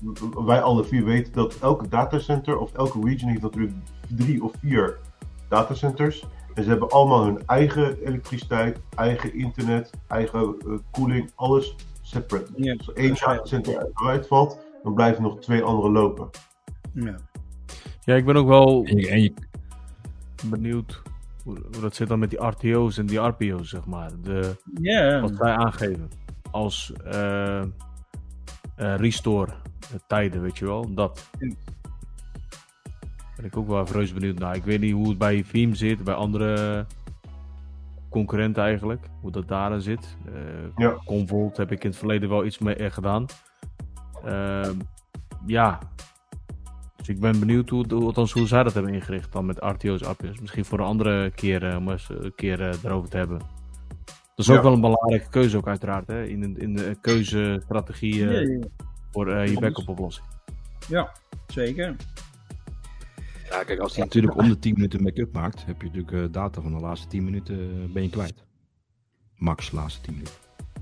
wij 0.46 0.62
alle 0.62 0.84
vier 0.84 1.04
weten 1.04 1.32
dat 1.32 1.58
elke 1.58 1.88
datacenter 1.88 2.58
of 2.58 2.72
elke 2.72 3.00
region 3.04 3.30
heeft 3.30 3.42
natuurlijk 3.42 3.72
drie 4.08 4.44
of 4.44 4.52
vier 4.60 4.98
datacenters. 5.48 6.26
En 6.54 6.62
ze 6.62 6.68
hebben 6.68 6.90
allemaal 6.90 7.24
hun 7.24 7.46
eigen 7.46 8.06
elektriciteit, 8.06 8.80
eigen 8.94 9.34
internet, 9.34 9.90
eigen 10.06 10.40
eh, 10.40 10.72
koeling, 10.90 11.30
alles 11.34 11.74
separate. 12.02 12.52
Ja. 12.56 12.74
Als 12.76 12.88
er 12.88 12.94
één 12.96 13.14
datacenter 13.14 13.86
eruit 13.94 14.26
valt, 14.26 14.58
dan 14.82 14.94
blijven 14.94 15.22
nog 15.22 15.40
twee 15.40 15.62
andere 15.62 15.90
lopen. 15.90 16.30
Ja. 16.92 17.16
Ja, 18.04 18.14
ik 18.14 18.24
ben 18.24 18.36
ook 18.36 18.46
wel 18.46 18.84
En 18.84 18.96
je, 18.96 19.08
en 19.08 19.22
je, 19.22 19.32
benieuwd 20.44 21.02
hoe, 21.46 21.80
dat 21.80 21.94
zit 21.94 22.08
dan 22.08 22.18
met 22.18 22.30
die 22.30 22.46
RTO's 22.46 22.98
en 22.98 23.06
die 23.06 23.18
RPO's, 23.18 23.68
zeg 23.68 23.84
maar. 23.86 24.10
De, 24.22 24.56
Ja. 24.80 25.20
wat 25.20 25.36
zij 25.36 25.54
aangeven 25.54 26.10
als 26.50 26.92
eh, 27.04 27.60
eh, 27.62 27.66
restore 28.76 29.52
tijden, 30.06 30.42
weet 30.42 30.58
je 30.58 30.64
wel. 30.64 30.94
Dat. 30.94 31.30
Ben 33.36 33.44
ik 33.44 33.56
ook 33.56 33.66
wel 33.68 33.84
reuze 33.86 34.14
benieuwd 34.14 34.38
naar. 34.38 34.54
Ik 34.56 34.64
weet 34.64 34.80
niet 34.80 34.92
hoe 34.92 35.08
het 35.08 35.18
bij 35.18 35.44
Veeam 35.44 35.74
zit, 35.74 36.04
bij 36.04 36.14
andere 36.14 36.86
concurrenten 38.10 38.62
eigenlijk. 38.62 39.06
Hoe 39.20 39.30
dat 39.30 39.48
daar 39.48 39.80
zit. 39.80 40.16
Eh 40.26 40.32
Ja. 40.76 40.96
Convolt 41.04 41.56
heb 41.56 41.72
ik 41.72 41.84
in 41.84 41.90
het 41.90 41.98
verleden 41.98 42.28
wel 42.28 42.44
iets 42.44 42.58
mee 42.58 42.90
gedaan. 42.90 43.26
Ehm, 44.24 44.74
ja. 45.46 45.78
Dus 47.06 47.14
ik 47.14 47.20
ben 47.20 47.38
benieuwd 47.38 47.68
hoe, 47.68 47.84
hoe, 47.94 48.04
althans 48.04 48.32
hoe 48.32 48.46
zij 48.46 48.62
dat 48.62 48.74
hebben 48.74 48.94
ingericht 48.94 49.32
dan 49.32 49.46
met 49.46 49.56
RTO's, 49.60 50.00
RPO's. 50.02 50.40
Misschien 50.40 50.64
voor 50.64 50.78
een 50.78 50.84
andere 50.84 51.30
keer 51.30 51.68
eh, 51.68 51.76
om 51.76 51.90
eens 51.90 52.08
een 52.08 52.32
keer 52.34 52.60
eh, 52.68 52.84
erover 52.84 53.10
te 53.10 53.16
hebben. 53.16 53.38
Dat 54.34 54.46
is 54.46 54.50
ook 54.50 54.62
wel 54.62 54.72
een 54.72 54.80
belangrijke 54.80 55.28
keuze 55.28 55.56
ook 55.56 55.66
uiteraard. 55.68 56.06
Hè? 56.06 56.24
In, 56.24 56.40
de- 56.40 56.60
in 56.60 56.76
de 56.76 56.96
keuzestrategie. 57.00 58.28
eh, 58.28 58.32
Ja, 58.32 58.40
ja. 58.40 58.66
voor 59.12 59.32
eh, 59.32 59.46
je 59.46 59.60
backup 59.60 59.88
oplossing. 59.88 60.26
Ja, 60.88 61.12
zeker. 61.46 61.96
Ja, 63.50 63.64
kijk, 63.64 63.78
als 63.80 63.94
hij 63.96 64.04
natuurlijk 64.04 64.36
om 64.36 64.48
de 64.48 64.58
10 64.58 64.74
minuten 64.74 65.02
make-up 65.02 65.32
maakt, 65.32 65.66
heb 65.66 65.80
je 65.82 65.86
natuurlijk 65.86 66.12
eh, 66.12 66.32
data 66.32 66.60
van 66.60 66.72
de 66.72 66.80
laatste 66.80 67.08
10 67.08 67.24
minuten 67.24 67.58
eh, 67.58 67.92
ben 67.92 68.02
je 68.02 68.10
kwijt. 68.10 68.44
Max 69.36 69.70
laatste 69.72 70.00
10 70.00 70.12
minuten. 70.12 70.34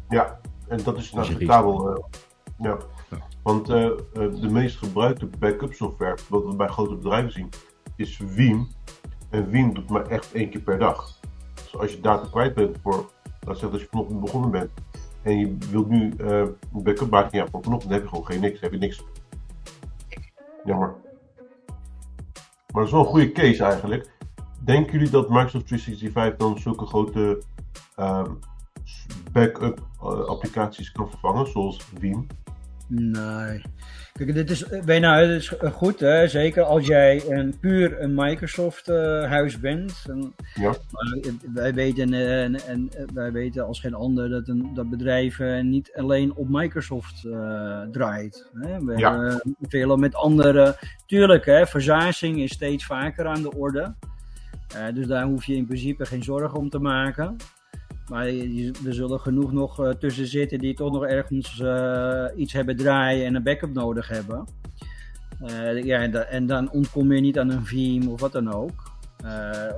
Ja, 0.08 0.40
en 0.68 0.82
dat 0.84 0.96
is 0.98 1.14
acceptabel. 1.14 1.94
eh 1.96 2.04
ja. 2.58 2.76
Want 3.42 3.68
eh, 3.68 3.84
eh, 3.84 3.94
de 4.12 4.48
meest 4.50 4.78
gebruikte 4.78 5.26
backup 5.38 5.72
software, 5.72 6.16
wat 6.28 6.44
we 6.44 6.56
bij 6.56 6.66
grote 6.66 6.94
bedrijven 6.94 7.32
zien, 7.32 7.48
is 7.96 8.20
Veeam. 8.26 8.68
En 9.30 9.50
Veeam 9.50 9.74
doet 9.74 9.90
maar 9.90 10.06
echt 10.06 10.32
één 10.32 10.50
keer 10.50 10.60
per 10.60 10.78
dag. 10.78 11.20
Dus 11.54 11.76
als 11.76 11.92
je 11.92 12.00
data 12.00 12.28
kwijt 12.30 12.54
bent 12.54 12.78
voor, 12.82 13.10
laat 13.22 13.58
zeggen 13.58 13.70
dat 13.70 13.80
je 13.80 13.86
vanochtend 13.90 14.20
begonnen 14.20 14.50
bent, 14.50 14.70
en 15.22 15.38
je 15.38 15.56
wilt 15.70 15.88
nu 15.88 16.12
eh, 16.16 16.38
een 16.38 16.82
backup 16.82 17.10
maken, 17.10 17.38
ja, 17.38 17.46
voor 17.50 17.62
vanochtend 17.62 17.92
heb 17.92 18.02
je 18.02 18.08
gewoon 18.08 18.26
geen 18.26 18.40
niks, 18.40 18.60
heb 18.60 18.72
je 18.72 18.78
niks. 18.78 19.04
Jammer. 20.64 20.94
Maar 22.72 22.82
dat 22.82 22.84
is 22.84 22.90
wel 22.90 23.00
een 23.00 23.06
goede 23.06 23.32
case 23.32 23.64
eigenlijk. 23.64 24.10
Denken 24.64 24.92
jullie 24.92 25.10
dat 25.10 25.28
Microsoft 25.28 25.66
365 25.66 26.36
dan 26.36 26.58
zulke 26.58 26.86
grote 26.86 27.42
ehm, 27.96 28.32
backup 29.32 29.86
applicaties 30.26 30.92
kan 30.92 31.10
vervangen, 31.10 31.46
zoals 31.46 31.82
Veeam? 31.98 32.26
Nee. 32.88 33.62
Kijk, 34.12 34.34
dit 34.34 34.50
is, 34.50 34.64
eh, 34.64 34.84
bijna, 34.84 35.18
het 35.18 35.30
is 35.30 35.56
eh, 35.56 35.70
goed, 35.72 36.00
hè? 36.00 36.28
zeker 36.28 36.62
als 36.62 36.86
jij 36.86 37.22
een, 37.28 37.58
puur 37.60 38.00
een 38.02 38.14
Microsoft-huis 38.14 39.60
bent. 39.60 40.04
En, 40.08 40.34
Ja. 40.54 40.68
maar 40.90 41.18
eh, 41.20 41.32
wij, 41.54 41.74
weten, 41.74 42.12
eh, 42.14 42.42
en, 42.42 42.54
en, 42.66 42.88
eh, 42.96 43.04
wij 43.14 43.32
weten 43.32 43.66
als 43.66 43.80
geen 43.80 43.94
ander 43.94 44.28
dat, 44.28 44.48
een, 44.48 44.70
dat 44.74 44.90
bedrijven 44.90 45.68
niet 45.68 45.92
alleen 45.94 46.34
op 46.34 46.48
Microsoft 46.48 47.24
eh, 47.24 47.82
draait. 47.90 48.50
Hè? 48.54 48.84
We 48.84 48.96
Ja. 48.98 49.10
hebben 49.20 49.56
veel 49.60 49.96
met 49.96 50.14
andere. 50.14 50.76
Tuurlijk, 51.06 51.44
hè, 51.44 51.66
verzazing 51.66 52.38
is 52.40 52.52
steeds 52.52 52.84
vaker 52.86 53.26
aan 53.26 53.42
de 53.42 53.54
orde. 53.56 53.94
Eh, 54.76 54.94
dus 54.94 55.06
daar 55.06 55.24
hoef 55.24 55.44
je 55.44 55.54
in 55.56 55.66
principe 55.66 56.06
geen 56.06 56.22
zorgen 56.22 56.58
om 56.58 56.68
te 56.68 56.78
maken. 56.78 57.36
Maar 58.08 58.26
er 58.86 58.94
zullen 58.94 59.20
genoeg 59.20 59.52
nog 59.52 59.84
eh, 59.84 59.90
tussen 59.90 60.26
zitten 60.26 60.58
die 60.58 60.74
toch 60.74 60.92
nog 60.92 61.04
ergens 61.04 61.60
eh, 61.60 62.26
iets 62.36 62.52
hebben 62.52 62.76
draaien 62.76 63.26
en 63.26 63.34
een 63.34 63.42
backup 63.42 63.74
nodig 63.74 64.08
hebben. 64.08 64.44
Eh, 65.40 65.82
ja, 65.82 65.98
en, 66.00 66.10
da- 66.10 66.22
en 66.24 66.46
dan 66.46 66.70
ontkom 66.70 67.12
je 67.12 67.20
niet 67.20 67.38
aan 67.38 67.50
een 67.50 67.66
Veeam 67.66 68.08
of 68.08 68.20
wat 68.20 68.32
dan 68.32 68.52
ook. 68.52 68.92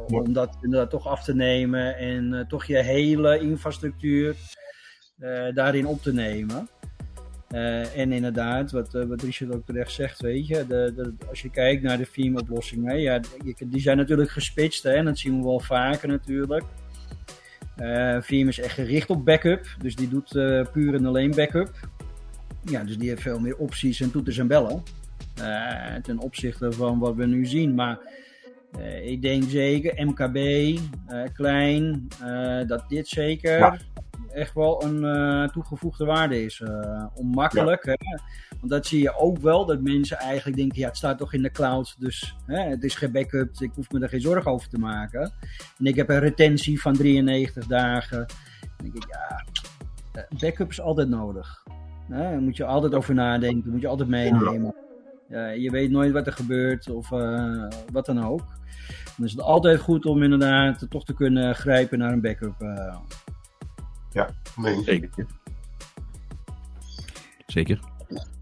Om 0.08 0.32
dat 0.32 0.56
inderdaad 0.62 0.90
toch 0.90 1.06
af 1.06 1.24
te 1.24 1.34
nemen 1.34 1.96
en 1.96 2.44
toch 2.48 2.64
je 2.64 2.76
hele 2.82 3.38
infrastructuur 3.40 4.36
daarin 5.54 5.86
op 5.86 6.02
te 6.02 6.12
nemen. 6.12 6.68
En 7.94 8.12
inderdaad, 8.12 8.70
wat, 8.70 8.92
wat 8.92 9.22
Richard 9.22 9.54
ook 9.54 9.66
terecht 9.66 9.92
zegt, 9.92 10.20
weet 10.20 10.46
je, 10.46 10.66
de, 10.68 10.92
de, 10.96 11.14
als 11.28 11.42
je 11.42 11.50
kijkt 11.50 11.82
naar 11.82 11.98
de 11.98 12.06
Veeam-oplossingen, 12.06 13.00
ja, 13.00 13.20
die, 13.42 13.56
die 13.66 13.80
zijn 13.80 13.96
natuurlijk 13.96 14.30
gespitst, 14.30 14.82
hè, 14.82 14.90
en 14.92 15.04
dat 15.04 15.18
zien 15.18 15.38
we 15.38 15.44
wel 15.44 15.60
vaker 15.60 16.08
natuurlijk. 16.08 16.64
Eh 17.76 18.16
Veeam 18.20 18.48
is 18.48 18.60
echt 18.60 18.74
gericht 18.74 19.10
op 19.10 19.24
backup, 19.24 19.66
dus 19.82 19.96
die 19.96 20.08
doet 20.08 20.34
eh, 20.36 20.66
puur 20.72 20.94
en 20.94 21.06
alleen 21.06 21.34
backup. 21.34 21.70
Ja, 22.62 22.84
dus 22.84 22.98
die 22.98 23.08
heeft 23.08 23.22
veel 23.22 23.38
meer 23.40 23.56
opties 23.56 24.00
en 24.00 24.10
toeters 24.10 24.38
en 24.38 24.46
bellen. 24.46 24.82
eh, 25.40 25.94
ten 26.02 26.18
opzichte 26.18 26.72
van 26.72 26.98
wat 26.98 27.14
we 27.14 27.26
nu 27.26 27.46
zien. 27.46 27.74
Maar 27.74 27.98
eh, 28.78 29.06
ik 29.06 29.22
denk 29.22 29.42
zeker 29.42 30.06
MKB, 30.06 30.36
eh, 30.36 31.22
klein, 31.32 32.08
eh, 32.22 32.66
dat 32.66 32.88
dit 32.88 33.08
zeker 33.08 33.58
Ja. 33.58 33.76
echt 34.32 34.54
wel 34.54 34.84
een 34.84 35.50
toegevoegde 35.50 36.04
waarde 36.04 36.44
is. 36.44 36.62
onmakkelijk, 37.14 37.84
hè? 37.84 37.94
want 38.58 38.70
dat 38.70 38.86
zie 38.86 39.02
je 39.02 39.16
ook 39.16 39.38
wel, 39.38 39.66
dat 39.66 39.80
mensen 39.80 40.16
eigenlijk 40.16 40.56
denken, 40.56 40.78
ja 40.78 40.86
het 40.86 40.96
staat 40.96 41.18
toch 41.18 41.32
in 41.32 41.42
de 41.42 41.50
cloud, 41.50 41.96
dus 41.98 42.36
hè, 42.46 42.60
het 42.60 42.82
is 42.84 42.94
gebackupt, 42.94 43.60
ik 43.60 43.70
hoef 43.74 43.90
me 43.90 44.00
er 44.00 44.08
geen 44.08 44.20
zorgen 44.20 44.50
over 44.50 44.68
te 44.68 44.78
maken. 44.78 45.32
En 45.78 45.86
ik 45.86 45.96
heb 45.96 46.08
een 46.08 46.18
retentie 46.18 46.80
van 46.80 46.92
93 46.92 47.66
dagen. 47.66 48.26
Dan 48.60 48.90
denk 48.92 48.94
ik, 48.94 49.06
ja, 49.10 49.44
backup 50.40 50.70
is 50.70 50.80
altijd 50.80 51.08
nodig. 51.08 51.62
Hè, 52.08 52.18
Daar 52.18 52.40
moet 52.40 52.56
je 52.56 52.64
altijd 52.64 52.94
over 52.94 53.14
nadenken, 53.14 53.70
moet 53.70 53.80
je 53.80 53.88
altijd 53.88 54.08
meenemen. 54.08 54.74
Ja, 54.76 54.85
je 55.28 55.68
weet 55.70 55.90
nooit 55.90 56.12
wat 56.12 56.26
er 56.26 56.32
gebeurt 56.32 56.90
of 56.90 57.12
eh, 57.12 57.64
wat 57.92 58.06
dan 58.06 58.24
ook. 58.24 58.44
Dan 59.16 59.26
is 59.26 59.32
het 59.32 59.40
altijd 59.40 59.80
goed 59.80 60.06
om 60.06 60.22
inderdaad 60.22 60.86
toch 60.90 61.04
te 61.04 61.14
kunnen 61.14 61.54
grijpen 61.54 61.98
naar 61.98 62.12
een 62.12 62.20
backup. 62.20 62.60
eh. 62.60 62.96
Nee. 64.56 64.82
Zeker. 64.82 65.26
Zeker. 67.46 67.80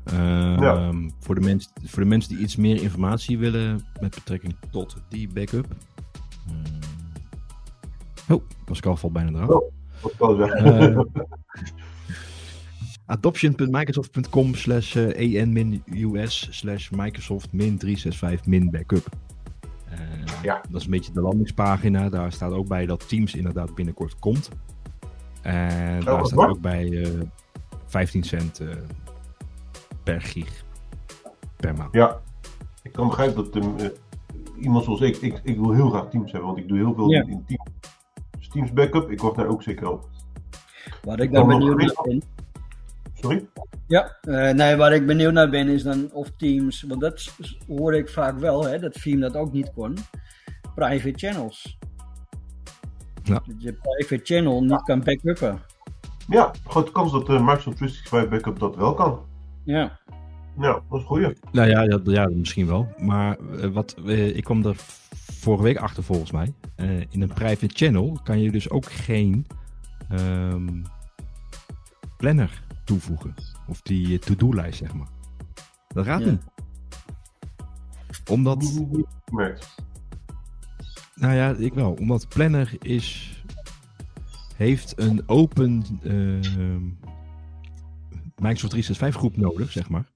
Ehm, 0.04 1.08
voor, 1.20 1.34
de 1.34 1.40
mens, 1.40 1.70
voor 1.84 2.02
de 2.02 2.08
mensen 2.08 2.34
die 2.34 2.42
iets 2.42 2.56
meer 2.56 2.82
informatie 2.82 3.38
willen 3.38 3.84
met 4.00 4.14
betrekking 4.14 4.56
tot 4.70 4.96
die 5.08 5.28
backup. 5.28 5.66
Ehm, 6.48 8.34
oh, 8.34 8.42
Pascal 8.64 8.96
valt 8.96 9.12
bijna 9.12 9.30
eraf. 9.30 9.48
Oh. 9.48 9.72
Wat 10.18 11.06
adoption.microsoft.com 13.06 14.54
slash 14.54 14.96
eh, 14.96 15.40
en-us 15.40 16.48
slash 16.50 16.90
Microsoft 16.90 17.52
min 17.52 17.78
365 17.78 18.46
min 18.46 18.70
backup. 18.70 19.06
Eh, 19.88 19.98
Ja. 20.42 20.60
Dat 20.70 20.80
is 20.80 20.84
een 20.84 20.90
beetje 20.90 21.12
de 21.12 21.20
landingspagina. 21.20 22.08
Daar 22.08 22.32
staat 22.32 22.52
ook 22.52 22.68
bij 22.68 22.86
dat 22.86 23.08
Teams 23.08 23.34
inderdaad 23.34 23.74
binnenkort 23.74 24.18
komt. 24.18 24.48
En 25.42 26.00
daar 26.04 26.16
wat 26.16 26.26
staat 26.26 26.38
wat? 26.38 26.48
ook 26.48 26.60
bij 26.60 27.02
eh 27.02 27.20
15 27.86 28.22
cent 28.22 28.60
eh, 28.60 28.68
per 30.02 30.20
gig 30.22 30.64
per 31.56 31.74
maand. 31.74 31.92
Ja, 31.94 32.20
ik 32.82 32.92
kan 32.92 33.06
begrijpen 33.08 33.44
dat 33.44 33.56
ehm, 33.62 33.76
eh, 33.78 33.88
iemand 34.60 34.84
zoals 34.84 35.00
ik, 35.00 35.16
ik, 35.16 35.40
ik 35.44 35.56
wil 35.58 35.72
heel 35.72 35.90
graag 35.90 36.08
Teams 36.10 36.32
hebben, 36.32 36.48
want 36.50 36.60
ik 36.62 36.68
doe 36.68 36.78
heel 36.78 36.94
veel 36.94 37.10
Ja. 37.10 37.20
in, 37.22 37.44
Teams. 37.46 37.70
Dus 38.38 38.48
Teams 38.48 38.72
backup, 38.72 39.10
ik 39.10 39.20
wacht 39.20 39.36
daar 39.36 39.46
ook 39.48 39.62
zeker 39.62 39.90
op. 39.90 40.08
Waar 41.02 41.20
ik 41.20 41.30
nog 41.30 41.46
benieuwd 41.46 41.76
naar 41.76 41.94
ben. 42.02 42.22
Sorry? 43.24 43.48
Ja, 43.86 44.16
eh, 44.20 44.50
nee, 44.50 44.76
waar 44.76 44.92
ik 44.92 45.06
benieuwd 45.06 45.32
naar 45.32 45.50
ben 45.50 45.68
is 45.68 45.82
dan 45.82 46.10
of 46.12 46.30
Teams, 46.36 46.82
want 46.82 47.00
dat 47.00 47.34
hoorde 47.66 47.98
ik 47.98 48.08
vaak 48.08 48.38
wel, 48.38 48.64
hè, 48.64 48.78
dat 48.78 48.96
Veeam 48.96 49.20
dat 49.20 49.36
ook 49.36 49.52
niet 49.52 49.72
kon. 49.72 49.96
Private 50.74 51.18
channels. 51.18 51.78
Ja. 53.22 53.34
Dat 53.34 53.62
je 53.62 53.72
private 53.72 54.24
channel 54.24 54.64
niet 54.64 54.82
kan 54.82 55.02
backuppen. 55.02 55.60
Ja, 56.28 56.50
grote 56.66 56.92
kans 56.92 57.12
dat 57.12 57.28
eh, 57.28 57.40
Microsoft 57.40 57.76
365 57.76 58.28
backup 58.28 58.58
dat 58.58 58.76
wel 58.76 58.94
kan. 58.94 59.20
Ja, 59.64 60.00
Ja, 60.58 60.72
dat 60.72 60.82
is 60.90 61.00
een 61.00 61.06
goeie. 61.06 61.32
Nou 61.52 61.68
ja, 61.68 61.82
ja, 61.82 62.00
ja 62.04 62.28
misschien 62.28 62.66
wel. 62.66 62.88
Maar 62.98 63.38
eh, 63.38 63.68
wat, 63.68 63.96
eh, 64.06 64.36
ik 64.36 64.44
kwam 64.44 64.66
er 64.66 64.76
vorige 65.32 65.62
week 65.62 65.76
achter 65.76 66.02
volgens 66.02 66.30
mij. 66.30 66.52
Eh, 66.76 67.00
in 67.00 67.22
een 67.22 67.32
private 67.34 67.74
channel 67.74 68.18
kan 68.22 68.40
je 68.40 68.50
dus 68.50 68.70
ook 68.70 68.92
geen 68.92 69.46
ehm, 70.08 70.82
planner 72.16 72.63
toevoegen. 72.84 73.34
Of 73.68 73.82
die 73.82 74.12
eh, 74.12 74.18
to-do-lijst, 74.18 74.78
zeg 74.78 74.94
maar. 74.94 75.08
Dat 75.88 76.04
gaat 76.04 76.20
Ja. 76.24 76.30
niet. 76.30 76.42
Omdat, 78.30 78.58
nou 81.14 81.34
ja, 81.34 81.54
ik 81.58 81.74
wel. 81.74 81.92
Omdat 81.92 82.28
planner 82.28 82.76
is, 82.80 83.38
heeft 84.56 84.92
een 85.00 85.22
open 85.26 85.84
ehm, 86.02 86.82
Microsoft 88.36 88.70
365 88.70 89.14
groep 89.20 89.36
nodig, 89.36 89.72
zeg 89.72 89.88
maar. 89.88 90.12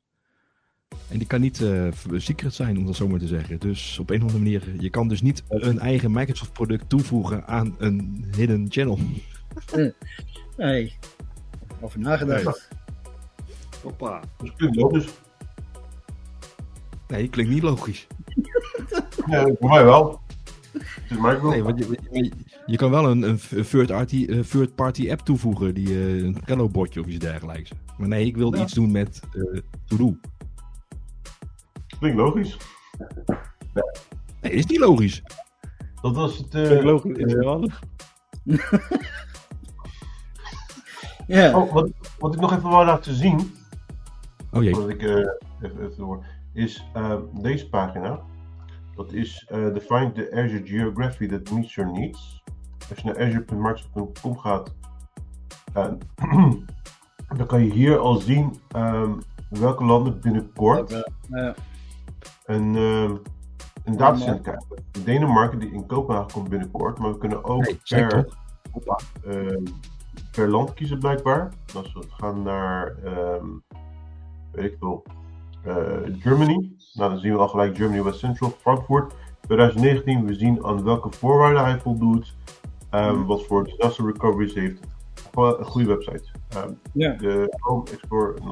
En 1.08 1.18
die 1.18 1.26
kan 1.26 1.40
niet 1.40 1.62
eh, 1.62 1.88
secret 2.16 2.54
zijn, 2.54 2.78
om 2.78 2.86
dat 2.86 2.96
zo 2.96 3.08
maar 3.08 3.18
te 3.18 3.26
zeggen. 3.26 3.58
Dus 3.58 3.98
op 3.98 4.10
een 4.10 4.16
of 4.16 4.22
andere 4.22 4.38
manier, 4.42 4.82
je 4.82 4.90
kan 4.90 5.08
dus 5.08 5.22
niet 5.22 5.42
een 5.48 5.78
eigen 5.78 6.10
Microsoft 6.10 6.52
product 6.52 6.88
toevoegen 6.88 7.46
aan 7.46 7.74
een 7.78 8.24
hidden 8.36 8.66
channel. 8.68 8.98
nee. 10.56 10.96
Over 11.80 11.98
nagedacht. 11.98 12.68
Hoppa. 13.82 14.20
Dus 14.42 14.52
klinkt 14.56 14.76
logisch. 14.76 15.08
Nee, 17.08 17.28
klinkt 17.28 17.52
niet 17.52 17.62
logisch. 17.62 18.06
Ja, 19.26 19.42
voor 19.60 19.68
mij 19.68 19.84
wel. 19.84 20.20
Is. 20.72 21.18
Nee, 21.42 21.62
want 21.62 21.78
je, 21.78 21.98
je, 22.10 22.32
je 22.66 22.76
kan 22.76 22.90
wel 22.90 23.10
een, 23.10 23.22
een 23.22 23.38
third, 23.64 23.86
party, 23.86 24.26
eh, 24.30 24.38
third 24.40 24.74
party 24.74 25.10
app 25.10 25.20
toevoegen, 25.20 25.74
die, 25.74 25.88
eh, 25.88 26.16
een 26.22 26.40
Trello 26.44 26.68
botje 26.68 27.00
of 27.00 27.06
iets 27.06 27.18
dergelijks. 27.18 27.70
Maar 27.98 28.08
nee, 28.08 28.26
ik 28.26 28.36
wil 28.36 28.54
Ja. 28.54 28.62
iets 28.62 28.72
doen 28.72 28.90
met 28.90 29.20
eh 29.32 29.60
to-do. 29.84 30.16
Klinkt 31.98 32.18
logisch. 32.18 32.56
Nee, 34.40 34.52
is 34.52 34.66
niet 34.66 34.78
logisch. 34.78 35.22
Dat 36.02 36.14
was 36.14 36.38
het. 36.38 36.54
eh, 36.54 36.68
Ja, 41.28 41.58
oh, 41.58 41.72
wat, 41.72 41.88
wat 42.18 42.34
ik 42.34 42.40
nog 42.40 42.52
even 42.52 42.70
wou 42.70 42.86
laten 42.86 43.14
zien, 43.14 43.54
Oh 44.52 44.62
jee. 44.62 44.74
voordat 44.74 44.90
ik 44.90 45.02
eh, 45.02 45.08
even, 45.60 45.84
even 45.84 45.96
door, 45.96 46.24
is 46.52 46.84
eh, 46.92 47.14
deze 47.40 47.68
pagina. 47.68 48.20
Dat 48.94 49.12
is 49.12 49.46
eh 49.48 49.66
the 49.66 49.80
Find 49.80 50.14
the 50.14 50.30
Azure 50.32 50.66
Geography 50.66 51.26
that 51.28 51.50
meets 51.50 51.74
your 51.74 51.92
needs. 51.92 52.42
Als 52.90 52.98
je 52.98 53.04
naar 53.04 53.26
azure.microsoft.com 53.26 54.38
gaat, 54.38 54.74
dan 57.36 57.46
kan 57.46 57.64
je 57.64 57.70
hier 57.72 57.98
al 57.98 58.14
zien 58.14 58.60
ehm, 58.68 59.12
welke 59.48 59.84
landen 59.84 60.20
binnenkort 60.20 61.04
Ja. 61.28 61.54
een, 62.46 62.76
ehm, 62.76 63.16
een 63.84 63.96
datacenter 63.96 64.40
krijgen. 64.40 64.66
Denemarken 65.04 65.58
die 65.58 65.72
in 65.72 65.86
Kopenhagen 65.86 66.32
komt 66.32 66.48
binnenkort, 66.48 66.98
maar 66.98 67.12
we 67.12 67.18
kunnen 67.18 67.44
ook 67.44 67.64
Nee, 67.64 67.78
per, 67.88 68.28
ehm, 69.24 69.64
per 70.30 70.48
land 70.48 70.74
kiezen 70.74 70.98
blijkbaar. 70.98 71.52
Als 71.74 71.92
we 71.92 72.02
gaan 72.08 72.42
naar, 72.42 72.96
ehm, 73.04 73.46
weet 74.52 74.72
ik 74.72 74.76
veel, 74.80 75.02
eh, 75.64 75.74
Germany. 76.18 76.72
Nou, 76.92 77.10
dan 77.10 77.18
zien 77.18 77.32
we 77.32 77.38
al 77.38 77.48
gelijk 77.48 77.76
Germany 77.76 78.02
West 78.02 78.18
Central, 78.18 78.50
Frankfurt. 78.50 79.14
2019, 79.40 80.24
we 80.26 80.34
zien 80.34 80.64
aan 80.64 80.84
welke 80.84 81.10
voorwaarden 81.10 81.64
hij 81.64 81.78
voldoet. 81.80 82.36
ehm, 82.90 83.24
wat 83.24 83.44
voor 83.46 83.64
disaster 83.64 84.06
recoveries 84.06 84.54
heeft. 84.54 84.80
Gewoon 85.32 85.58
een 85.58 85.64
goede 85.64 85.88
website. 85.88 86.24
Ehm, 86.48 86.72
Ja. 86.92 87.12
de 87.12 87.54
Chrome 87.60 87.90
Explorer. 87.90 88.34
en 88.36 88.44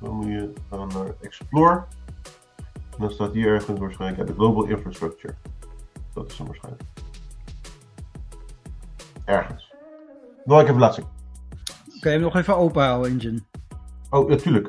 dan, 0.00 0.14
moet 0.14 0.26
je 0.26 0.52
gaan 0.70 0.88
naar 0.88 1.14
Explore. 1.20 1.84
En 2.90 2.98
dan 2.98 3.10
staat 3.10 3.32
hier 3.32 3.46
ergens 3.46 3.78
waarschijnlijk 3.80 4.26
de 4.28 4.34
Global 4.34 4.64
Infrastructure. 4.64 5.34
Dat 6.12 6.30
is 6.30 6.38
hem 6.38 6.46
waarschijnlijk. 6.46 6.82
Ergens. 9.24 9.71
Wil 10.44 10.60
ik 10.60 10.66
even 10.68 10.80
laten 10.80 11.02
zien. 11.02 11.10
Kan 12.00 12.12
je 12.12 12.18
hem 12.18 12.20
nog 12.26 12.36
even 12.36 12.56
openhouden, 12.56 13.10
Engine? 13.12 13.38
Oh, 14.10 14.28
natuurlijk. 14.28 14.68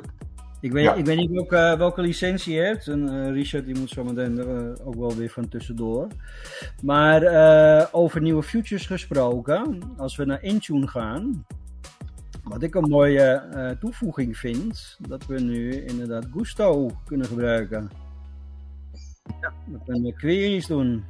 Ik 0.60 0.72
weet, 0.72 0.84
Ja. 0.84 0.94
ik 0.94 1.04
weet 1.06 1.16
niet 1.16 1.30
welke, 1.30 1.74
welke 1.78 2.00
licentie 2.00 2.54
je 2.54 2.60
hebt. 2.60 2.88
En 2.88 3.08
eh, 3.08 3.32
Richard 3.32 3.64
die 3.66 3.78
moet 3.78 3.90
zo 3.90 4.04
meteen 4.04 4.38
eh, 4.38 4.86
ook 4.86 4.94
wel 4.94 5.14
weer 5.14 5.30
van 5.30 5.48
tussendoor. 5.48 6.06
Maar 6.82 7.22
eh, 7.22 7.86
over 7.92 8.20
nieuwe 8.20 8.42
futures 8.42 8.86
gesproken. 8.86 9.82
Als 9.96 10.16
we 10.16 10.24
naar 10.24 10.42
Intune 10.42 10.88
gaan. 10.88 11.46
Wat 12.44 12.62
ik 12.62 12.74
een 12.74 12.88
mooie 12.88 13.22
eh, 13.22 13.70
toevoeging 13.70 14.36
vind. 14.36 14.96
Dat 15.08 15.26
we 15.26 15.40
nu 15.40 15.84
inderdaad 15.84 16.26
Gusto 16.32 16.90
kunnen 17.04 17.26
gebruiken. 17.26 17.90
Ja, 19.40 19.52
we 19.66 19.78
kunnen 19.86 20.14
queries 20.14 20.66
doen. 20.66 21.04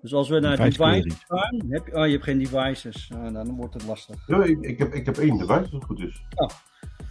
Dus 0.00 0.14
als 0.14 0.28
we 0.28 0.40
naar 0.40 0.56
Device 0.56 0.78
devices 0.78 1.24
gaan. 1.28 1.62
Heb 1.68 1.86
je, 1.86 1.94
oh, 1.94 2.04
je 2.04 2.12
hebt 2.12 2.24
geen 2.24 2.38
devices. 2.38 3.08
Nou, 3.08 3.32
dan 3.32 3.56
wordt 3.56 3.74
het 3.74 3.84
lastig. 3.84 4.26
Ja, 4.26 4.44
ik, 4.44 4.60
ik, 4.60 4.78
heb, 4.78 4.94
ik 4.94 5.06
heb 5.06 5.16
één 5.16 5.38
device 5.38 5.60
als 5.60 5.70
het 5.70 5.84
goed 5.84 6.00
is. 6.00 6.24
Oh. 6.34 6.48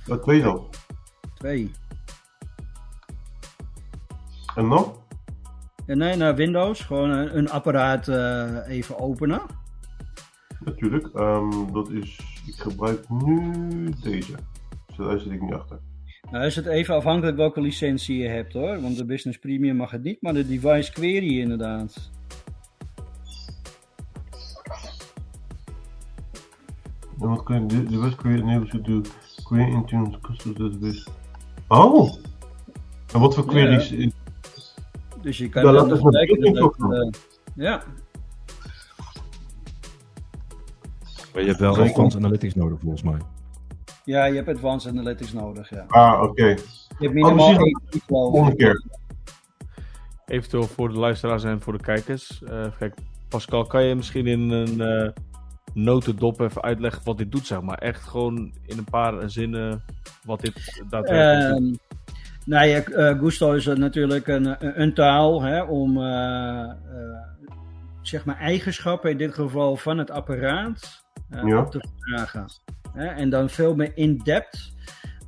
Dat 0.06 0.24
twee 0.24 0.42
dan. 0.42 0.70
Twee. 1.34 1.72
En 4.56 4.70
dan? 4.70 4.96
En 5.86 5.98
nee, 5.98 6.16
naar 6.16 6.36
Windows. 6.36 6.82
Gewoon 6.82 7.10
een, 7.10 7.38
een 7.38 7.50
apparaat 7.50 8.08
eh, 8.08 8.68
even 8.68 9.00
openen. 9.00 9.42
Natuurlijk. 10.60 11.16
Ehm, 11.16 11.72
dat 11.74 11.90
is. 11.90 12.20
Ik 12.48 12.56
gebruik 12.56 13.10
nu 13.10 13.52
deze. 14.02 14.36
Dus 14.88 14.98
daar 14.98 15.20
zit 15.20 15.32
ik 15.32 15.42
niet 15.42 15.54
achter. 15.54 15.80
Nou 16.32 16.46
is 16.46 16.56
het 16.56 16.66
even 16.66 16.96
afhankelijk 16.96 17.38
welke 17.38 17.62
licentie 17.62 18.18
je 18.18 18.28
hebt 18.28 18.54
hoor. 18.54 18.82
Want 18.82 18.98
de 18.98 19.06
Business 19.06 19.40
Premium 19.40 19.76
mag 19.76 19.92
het 19.92 20.04
niet, 20.04 20.22
maar 20.22 20.34
de 20.34 20.48
Device 20.48 20.92
Query 20.92 21.40
inderdaad. 21.40 22.12
En 27.22 27.28
wat 27.28 27.44
kun 27.44 27.62
je. 27.62 27.66
De, 27.66 27.84
de 27.84 28.00
West 28.00 28.16
Korea 28.16 28.38
enables 28.38 28.72
you 28.72 28.84
to 28.84 29.02
create 29.44 29.72
Intune 29.72 30.20
custom 30.22 30.54
database. 30.54 31.08
Oh! 31.68 32.14
En 33.14 33.20
wat 33.20 33.36
voor 33.36 33.46
queries? 33.46 34.10
Dus 35.22 35.38
je 35.38 35.50
kan 35.50 35.64
Ja, 35.64 35.84
dus 35.84 36.02
dat, 36.02 36.14
eh, 36.14 37.10
Ja, 37.56 37.84
Maar 41.34 41.42
je 41.42 41.48
hebt 41.48 41.60
wel 41.60 41.78
Advanced 41.78 42.16
Analytics 42.24 42.56
nodig 42.56 42.80
volgens 42.80 43.04
mij. 43.04 43.18
ja, 44.06 44.26
je 44.26 44.36
hebt 44.36 44.48
Advanced 44.48 44.92
Analytics 44.92 45.34
nodig. 45.34 45.70
Ja. 45.70 45.86
Ah, 45.88 46.22
oké. 46.22 46.46
Je 46.46 46.58
hebt 47.00 47.14
minimaal 47.14 47.48
één 47.48 47.56
geloof 47.56 47.94
ik. 47.94 48.04
Volgende 48.08 48.56
keer. 48.56 48.84
Eventueel 50.26 50.64
voor 50.64 50.90
de 50.90 51.00
luisteraars 51.00 51.44
en 51.44 51.62
voor 51.62 51.74
de 51.78 51.84
kijkers. 51.84 52.44
Eh, 52.44 52.66
kijken. 52.80 53.04
Pascal, 53.28 53.66
kan 53.66 53.84
je 53.84 53.96
misschien 53.96 54.28
in 54.28 54.50
een 54.50 54.82
eh 54.82 55.10
notendop 55.78 56.40
even 56.40 56.62
uitleggen 56.62 57.02
wat 57.04 57.18
dit 57.18 57.32
doet, 57.32 57.48
zeg 57.48 57.62
maar? 57.62 57.78
Echt 57.78 58.04
gewoon 58.04 58.54
in 58.66 58.78
een 58.78 58.84
paar 58.90 59.30
zinnen 59.30 59.84
wat 60.24 60.42
dit 60.42 60.84
daadwerkelijk 60.90 61.58
doet. 61.58 61.68
Ehm, 61.68 61.76
nou 62.46 62.68
ja, 62.68 62.84
eh, 62.84 63.20
Gusto 63.20 63.52
is 63.54 63.66
er 63.68 63.80
natuurlijk 63.80 64.28
een, 64.28 64.46
een, 64.46 64.82
een 64.82 64.94
taal 64.94 65.42
hè, 65.42 65.62
om 65.62 65.98
eh, 65.98 66.62
eh, 66.62 66.72
zeg 68.02 68.26
maar 68.26 68.38
eigenschappen, 68.38 69.12
in 69.12 69.18
dit 69.18 69.34
geval 69.34 69.76
van 69.76 69.98
het 69.98 70.12
apparaat, 70.12 71.04
eh, 71.30 71.44
Ja. 71.46 71.60
op 71.60 71.72
te 71.72 71.88
vragen. 72.00 72.46
Hè, 72.94 73.06
en 73.06 73.30
dan 73.30 73.50
veel 73.50 73.76
meer 73.76 73.92
in-depth. 73.96 74.76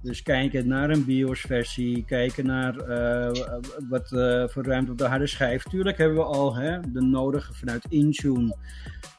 Dus 0.01 0.23
kijken 0.23 0.67
naar 0.67 0.89
een 0.89 1.05
BIOS-versie, 1.05 2.05
kijken 2.05 2.45
naar 2.45 2.77
eh, 2.77 3.43
wat 3.89 4.11
eh, 4.11 4.47
voor 4.47 4.65
ruimte 4.65 4.91
op 4.91 4.97
de 4.97 5.07
harde 5.07 5.27
schijf. 5.27 5.63
Tuurlijk 5.63 5.97
hebben 5.97 6.17
we 6.17 6.23
al 6.23 6.55
hè, 6.55 6.91
de 6.91 7.01
nodige 7.01 7.53
vanuit 7.53 7.85
Intune, 7.89 8.55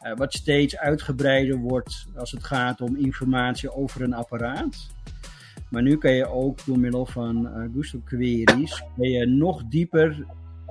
eh, 0.00 0.16
wat 0.16 0.32
steeds 0.32 0.76
uitgebreider 0.76 1.56
wordt 1.56 2.06
als 2.16 2.30
het 2.30 2.44
gaat 2.44 2.80
om 2.80 2.96
informatie 2.96 3.74
over 3.74 4.02
een 4.02 4.14
apparaat. 4.14 4.88
Maar 5.70 5.82
nu 5.82 5.96
kan 5.96 6.12
je 6.12 6.26
ook 6.26 6.64
door 6.66 6.78
middel 6.78 7.06
van 7.06 7.48
Gusto 7.74 8.00
queries 8.04 8.82
kan 8.96 9.08
je 9.08 9.26
nog 9.26 9.64
dieper 9.64 10.24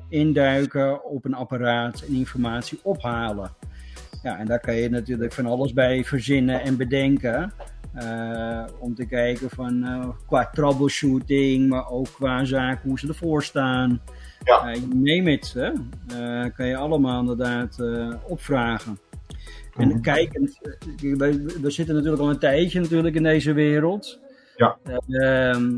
induiken 0.10 1.05
op 1.05 1.26
een 1.26 1.34
apparaat 1.34 2.01
en 2.01 2.14
informatie 2.14 2.80
ophalen. 2.84 3.51
Ja, 4.24 4.38
en 4.38 4.45
daar 4.45 4.60
kan 4.60 4.76
je 4.76 4.89
natuurlijk 4.89 5.34
van 5.34 5.45
alles 5.45 5.74
bij 5.74 6.03
verzinnen 6.03 6.62
en 6.62 6.78
bedenken. 6.78 7.53
Eh, 8.00 8.64
om 8.80 8.95
te 8.95 9.06
kijken 9.06 9.50
van 9.50 9.84
eh, 9.84 10.10
qua 10.28 10.50
troubleshooting, 10.52 11.70
maar 11.70 11.89
ook 11.89 12.08
qua 12.14 12.45
zaken 12.45 12.89
hoe 12.89 13.00
ze 13.00 13.08
ervoor 13.08 13.43
staan. 13.43 14.02
Ja. 14.43 14.72
Eh, 14.72 14.82
name 14.82 15.32
it, 15.32 15.54
hè? 15.54 15.72
Kan 16.50 16.68
je 16.68 16.76
allemaal 16.76 17.20
inderdaad 17.20 17.78
opvragen. 18.28 19.00
En 19.76 19.88
Mhm. 19.88 20.02
kijkend, 20.02 20.60
we, 21.02 21.58
we 21.62 21.72
zitten 21.72 21.95
natuurlijk 21.95 22.22
al 22.22 22.30
een 22.30 22.39
tijdje 22.39 22.80
natuurlijk 22.80 23.16
in 23.16 23.24
deze 23.24 23.54
wereld. 23.54 24.20
Ja. 24.56 24.78
Ehm, 24.84 25.78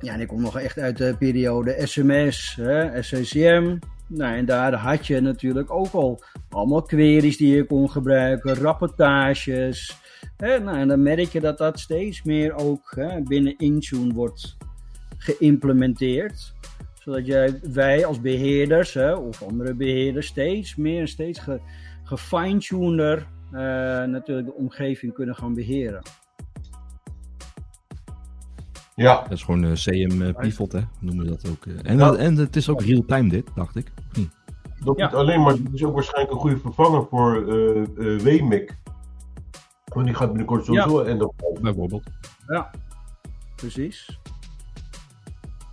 ja, 0.00 0.12
en 0.12 0.20
ik 0.20 0.28
kom 0.28 0.40
nog 0.40 0.58
echt 0.58 0.78
uit 0.78 0.96
de 0.96 1.16
periode 1.18 1.76
SMS, 1.84 2.56
hè, 2.60 3.02
SCCM. 3.02 3.76
Nou, 4.06 4.36
en 4.36 4.44
daar 4.44 4.74
had 4.74 5.06
je 5.06 5.20
natuurlijk 5.20 5.70
ook 5.70 5.92
al 5.92 6.22
allemaal 6.50 6.82
queries 6.82 7.36
die 7.36 7.56
je 7.56 7.64
kon 7.64 7.90
gebruiken, 7.90 8.54
rapportages. 8.54 9.96
Hè, 10.36 10.58
nou, 10.58 10.76
en 10.78 10.88
dan 10.88 11.02
merk 11.02 11.28
je 11.32 11.40
dat 11.40 11.58
dat 11.58 11.78
steeds 11.80 12.22
meer 12.22 12.54
ook 12.54 12.92
hè, 12.94 13.20
binnen 13.22 13.54
Intune 13.58 14.12
wordt 14.14 14.56
geïmplementeerd. 15.18 16.54
Zodat 16.94 17.26
jij, 17.26 17.60
wij 17.72 18.06
als 18.06 18.20
beheerders 18.20 18.94
hè, 18.94 19.14
of 19.14 19.42
andere 19.42 19.74
beheerders 19.74 20.26
steeds 20.26 20.76
meer 20.76 21.00
en 21.00 21.08
steeds 21.08 21.38
ge, 21.38 21.60
gefine-tuner 22.04 23.26
eh, 23.52 23.58
natuurlijk 24.04 24.46
de 24.46 24.54
omgeving 24.54 25.12
kunnen 25.12 25.34
gaan 25.36 25.54
beheren. 25.54 26.02
Ja, 28.94 29.22
Dat 29.22 29.30
is 29.32 29.42
gewoon 29.42 29.64
eh, 29.64 29.72
CM 29.72 30.22
uh, 30.22 30.34
pivot, 30.36 30.72
hè? 30.72 30.80
Noemen 31.00 31.24
we 31.24 31.30
dat 31.30 31.50
ook. 31.50 31.66
eh. 31.66 31.90
En, 31.90 31.98
Ja. 31.98 32.14
en 32.14 32.36
het 32.36 32.56
is 32.56 32.68
ook 32.68 32.82
real-time 32.82 33.28
dit, 33.28 33.50
dacht 33.54 33.76
ik. 33.76 33.92
Dat 34.84 34.96
Ja. 34.98 35.06
niet 35.06 35.14
alleen, 35.14 35.42
maar 35.42 35.52
het 35.52 35.72
is 35.72 35.84
ook 35.84 35.94
waarschijnlijk 35.94 36.34
een 36.34 36.40
goede 36.40 36.58
vervanger 36.58 37.06
voor 37.10 37.48
eh 37.48 37.82
eh, 37.82 38.20
WMIC. 38.20 38.76
Want 39.96 40.08
die 40.08 40.16
gaat 40.16 40.28
binnenkort 40.28 40.64
sowieso 40.64 41.00
en 41.00 41.18
dat, 41.18 41.32
Bijvoorbeeld. 41.60 42.02
Ja, 42.46 42.70
precies. 43.54 44.20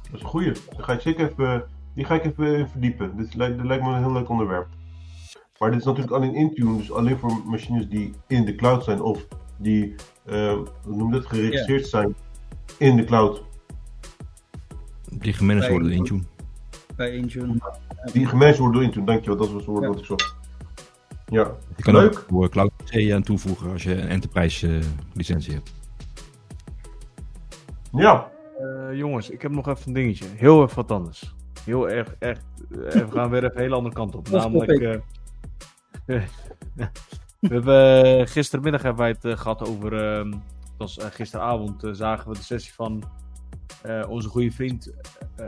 dat 0.01 0.13
is 0.13 0.21
een 0.21 0.27
goede. 0.27 0.51
Die 0.51 0.83
ga 0.83 0.93
ik 0.93 1.01
zeker 1.01 1.29
even, 1.31 1.63
die 1.95 2.05
ga 2.05 2.15
ik 2.15 2.25
even 2.25 2.69
verdiepen. 2.69 3.17
Dit 3.17 3.35
lijkt, 3.35 3.57
dit 3.57 3.65
lijkt 3.65 3.83
me 3.83 3.89
een 3.89 4.03
heel 4.03 4.11
leuk 4.11 4.29
onderwerp. 4.29 4.67
Maar 5.59 5.71
dit 5.71 5.79
is 5.79 5.85
natuurlijk 5.85 6.13
alleen 6.13 6.35
Intune, 6.35 6.77
dus 6.77 6.91
alleen 6.91 7.17
voor 7.17 7.41
machines 7.45 7.89
die 7.89 8.13
in 8.27 8.45
de 8.45 8.55
cloud 8.55 8.83
zijn 8.83 9.01
of 9.01 9.27
die, 9.57 9.95
eh, 10.25 10.53
hoe 10.83 10.95
noem 10.95 11.13
je 11.13 11.19
dat, 11.19 11.29
geregistreerd 11.29 11.87
zijn 11.87 12.15
in 12.77 12.95
de 12.95 13.03
cloud. 13.03 13.43
Die 15.11 15.33
gemanaged 15.33 15.69
worden 15.69 15.91
in 15.91 15.97
Intune. 15.97 16.19
Intune. 16.19 16.95
Bij 16.95 17.11
Intune. 17.15 17.55
Die 18.13 18.25
gemanaged 18.25 18.57
worden 18.57 18.75
door 18.75 18.83
Intune, 18.89 19.05
dankjewel, 19.05 19.37
dat 19.37 19.47
was 19.47 19.55
het 19.55 19.65
woord 19.65 19.81
Ja. 19.83 19.89
wat 19.89 19.99
ik 19.99 20.05
zocht. 20.05 20.35
Ja, 21.33 21.51
Je 21.75 21.83
kan 21.83 21.93
Leuk. 21.93 22.13
ook 22.17 22.25
voor 22.29 22.49
Cloud 22.49 22.71
C 22.85 23.11
aan 23.11 23.23
toevoegen 23.23 23.71
als 23.71 23.83
je 23.83 23.95
een 24.01 24.07
enterprise 24.07 24.67
eh, 24.77 24.83
licentie 25.13 25.53
hebt. 25.53 25.73
ja. 27.91 28.31
Eh, 28.59 28.97
jongens, 28.97 29.29
ik 29.29 29.41
heb 29.41 29.51
nog 29.51 29.67
even 29.67 29.87
een 29.87 29.93
dingetje. 29.93 30.25
Heel 30.35 30.63
even 30.63 30.75
wat 30.75 30.91
anders. 30.91 31.35
Heel 31.63 31.89
erg, 31.89 32.15
echt. 32.19 32.43
eh, 32.71 32.77
we 32.77 33.11
gaan 33.11 33.29
weer 33.29 33.43
even 33.43 33.55
een 33.55 33.61
hele 33.61 33.75
andere 33.75 33.95
kant 33.95 34.15
op. 34.15 34.29
Namelijk. 34.31 34.81
eh, 34.81 34.99
we 37.39 37.47
hebben 37.47 38.03
eh, 38.19 38.27
gistermiddag 38.27 38.81
hebben 38.81 39.01
wij 39.01 39.11
het 39.11 39.25
eh, 39.25 39.37
gehad 39.37 39.67
over. 39.69 40.17
ehm, 40.17 40.31
het 40.31 40.41
was 40.77 40.97
eh, 40.97 41.05
gisteravond 41.11 41.83
eh, 41.83 41.91
zagen 41.93 42.29
we 42.31 42.37
de 42.37 42.43
sessie 42.43 42.73
van 42.73 43.03
eh, 43.81 44.05
onze 44.09 44.27
goede 44.29 44.51
vriend 44.51 44.93
eh 45.35 45.45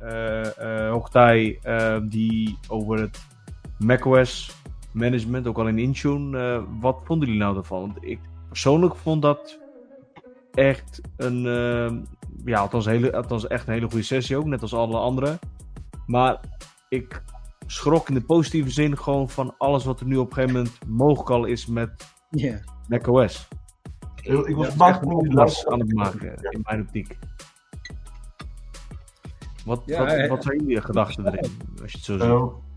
eh, 0.00 0.44
eh, 0.58 0.84
eh, 0.86 0.90
Hoogtij, 0.90 1.58
eh, 1.62 1.98
die 2.02 2.58
over 2.68 3.00
het 3.00 3.26
macOS 3.78 4.57
management, 4.98 5.46
ook 5.46 5.58
al 5.58 5.68
in 5.68 5.78
Intune. 5.78 6.38
eh, 6.38 6.62
wat 6.80 7.00
vonden 7.04 7.26
jullie 7.28 7.42
nou 7.42 7.54
daarvan? 7.54 7.80
Want 7.80 7.96
ik 8.00 8.18
persoonlijk 8.48 8.94
vond 8.96 9.22
dat 9.22 9.58
echt 10.52 11.00
een, 11.16 11.46
ehm, 11.46 12.00
ja, 12.44 12.60
althans, 12.60 12.84
hele, 12.86 13.16
althans 13.16 13.46
echt 13.46 13.66
een 13.66 13.72
hele 13.72 13.86
goede 13.88 14.04
sessie 14.04 14.36
ook, 14.36 14.44
net 14.44 14.62
als 14.62 14.74
alle 14.74 14.98
andere. 14.98 15.38
Maar 16.06 16.40
ik 16.88 17.22
schrok 17.66 18.08
in 18.08 18.14
de 18.14 18.20
positieve 18.24 18.70
zin 18.70 18.96
gewoon 18.98 19.28
van 19.30 19.54
alles 19.58 19.84
wat 19.84 20.00
er 20.00 20.06
nu 20.06 20.16
op 20.16 20.26
een 20.28 20.34
gegeven 20.34 20.56
moment 20.56 20.78
mogelijk 20.86 21.30
al 21.30 21.44
is 21.44 21.66
met 21.66 21.90
Ja. 22.30 22.58
macOS. 22.88 23.48
Ik, 24.22 24.46
ik 24.46 24.56
was 24.56 24.74
Ja, 24.74 25.00
las- 25.30 25.66
aan 25.66 25.80
het 25.80 25.92
maken, 25.92 26.34
in 26.50 26.60
mijn 26.62 26.80
optiek. 26.80 27.18
Wat, 29.64 29.82
Ja, 29.86 30.04
wat, 30.04 30.28
wat 30.28 30.42
zijn 30.44 30.58
jullie 30.60 30.80
gedachten 30.80 31.26
erin, 31.26 31.50
als 31.82 31.90
je 31.92 31.96
het 31.96 32.06
zo 32.06 32.12
ziet? 32.18 32.67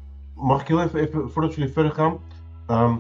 Mag 0.42 0.62
ik 0.62 0.68
heel 0.68 0.82
even, 0.82 1.00
even, 1.00 1.32
voordat 1.32 1.54
jullie 1.56 1.72
verder 1.74 1.92
gaan. 1.92 2.18
Ehm, 2.68 2.96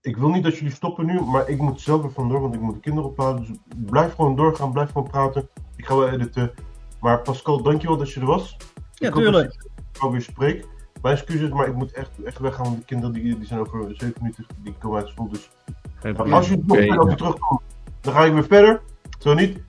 ik 0.00 0.16
wil 0.16 0.28
niet 0.28 0.42
dat 0.42 0.56
jullie 0.56 0.72
stoppen 0.74 1.06
nu, 1.06 1.20
maar 1.20 1.48
ik 1.48 1.58
moet 1.60 1.80
zelf 1.80 2.04
er 2.04 2.12
vandoor, 2.12 2.40
want 2.40 2.54
ik 2.54 2.60
moet 2.60 2.74
de 2.74 2.80
kinderen 2.80 3.10
ophalen. 3.10 3.40
Dus 3.46 3.56
blijf 3.76 4.14
gewoon 4.14 4.36
doorgaan, 4.36 4.72
blijf 4.72 4.92
gewoon 4.92 5.08
praten. 5.08 5.48
Ik 5.76 5.86
ga 5.86 5.96
wel 5.96 6.08
editen. 6.08 6.52
Maar 7.00 7.22
Pascal, 7.22 7.62
dankjewel 7.62 7.96
dat 7.96 8.12
je 8.12 8.20
er 8.20 8.26
was. 8.26 8.56
Ja, 8.94 9.06
Ik 9.08 9.14
hoop 9.14 9.22
tuurlijk. 9.22 9.66
je 10.00 10.10
weer 10.10 10.20
spreek. 10.20 10.66
Mijn 11.02 11.14
excuses, 11.14 11.50
maar 11.50 11.68
ik 11.68 11.74
moet 11.74 11.92
echt, 11.92 12.22
echt 12.24 12.38
weggaan, 12.38 12.64
want 12.64 12.76
de 12.78 12.84
kinderen 12.84 13.14
die, 13.14 13.36
die 13.36 13.46
zijn 13.46 13.60
over 13.60 13.84
7 13.96 14.14
minuten, 14.20 14.46
die 14.62 14.74
komen 14.78 14.98
uit 14.98 15.08
school. 15.08 15.28
Dus 15.28 15.50
Geen 15.94 16.16
als 16.16 16.48
je 16.48 16.62
nog 16.66 16.98
over 16.98 17.16
terugkomt, 17.16 17.60
dan 18.00 18.12
ga 18.14 18.24
ik 18.24 18.32
weer 18.32 18.44
verder. 18.44 18.80
Zo 19.18 19.34
niet. 19.34 19.62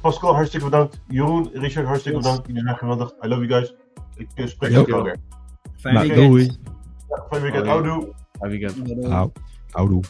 Pascal, 0.00 0.34
hartstikke 0.34 0.64
bedankt. 0.64 1.00
Jeroen, 1.08 1.50
Richard, 1.52 1.86
hartstikke 1.86 2.18
Yes. 2.18 2.26
bedankt. 2.26 2.46
Jullie 2.46 2.62
zijn 2.62 2.76
geweldig. 2.76 3.12
I 3.24 3.28
love 3.28 3.46
you 3.46 3.48
guys. 3.48 3.74
Ik 4.14 4.28
eh, 4.34 4.46
spreek 4.46 4.70
jullie 4.70 4.86
wel 4.94 5.02
weer. 5.02 5.16
Fijn 5.82 5.94
Nou, 5.94 6.06
weekend. 6.06 6.28
doei. 6.30 6.44
Ja, 7.08 7.24
fijn 7.30 7.42
weekend. 7.42 7.66
Hoi. 7.66 7.80
Houdoe. 7.82 8.12
Fijn 8.38 8.50
weekend. 8.50 9.04
Houdoe. 9.70 10.02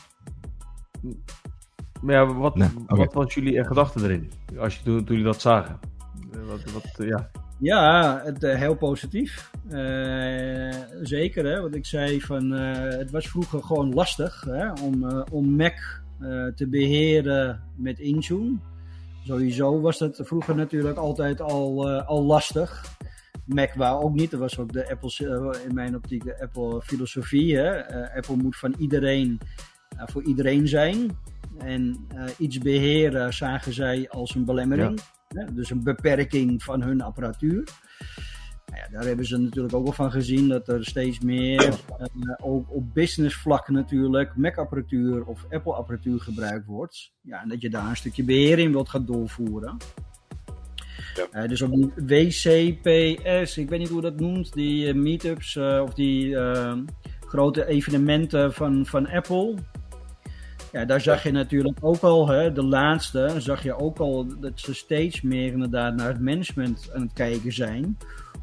Maar 2.03 2.15
ja, 2.15 2.35
wat, 2.35 2.57
Nee, 2.57 2.69
wat 2.87 3.13
was 3.13 3.35
jullie 3.35 3.65
gedachten 3.65 4.05
erin? 4.05 4.31
Als 4.59 4.77
je, 4.77 4.83
toen, 4.85 4.97
toen 4.97 5.17
jullie 5.17 5.33
dat 5.33 5.41
zagen. 5.41 5.79
Eh, 6.33 6.39
Wat, 6.49 6.73
wat, 6.73 6.99
eh, 6.99 7.07
ja. 7.09 7.31
Ja, 7.59 8.21
het, 8.25 8.43
eh, 8.45 8.59
heel 8.59 8.75
positief. 8.75 9.51
Eh, 9.69 10.75
zeker, 11.03 11.45
hè, 11.47 11.61
wat 11.61 11.75
ik 11.75 11.87
zei 11.87 12.21
van 12.21 12.55
eh, 12.55 12.99
het 12.99 13.11
was 13.11 13.29
vroeger 13.29 13.63
gewoon 13.63 13.95
lastig 13.95 14.45
hè, 14.49 14.73
om, 14.73 15.25
om 15.31 15.57
Mac 15.57 15.75
eh, 16.21 16.47
te 16.47 16.67
beheren 16.69 17.63
met 17.77 17.99
Intune. 17.99 18.57
Sowieso 19.25 19.81
was 19.81 19.99
dat 19.99 20.21
vroeger 20.23 20.55
natuurlijk 20.55 20.97
altijd 20.99 21.41
al, 21.41 21.89
eh, 21.91 22.07
al 22.09 22.23
lastig. 22.25 22.85
Mac 23.47 23.75
wou 23.75 24.03
ook 24.03 24.15
niet, 24.15 24.31
dat 24.31 24.41
was 24.41 24.59
ook 24.59 24.73
de 24.73 24.91
Apple, 24.91 25.53
eh, 25.55 25.65
in 25.69 25.75
mijn 25.75 25.97
optiek 25.97 26.25
de 26.25 26.41
Apple 26.41 26.83
filosofie. 26.83 27.57
Hè. 27.57 27.71
Eh, 27.71 28.17
Apple 28.17 28.37
moet 28.37 28.57
van 28.57 28.75
iedereen 28.79 29.41
eh, 29.97 30.03
voor 30.07 30.23
iedereen 30.23 30.69
zijn. 30.69 31.19
En 31.59 32.07
iets 32.39 32.59
beheren 32.59 33.35
zagen 33.35 33.73
zij 33.73 34.09
als 34.11 34.35
een 34.35 34.45
belemmering. 34.45 35.01
Hè, 35.29 35.55
dus 35.55 35.71
een 35.71 35.83
beperking 35.83 36.63
van 36.63 36.83
hun 36.83 37.01
apparatuur. 37.01 37.69
Nou 38.67 38.85
ja, 38.85 38.89
daar 38.91 39.05
hebben 39.05 39.27
ze 39.27 39.39
natuurlijk 39.39 39.75
ook 39.75 39.85
wel 39.85 39.93
van 39.93 40.11
gezien 40.11 40.49
dat 40.49 40.69
er 40.69 40.85
steeds 40.85 41.21
meer, 41.21 41.75
ook 42.43 42.75
op 42.75 42.95
business 42.95 43.37
vlak 43.37 43.69
natuurlijk, 43.69 44.37
Mac-apparatuur 44.37 45.25
of 45.25 45.47
Apple-apparatuur 45.51 46.21
gebruikt 46.21 46.67
wordt. 46.67 47.13
Ja, 47.21 47.43
en 47.43 47.49
dat 47.49 47.61
je 47.61 47.71
daar 47.71 47.89
een 47.89 47.97
stukje 47.97 48.25
beheer 48.25 48.59
in 48.59 48.73
wilt 48.73 48.89
gaan 48.89 49.07
doorvoeren. 49.07 49.77
Eh, 51.33 51.49
dus 51.49 51.63
op 51.63 51.73
die 51.75 51.93
WCPS, 51.97 53.59
ik 53.59 53.69
weet 53.69 53.79
niet 53.79 53.89
hoe 53.89 54.01
dat 54.01 54.21
noemt, 54.21 54.53
die 54.53 54.89
eh, 54.89 54.95
meetups 54.95 55.57
eh, 55.57 55.81
of 55.83 55.95
die 55.95 56.37
grote 57.21 57.67
evenementen 57.67 58.53
van, 58.53 58.87
van 58.87 59.09
Apple. 59.09 59.55
Ja, 60.73 60.85
daar 60.85 61.01
zag 61.01 61.23
je 61.23 61.31
natuurlijk 61.31 61.79
ook 61.81 62.01
al, 62.03 62.29
hè, 62.29 62.53
de 62.53 62.65
laatste, 62.65 63.35
zag 63.39 63.63
je 63.63 63.79
ook 63.79 63.99
al 63.99 64.27
dat 64.41 64.61
ze 64.61 64.75
steeds 64.75 65.21
meer 65.21 65.53
inderdaad 65.53 65.95
naar 65.95 66.09
het 66.09 66.21
management 66.21 66.91
aan 66.95 67.01
het 67.01 67.13
kijken 67.13 67.53
zijn. 67.53 67.99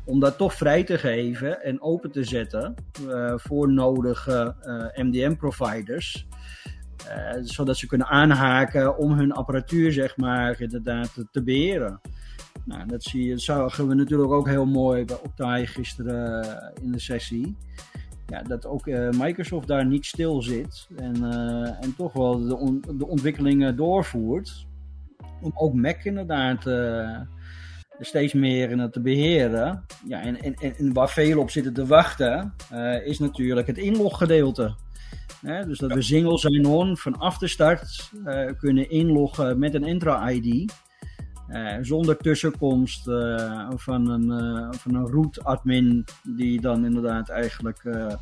Om 0.05 0.19
dat 0.19 0.37
toch 0.37 0.53
vrij 0.53 0.83
te 0.83 0.97
geven 0.97 1.61
en 1.63 1.81
open 1.81 2.11
te 2.11 2.23
zetten 2.23 2.75
voor 3.35 3.71
nodige 3.71 4.55
MDM-providers. 4.95 6.27
Zodat 7.41 7.77
ze 7.77 7.87
kunnen 7.87 8.07
aanhaken 8.07 8.97
om 8.97 9.11
hun 9.11 9.31
apparatuur, 9.31 9.91
zeg 9.91 10.17
maar, 10.17 10.61
inderdaad 10.61 11.13
te, 11.13 11.27
te 11.31 11.43
beheren. 11.43 12.01
Nou, 12.65 12.87
dat 12.87 13.03
zie 13.03 13.23
je, 13.23 13.29
dat 13.31 13.41
zagen 13.41 13.87
we 13.87 13.93
natuurlijk 13.95 14.31
ook 14.31 14.47
heel 14.47 14.65
mooi 14.65 15.05
bij 15.05 15.17
Octai 15.23 15.65
gisteren 15.67 16.43
eh, 16.43 16.83
in 16.83 16.91
de 16.91 16.99
sessie 16.99 17.55
ja, 18.29 18.41
dat 18.41 18.65
ook 18.65 18.87
eh, 18.87 19.09
Microsoft 19.09 19.67
daar 19.67 19.85
niet 19.85 20.05
stil 20.05 20.41
zit 20.41 20.87
en, 20.95 21.15
eh, 21.31 21.83
en 21.83 21.95
toch 21.97 22.13
wel 22.13 22.47
de, 22.47 22.57
on- 22.57 22.83
de 22.97 23.07
ontwikkelingen 23.07 23.75
doorvoert. 23.75 24.67
Om 25.41 25.51
ook 25.55 25.73
Mac 25.73 26.03
inderdaad 26.03 26.65
steeds 27.99 28.33
meer 28.33 28.69
in 28.71 28.79
het 28.79 28.93
te 28.93 29.01
beheren. 29.01 29.85
Ja, 30.07 30.21
en, 30.21 30.41
en, 30.41 30.55
en- 30.55 30.93
waar 30.93 31.09
veel 31.09 31.39
op 31.39 31.49
zitten 31.49 31.73
te 31.73 31.85
wachten, 31.85 32.53
is 33.05 33.19
natuurlijk 33.19 33.67
het 33.67 33.77
inloggedeelte. 33.77 34.75
Hè, 35.41 35.65
dus 35.65 35.77
dat 35.77 35.93
we 35.93 36.01
single 36.01 36.37
sign-on 36.37 36.97
vanaf 36.97 37.37
de 37.37 37.47
start 37.47 38.11
kunnen 38.57 38.89
inloggen 38.89 39.59
met 39.59 39.73
een 39.73 39.83
Entra-ID. 39.83 40.73
Eh, 41.49 41.77
zonder 41.81 42.17
tussenkomst 42.17 43.07
eh, 43.07 43.69
van, 43.75 44.09
een, 44.09 44.31
eh, 44.31 44.67
van 44.79 44.95
een 44.95 45.07
root 45.07 45.43
admin 45.43 46.05
die 46.23 46.61
dan 46.61 46.85
inderdaad 46.85 47.29
eigenlijk 47.29 47.79
eh, 47.83 48.13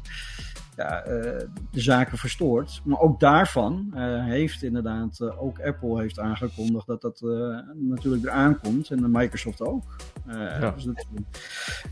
ja, 0.75 1.01
eh, 1.01 1.39
de 1.71 1.79
zaken 1.81 2.17
verstoort. 2.17 2.81
Maar 2.83 2.99
ook 2.99 3.19
daarvan 3.19 3.91
eh, 3.93 4.23
heeft 4.25 4.63
inderdaad 4.63 5.19
eh, 5.19 5.43
ook 5.43 5.59
Apple 5.61 6.01
heeft 6.01 6.19
aangekondigd 6.19 6.87
dat 6.87 7.01
dat 7.01 7.21
eh, 7.21 7.57
natuurlijk 7.73 8.23
eraan 8.23 8.59
komt 8.59 8.89
en 8.89 9.11
Microsoft 9.11 9.61
ook. 9.61 9.83
Eh, 10.27 10.35
Ja. 10.35 10.71
dus 10.71 10.83
dat- 10.83 11.05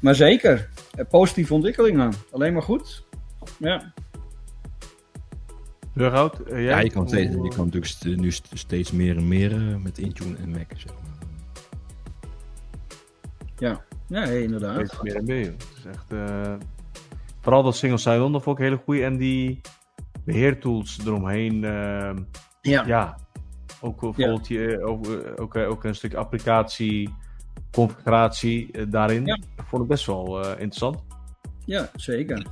maar 0.01 0.15
zeker, 0.15 0.69
positieve 1.09 1.53
ontwikkelingen. 1.53 2.11
Alleen 2.31 2.53
maar 2.53 2.61
goed. 2.63 3.03
Ja. 3.59 3.93
Burghout, 5.93 6.41
jij? 6.47 6.61
Ja, 6.61 6.79
je 6.79 6.91
kan, 6.91 7.07
steeds, 7.07 7.33
je 7.33 7.39
kan 7.55 7.65
natuurlijk 7.65 7.85
st- 7.85 8.05
nu 8.05 8.31
st- 8.31 8.49
steeds 8.53 8.91
meer 8.91 9.17
en 9.17 9.27
meer 9.27 9.79
met 9.79 9.97
Intune 9.97 10.37
en 10.37 10.49
Mac, 10.49 10.71
zeg 10.75 10.91
maar. 10.93 11.24
Ja, 13.57 13.81
ja 14.07 14.23
inderdaad. 14.23 15.01
Meer 15.03 15.15
en 15.15 15.25
meer. 15.25 15.53
is 15.77 15.85
echt, 15.85 16.11
eh, 16.11 16.53
vooral 17.41 17.63
dat 17.63 17.75
single 17.75 17.97
sign-on, 17.97 18.31
dat 18.31 18.43
vond 18.43 18.57
ik 18.59 18.63
hele 18.63 18.79
goeie. 18.83 19.03
En 19.03 19.17
die 19.17 19.61
beheertools 20.25 20.99
eromheen. 21.05 21.63
eh, 21.63 22.15
Ja, 22.61 22.83
ja, 22.85 23.17
ook 23.81 23.99
bijvoorbeeld 23.99 24.47
je, 24.47 24.83
ook, 24.83 25.05
eh, 25.07 25.31
ook, 25.43 25.55
ook 25.55 25.83
een 25.83 25.95
stuk 25.95 26.13
applicatie, 26.13 27.13
configuratie 27.71 28.87
daarin. 28.89 29.25
Ja. 29.25 29.39
Vond 29.67 29.81
ik 29.83 29.87
best 29.87 30.05
wel 30.05 30.47
interessant. 30.49 31.03
ja 31.65 31.89
zeker. 31.95 32.45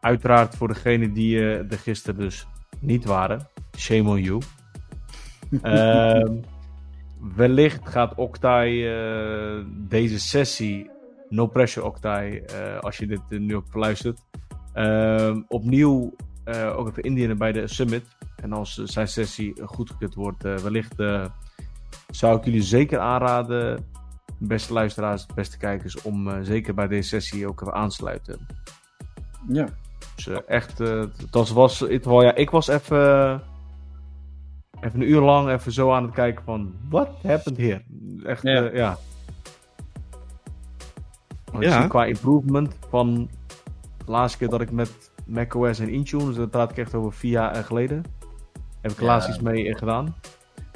Uiteraard 0.00 0.56
voor 0.56 0.68
degenen 0.68 1.12
die 1.12 1.40
er 1.40 1.78
gisteren 1.78 2.20
dus 2.20 2.46
niet 2.80 3.04
waren. 3.04 3.48
Shame 3.76 4.08
on 4.08 4.20
you. 4.22 4.40
Ehm, 5.62 6.36
wellicht 7.20 7.88
gaat 7.88 8.14
Octai 8.14 8.86
eh, 8.86 9.64
deze 9.68 10.20
sessie, 10.20 10.90
no 11.28 11.46
pressure 11.46 11.86
Octai, 11.86 12.38
eh, 12.38 12.78
als 12.78 12.96
je 12.96 13.06
dit 13.06 13.20
eh, 13.28 13.38
nu 13.38 13.56
ook 13.56 13.66
verluistert, 13.68 14.20
ehm, 14.72 15.42
opnieuw 15.48 16.14
ook 16.74 16.88
even 16.88 17.02
indienen 17.02 17.38
bij 17.38 17.52
de 17.52 17.68
summit. 17.68 18.04
En 18.36 18.52
als 18.52 18.74
zijn 18.74 19.08
sessie 19.08 19.62
goedgekeurd 19.64 20.14
wordt, 20.14 20.42
wellicht 20.42 20.94
zou 22.10 22.38
ik 22.38 22.44
jullie 22.44 22.62
zeker 22.62 22.98
aanraden, 22.98 23.86
beste 24.38 24.72
luisteraars, 24.72 25.26
beste 25.34 25.58
kijkers, 25.58 26.02
om 26.02 26.44
zeker 26.44 26.74
bij 26.74 26.86
deze 26.86 27.08
sessie 27.08 27.48
ook 27.48 27.60
even 27.60 27.74
aan 27.74 27.88
te 27.88 27.94
sluiten. 27.94 28.46
Ja. 29.48 29.68
Dus 30.14 30.28
echt, 30.46 30.78
dat 31.30 31.48
was, 31.48 31.80
het, 31.80 32.04
ja, 32.04 32.34
ik 32.34 32.50
was 32.50 32.68
even, 32.68 33.42
even 34.84 35.00
een 35.00 35.08
uur 35.08 35.20
lang 35.20 35.48
even 35.50 35.72
zo 35.72 35.92
aan 35.92 36.02
het 36.02 36.12
kijken 36.14 36.44
van, 36.44 36.74
what 36.88 37.08
happened 37.22 37.56
here? 37.58 37.82
Echt, 38.24 38.42
Ja. 38.42 38.52
ja. 38.52 38.70
ja. 38.72 38.98
Want 41.52 41.64
Ja. 41.64 41.86
qua 41.86 42.04
improvement 42.04 42.76
van 42.88 43.28
de 44.04 44.10
laatste 44.10 44.38
keer 44.38 44.48
dat 44.48 44.60
ik 44.60 44.70
met 44.70 45.12
macOS 45.26 45.78
en 45.78 45.88
Intune, 45.88 46.24
dus 46.24 46.36
daar 46.36 46.48
praat 46.48 46.70
ik 46.70 46.78
echt 46.78 46.94
over 46.94 47.12
vier 47.12 47.30
jaar 47.30 47.54
geleden, 47.64 48.04
heb 48.80 48.90
ik 48.92 49.00
Ja. 49.00 49.06
laatst 49.06 49.28
iets 49.28 49.40
mee 49.40 49.76
gedaan. 49.78 50.14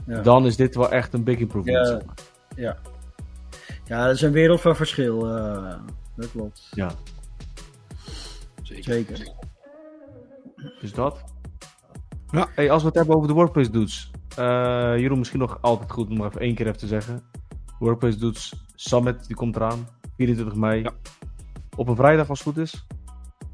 Ja. 0.06 0.20
Dan 0.22 0.46
is 0.46 0.56
dit 0.56 0.74
wel 0.74 0.90
echt 0.90 1.12
een 1.14 1.24
big 1.24 1.38
improvement. 1.38 1.86
Ja. 1.88 1.92
zeg 1.94 2.04
maar. 2.06 2.76
ja, 3.84 4.04
dat 4.06 4.14
is 4.14 4.22
een 4.22 4.32
wereld 4.32 4.60
van 4.60 4.76
verschil. 4.76 5.36
eh, 5.36 5.74
dat 6.16 6.30
klopt. 6.30 6.68
ja. 6.74 6.90
Zeker. 8.62 9.32
Dus 10.80 10.92
dat. 10.92 11.24
Ja. 12.30 12.48
Hey, 12.54 12.70
als 12.70 12.82
we 12.82 12.88
het 12.88 12.96
hebben 12.96 13.16
over 13.16 13.28
de 13.28 13.34
Workplace 13.34 13.70
Dudes. 13.70 14.10
eh, 14.36 14.44
Jeroen, 14.98 15.18
misschien 15.18 15.40
nog 15.40 15.58
altijd 15.60 15.92
goed 15.92 16.08
om 16.08 16.16
nog 16.16 16.26
even 16.26 16.40
één 16.40 16.54
keer 16.54 16.66
even 16.66 16.78
te 16.78 16.86
zeggen. 16.86 17.22
Workplace 17.78 18.18
Dudes 18.18 18.64
Summit, 18.74 19.26
die 19.26 19.36
komt 19.36 19.56
eraan. 19.56 19.88
24 20.16 20.54
mei. 20.58 20.82
Ja. 20.82 20.92
Op 21.76 21.88
een 21.88 21.96
vrijdag 21.96 22.28
als 22.28 22.38
het 22.38 22.48
goed 22.48 22.56
is. 22.56 22.86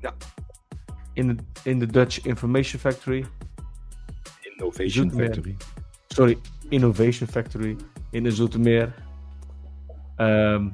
Ja. 0.00 0.14
In 1.12 1.26
de, 1.26 1.36
in 1.62 1.78
de 1.78 1.86
Dutch 1.86 2.24
Information 2.24 2.80
Factory. 2.80 3.24
Innovation. 4.40 5.10
Factory. 5.10 5.56
Sorry, 6.06 6.38
Innovation 6.68 7.28
Factory 7.28 7.76
in 8.10 8.22
de 8.22 8.30
Zoetermeer. 8.30 8.94
Ehm, 10.16 10.68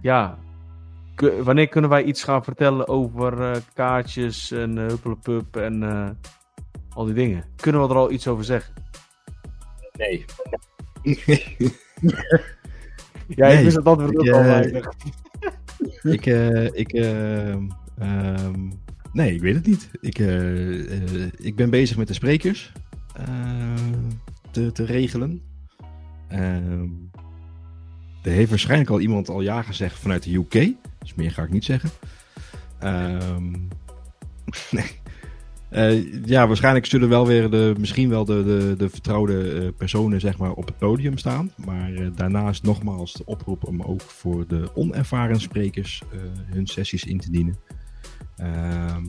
ja, 0.00 0.38
wanneer 1.42 1.68
kunnen 1.68 1.90
wij 1.90 2.02
iets 2.04 2.24
gaan 2.24 2.44
vertellen 2.44 2.88
over 2.88 3.50
eh, 3.50 3.60
kaartjes 3.74 4.50
en 4.50 4.76
uh, 4.76 4.86
huppelepup 4.86 5.56
en 5.56 5.82
al 6.96 7.04
die 7.04 7.14
dingen? 7.14 7.44
Kunnen 7.56 7.82
we 7.82 7.88
er 7.88 7.96
al 7.96 8.10
iets 8.10 8.26
over 8.26 8.44
zeggen? 8.44 8.74
Nee. 9.92 10.24
Ja, 13.28 13.46
Nee, 13.46 13.56
ik 13.58 13.64
wist 13.64 13.76
het 13.76 13.86
antwoord 13.86 14.12
ik, 14.12 14.20
ook 14.20 14.28
al 14.28 14.40
eh, 14.40 14.46
weinig. 14.46 14.92
ik, 16.02 16.26
eh, 16.26 16.64
ik, 16.64 16.92
eh, 16.92 17.52
ehm, 17.98 18.70
nee, 19.12 19.34
ik 19.34 19.40
weet 19.40 19.54
het 19.54 19.66
niet. 19.66 19.90
Ik, 20.00 20.18
eh, 20.18 21.24
eh, 21.24 21.32
ik 21.36 21.56
ben 21.56 21.70
bezig 21.70 21.96
met 21.96 22.08
de 22.08 22.14
sprekers 22.14 22.72
eh, 23.14 23.74
te, 24.50 24.72
te 24.72 24.84
regelen. 24.84 25.42
Ehm, 26.28 26.88
er 28.22 28.30
heeft 28.32 28.50
waarschijnlijk 28.50 28.90
al 28.90 29.00
iemand 29.00 29.28
al 29.28 29.40
ja 29.40 29.62
gezegd 29.62 29.98
vanuit 29.98 30.22
de 30.22 30.34
UK. 30.34 30.52
Dus 30.98 31.14
meer 31.14 31.30
ga 31.30 31.42
ik 31.42 31.50
niet 31.50 31.64
zeggen. 31.64 31.90
Ehm, 32.78 33.50
nee. 34.76 34.90
Eh, 35.68 36.24
ja, 36.24 36.46
waarschijnlijk 36.46 36.86
zullen 36.86 37.08
wel 37.08 37.26
weer 37.26 37.50
de, 37.50 37.74
misschien 37.78 38.08
wel 38.08 38.24
de, 38.24 38.44
de, 38.44 38.74
de 38.78 38.88
vertrouwde 38.88 39.52
eh, 39.52 39.68
personen 39.76 40.20
zeg 40.20 40.38
maar, 40.38 40.52
op 40.52 40.66
het 40.66 40.78
podium 40.78 41.18
staan. 41.18 41.50
Maar 41.64 41.94
eh, 41.94 42.06
daarnaast 42.14 42.62
nogmaals 42.62 43.12
de 43.12 43.24
oproep 43.24 43.64
om 43.64 43.82
ook 43.82 44.00
voor 44.00 44.46
de 44.46 44.70
onervaren 44.74 45.40
sprekers 45.40 46.02
hun 46.46 46.66
sessies 46.66 47.04
in 47.04 47.18
te 47.18 47.30
dienen. 47.30 47.56
Ehm, 48.36 49.04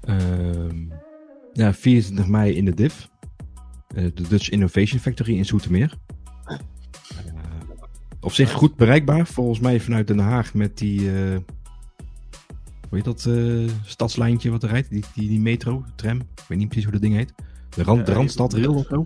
ehm, 0.00 0.76
ja, 1.52 1.74
24 1.74 2.26
mei 2.26 2.52
in 2.52 2.64
de 2.64 2.74
DIF. 2.74 3.10
de 3.94 4.28
Dutch 4.28 4.50
Innovation 4.50 5.00
Factory 5.00 5.36
in 5.36 5.44
Zoetermeer. 5.44 5.94
Op 8.20 8.32
zich 8.32 8.52
goed 8.52 8.76
bereikbaar. 8.76 9.26
Volgens 9.26 9.60
mij 9.60 9.80
vanuit 9.80 10.06
Den 10.06 10.18
Haag 10.18 10.54
met 10.54 10.78
die... 10.78 11.10
eh, 12.92 13.02
hoe 13.04 13.14
heet 13.14 13.24
dat 13.24 13.26
eh, 13.26 13.74
stadslijntje 13.84 14.50
wat 14.50 14.62
er 14.62 14.68
rijdt? 14.68 14.90
Die, 14.90 15.04
die, 15.14 15.28
die 15.28 15.40
metro, 15.40 15.84
tram. 15.96 16.20
Ik 16.20 16.44
weet 16.48 16.58
niet 16.58 16.66
precies 16.66 16.84
hoe 16.84 16.92
dat 16.92 17.02
ding 17.02 17.14
heet. 17.14 17.34
De, 17.68 17.82
rand, 17.82 18.06
de 18.06 18.12
Rail 18.60 18.74
of 18.74 18.86
zo? 18.86 19.04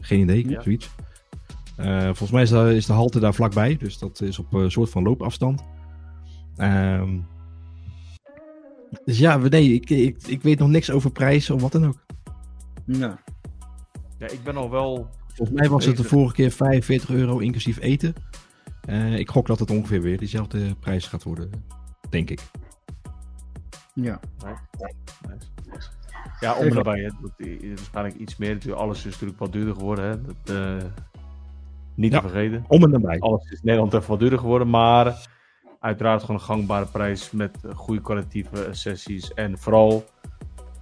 Geen 0.00 0.20
idee, 0.20 0.48
Ja. 0.48 0.62
zoiets. 0.62 0.90
Eh, 1.76 2.02
volgens 2.04 2.30
mij 2.30 2.42
is 2.42 2.50
de, 2.50 2.74
is 2.74 2.86
de 2.86 2.92
halte 2.92 3.20
daar 3.20 3.34
vlakbij. 3.34 3.76
Dus 3.76 3.98
dat 3.98 4.20
is 4.20 4.38
op 4.38 4.52
een 4.52 4.70
soort 4.70 4.90
van 4.90 5.02
loopafstand. 5.02 5.62
Ehm, 6.56 7.18
dus 9.04 9.18
ja, 9.18 9.36
nee, 9.36 9.72
ik, 9.72 9.90
ik, 9.90 10.16
ik 10.26 10.42
weet 10.42 10.58
nog 10.58 10.68
niks 10.68 10.90
over 10.90 11.10
prijs 11.10 11.50
of 11.50 11.60
wat 11.60 11.72
dan 11.72 11.86
ook. 11.86 12.04
Nou, 12.84 13.14
Ja, 14.18 14.28
ik 14.28 14.42
ben 14.44 14.56
al 14.56 14.70
wel... 14.70 15.08
Volgens 15.34 15.58
mij 15.58 15.68
was 15.68 15.84
het 15.84 15.96
de 15.96 16.04
vorige 16.04 16.34
keer 16.34 16.50
45 16.50 17.10
euro 17.10 17.38
inclusief 17.38 17.80
eten. 17.80 18.14
Eh, 18.80 19.18
ik 19.18 19.30
gok 19.30 19.46
dat 19.46 19.58
het 19.58 19.70
ongeveer 19.70 20.02
weer 20.02 20.18
dezelfde 20.18 20.74
prijs 20.74 21.06
gaat 21.06 21.22
worden. 21.22 21.50
Denk 22.10 22.30
ik. 22.30 22.40
Ja. 23.92 24.20
Nice. 24.44 25.88
Ja, 26.40 26.54
om 26.54 26.66
is 26.66 26.74
waarschijnlijk 26.74 28.16
iets 28.16 28.36
meer. 28.36 28.52
Natuurlijk, 28.52 28.82
Alles 28.82 28.98
is 28.98 29.12
natuurlijk 29.12 29.38
wat 29.38 29.52
duurder 29.52 29.74
geworden. 29.74 30.04
Hè. 30.04 30.22
Dat, 30.22 30.56
eh, 30.56 30.88
niet 31.94 32.12
Ja. 32.12 32.20
te 32.20 32.28
vergeten. 32.28 32.64
Om 32.68 32.82
en 32.82 32.90
nabij. 32.90 33.20
Alles 33.20 33.44
is 33.44 33.50
in 33.50 33.60
Nederland 33.62 33.94
even 33.94 34.08
wat 34.08 34.18
duurder 34.18 34.38
geworden. 34.38 34.70
Maar 34.70 35.26
uiteraard 35.80 36.20
gewoon 36.20 36.36
een 36.36 36.42
gangbare 36.46 36.86
prijs 36.86 37.30
met 37.30 37.58
goede 37.74 38.00
kwalitatieve 38.00 38.68
sessies. 38.70 39.34
En 39.34 39.58
vooral, 39.58 40.04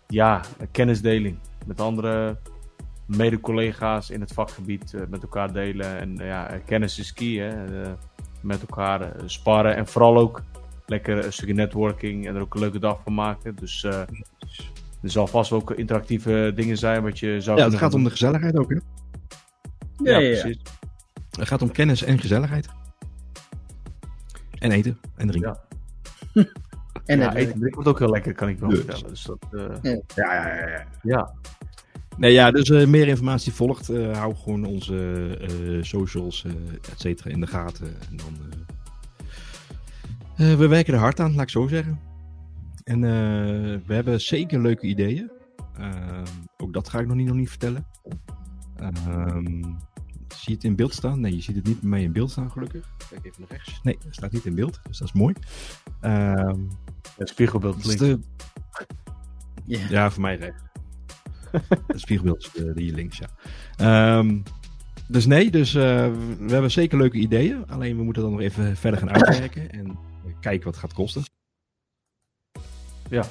ja, 0.07 0.41
kennisdeling. 0.71 1.39
Met 1.67 1.81
andere 1.81 2.39
mede-collega's 3.07 4.11
in 4.11 4.21
het 4.21 4.33
vakgebied 4.33 4.95
eh, 4.95 5.01
met 5.09 5.23
elkaar 5.23 5.53
delen. 5.53 5.99
En 5.99 6.19
eh, 6.19 6.27
ja, 6.27 6.61
kennis 6.65 6.99
is 6.99 7.13
key. 7.13 7.35
Hè. 7.37 7.65
Met 8.43 8.61
elkaar 8.61 9.13
sparren. 9.25 9.77
En 9.77 9.87
vooral 9.87 10.17
ook 10.19 10.43
lekker 10.91 11.25
een 11.25 11.33
stukje 11.33 11.55
networking. 11.55 12.27
En 12.27 12.35
er 12.35 12.41
ook 12.41 12.55
een 12.55 12.61
leuke 12.61 12.79
dag 12.79 13.01
van 13.05 13.15
maken. 13.15 13.55
Dus 13.57 13.85
eh, 13.85 14.01
er 15.03 15.11
zal 15.11 15.27
vast 15.27 15.53
ook 15.53 15.71
interactieve 15.71 16.53
dingen 16.55 16.77
zijn 16.79 17.03
wat 17.03 17.19
je 17.19 17.41
zou 17.41 17.59
Ja, 17.59 17.65
het 17.65 17.75
gaat 17.75 17.95
om 17.95 18.05
de 18.05 18.11
gezelligheid 18.11 18.57
ook. 18.59 18.71
Hè? 18.71 18.75
Ja, 18.77 18.83
ja, 20.03 20.19
ja. 20.19 20.41
precies. 20.41 20.59
Het 21.39 21.49
gaat 21.49 21.63
om 21.63 21.73
kennis 21.73 22.03
en 22.03 22.19
gezelligheid. 22.19 22.69
En 24.59 24.71
eten 24.71 24.99
en 25.17 25.27
drinken. 25.27 25.59
Ja. 26.33 26.45
En 27.07 27.19
ja, 27.19 27.25
het- 27.29 27.35
eten 27.37 27.53
en 27.53 27.59
drinken 27.59 27.75
wordt 27.75 27.89
ook 27.89 27.99
heel 27.99 28.11
lekker, 28.11 28.35
kan 28.35 28.49
ik 28.49 28.59
wel 28.59 28.69
Dus. 28.69 28.79
vertellen. 28.79 29.09
Dus 29.09 29.23
dat, 29.23 29.39
eh, 29.51 29.61
Ja. 29.83 30.01
Ja, 30.15 30.47
ja, 30.57 30.69
ja. 30.69 30.85
ja. 31.03 31.33
Nee, 32.17 32.33
ja, 32.33 32.51
dus 32.51 32.71
eh, 32.71 32.87
meer 32.87 33.09
informatie 33.09 33.53
volgt. 33.53 33.89
Eh, 33.89 34.17
hou 34.17 34.35
gewoon 34.35 34.65
onze 34.65 34.97
eh, 35.41 35.83
socials, 35.83 36.45
eh 36.45 36.53
et 36.93 37.01
cetera, 37.01 37.31
in 37.31 37.41
de 37.41 37.47
gaten. 37.47 37.87
En 38.11 38.17
dan, 38.17 38.37
eh, 40.41 40.53
eh, 40.53 40.59
we 40.59 40.67
werken 40.67 40.95
er 40.95 41.01
hard 41.01 41.21
aan, 41.21 41.33
laat 41.35 41.43
ik 41.43 41.49
zo 41.49 41.67
zeggen. 41.67 42.01
En 42.85 43.05
eh, 43.05 43.11
we 43.87 43.95
hebben 43.95 44.21
zeker 44.21 44.61
leuke 44.61 44.87
ideeën. 44.87 45.31
Ehm, 45.77 46.27
ook 46.57 46.73
dat 46.73 46.89
ga 46.89 46.99
ik 47.01 47.07
nog 47.07 47.17
niet, 47.17 47.27
nog 47.27 47.37
niet 47.37 47.49
vertellen. 47.49 47.87
Ehm, 48.77 49.63
zie 50.29 50.45
je 50.45 50.53
het 50.53 50.65
in 50.65 50.77
beeld 50.77 50.95
staan? 50.95 51.21
Nee, 51.21 51.35
je 51.35 51.43
ziet 51.43 51.57
het 51.57 51.67
niet 51.67 51.81
bij 51.81 51.89
mij 51.91 52.03
in 52.03 52.13
beeld 52.13 52.31
staan, 52.31 52.51
gelukkig. 52.51 52.93
Kijk 53.11 53.25
even 53.25 53.41
naar 53.41 53.49
rechts. 53.51 53.81
Nee, 53.83 53.99
het 54.05 54.15
staat 54.15 54.33
niet 54.33 54.45
in 54.45 54.55
beeld, 54.55 54.81
dus 54.83 54.99
dat 54.99 55.09
is 55.09 55.15
mooi. 55.15 55.35
Ehm, 56.01 56.59
Het 57.17 57.29
spiegelbeeld 57.29 57.79
is 57.79 57.85
links. 57.85 58.01
de, 58.01 58.19
Ja. 59.67 59.79
ja, 59.89 60.11
voor 60.11 60.23
mij 60.23 60.37
rechts. 60.37 60.63
Het 61.87 62.01
spiegelbeeld 62.01 62.39
is 62.39 62.51
de, 62.53 62.73
hier 62.75 62.95
links, 62.95 63.19
ja. 63.19 63.29
Ehm, 63.77 64.39
dus 65.09 65.27
nee, 65.27 65.51
dus, 65.51 65.75
eh, 65.75 65.83
we 66.39 66.53
hebben 66.53 66.71
zeker 66.71 66.99
leuke 66.99 67.19
ideeën. 67.19 67.67
Alleen 67.67 67.97
we 67.97 68.03
moeten 68.03 68.23
dan 68.23 68.31
nog 68.31 68.41
even 68.41 68.77
verder 68.77 69.01
gaan 69.01 69.11
uitwerken 69.11 69.71
en 69.71 69.99
kijken 70.41 70.65
wat 70.65 70.75
het 70.75 70.85
gaat 70.85 70.93
kosten. 70.93 71.23
Ja. 73.11 73.25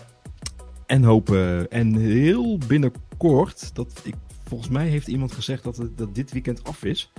En 0.86 1.04
hopen, 1.04 1.72
en 1.72 1.96
heel 1.96 2.58
binnenkort, 2.58 3.76
dat 3.76 4.02
ik, 4.04 4.16
volgens 4.44 4.70
mij 4.70 4.88
heeft 4.88 5.08
iemand 5.08 5.32
gezegd 5.32 5.64
dat, 5.64 5.78
het, 5.78 5.98
dat 5.98 6.16
dit 6.16 6.32
weekend 6.32 6.64
af 6.64 6.84
is, 6.84 7.12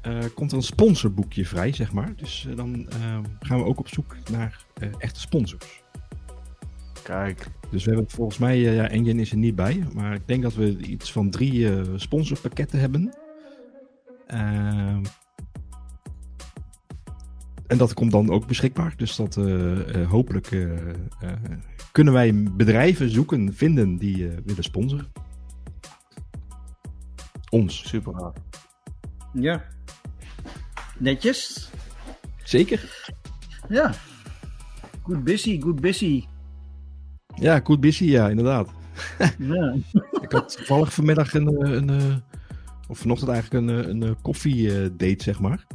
eh, 0.00 0.18
komt 0.34 0.50
er 0.50 0.56
een 0.56 0.62
sponsorboekje 0.62 1.46
vrij, 1.46 1.72
zeg 1.72 1.92
maar. 1.92 2.16
Dus 2.16 2.46
eh, 2.46 2.56
dan 2.56 2.88
ehm, 2.88 3.24
gaan 3.40 3.58
we 3.58 3.64
ook 3.64 3.78
op 3.78 3.88
zoek 3.88 4.16
naar 4.30 4.64
eh, 4.74 4.88
echte 4.98 5.20
sponsors. 5.20 5.82
Kijk. 7.02 7.46
Dus 7.70 7.84
we 7.84 7.90
hebben 7.90 8.10
volgens 8.10 8.38
mij, 8.38 8.56
eh, 8.56 8.74
ja, 8.74 8.88
Engine 8.88 9.20
is 9.20 9.30
er 9.30 9.36
niet 9.36 9.54
bij, 9.54 9.84
maar 9.94 10.14
ik 10.14 10.26
denk 10.26 10.42
dat 10.42 10.54
we 10.54 10.76
iets 10.76 11.12
van 11.12 11.30
drie 11.30 11.72
eh, 11.72 11.82
sponsorpakketten 11.96 12.80
hebben. 12.80 13.14
En 17.70 17.78
dat 17.78 17.94
komt 17.94 18.10
dan 18.12 18.30
ook 18.30 18.46
beschikbaar. 18.46 18.94
Dus 18.96 19.16
dat 19.16 19.36
eh, 19.36 19.94
eh, 19.94 20.10
hopelijk 20.10 20.50
eh, 20.50 20.78
eh, 20.78 20.92
kunnen 21.92 22.12
wij 22.12 22.34
bedrijven 22.42 23.10
zoeken, 23.10 23.54
vinden 23.54 23.96
die 23.96 24.28
eh, 24.28 24.36
willen 24.44 24.64
sponsoren. 24.64 25.12
Ons. 27.50 27.88
Super 27.88 28.32
ja. 29.32 29.64
Netjes. 30.98 31.70
Zeker. 32.42 33.10
Ja. 33.68 33.92
Good 35.02 35.24
busy, 35.24 35.60
good 35.60 35.80
busy. 35.80 36.24
Ja, 37.34 37.60
goed 37.64 37.80
busy, 37.80 38.04
ja, 38.04 38.28
inderdaad. 38.28 38.68
Ja. 39.38 39.76
Ik 40.22 40.32
had 40.32 40.56
toevallig 40.56 40.92
vanmiddag 40.92 41.34
een, 41.34 41.72
een, 41.72 41.90
eh, 41.90 42.16
of 42.88 42.98
vanochtend 42.98 43.30
eigenlijk 43.30 43.66
een, 43.66 43.90
een, 43.90 44.02
eh, 44.02 44.10
koffiedate, 44.22 45.22
zeg 45.22 45.40
maar. 45.40 45.66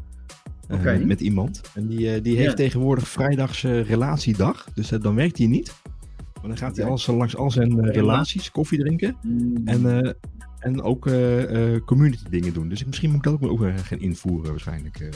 Eh, 0.67 0.97
met 0.97 1.21
iemand. 1.21 1.61
En 1.73 1.87
die, 1.87 2.13
eh, 2.13 2.23
die 2.23 2.35
heeft 2.35 2.49
Ja. 2.49 2.55
tegenwoordig 2.55 3.07
vrijdags 3.07 3.63
eh, 3.63 3.81
relatiedag. 3.87 4.67
Dus 4.73 4.87
dan 4.89 5.15
werkt 5.15 5.37
hij 5.37 5.47
niet. 5.47 5.73
Maar 6.33 6.47
dan 6.47 6.57
gaat 6.57 6.77
hij 6.77 6.85
alles, 6.85 7.07
langs 7.07 7.35
al 7.35 7.51
zijn 7.51 7.85
relaties 7.91 8.51
koffie 8.51 8.79
drinken. 8.79 9.15
En, 9.65 10.03
eh, 10.03 10.11
en 10.59 10.81
ook 10.81 11.09
community 11.85 12.29
dingen 12.29 12.53
doen. 12.53 12.69
Dus 12.69 12.85
misschien 12.85 13.09
moet 13.09 13.17
ik 13.17 13.23
dat 13.23 13.33
ook, 13.33 13.61
ook 13.61 13.79
gaan 13.79 13.99
invoeren 13.99 14.49
waarschijnlijk. 14.49 15.09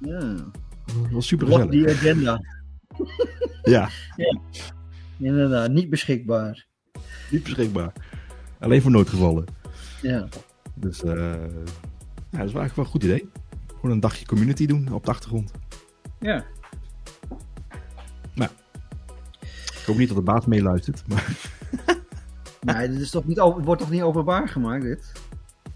ja. 0.00 0.34
Dat 0.86 1.10
was 1.10 1.26
super 1.26 1.46
gezellig. 1.46 1.70
die 1.70 1.88
agenda. 1.90 2.40
Ja, 3.62 3.88
Inderdaad, 5.18 5.70
niet 5.70 5.90
beschikbaar. 5.90 6.66
niet 7.30 7.42
beschikbaar. 7.42 7.92
Alleen 8.58 8.82
voor 8.82 8.90
noodgevallen. 8.90 9.44
Ja. 10.02 10.28
Dus 10.74 11.00
ja, 11.00 11.38
dat 12.30 12.46
is 12.48 12.54
eigenlijk 12.54 12.74
wel 12.74 12.84
een 12.84 12.90
goed 12.90 13.02
idee. 13.04 13.28
Gewoon 13.86 14.00
een 14.02 14.08
dagje 14.08 14.26
community 14.26 14.66
doen 14.66 14.92
op 14.92 15.04
de 15.04 15.10
achtergrond. 15.10 15.50
Ja. 16.18 16.44
Ik 19.80 19.92
hoop 19.92 19.96
niet 19.96 20.08
dat 20.08 20.16
de 20.16 20.22
baas 20.22 20.46
meeluistert. 20.46 21.02
Maar... 21.08 21.36
Nee, 22.74 22.88
dit 22.90 23.00
is 23.00 23.10
toch 23.10 23.24
niet, 23.26 23.40
over- 23.40 23.56
het 23.56 23.64
wordt 23.66 23.80
toch 23.80 23.90
niet 23.90 24.02
openbaar 24.02 24.48
gemaakt, 24.48 24.82
dit? 24.82 25.12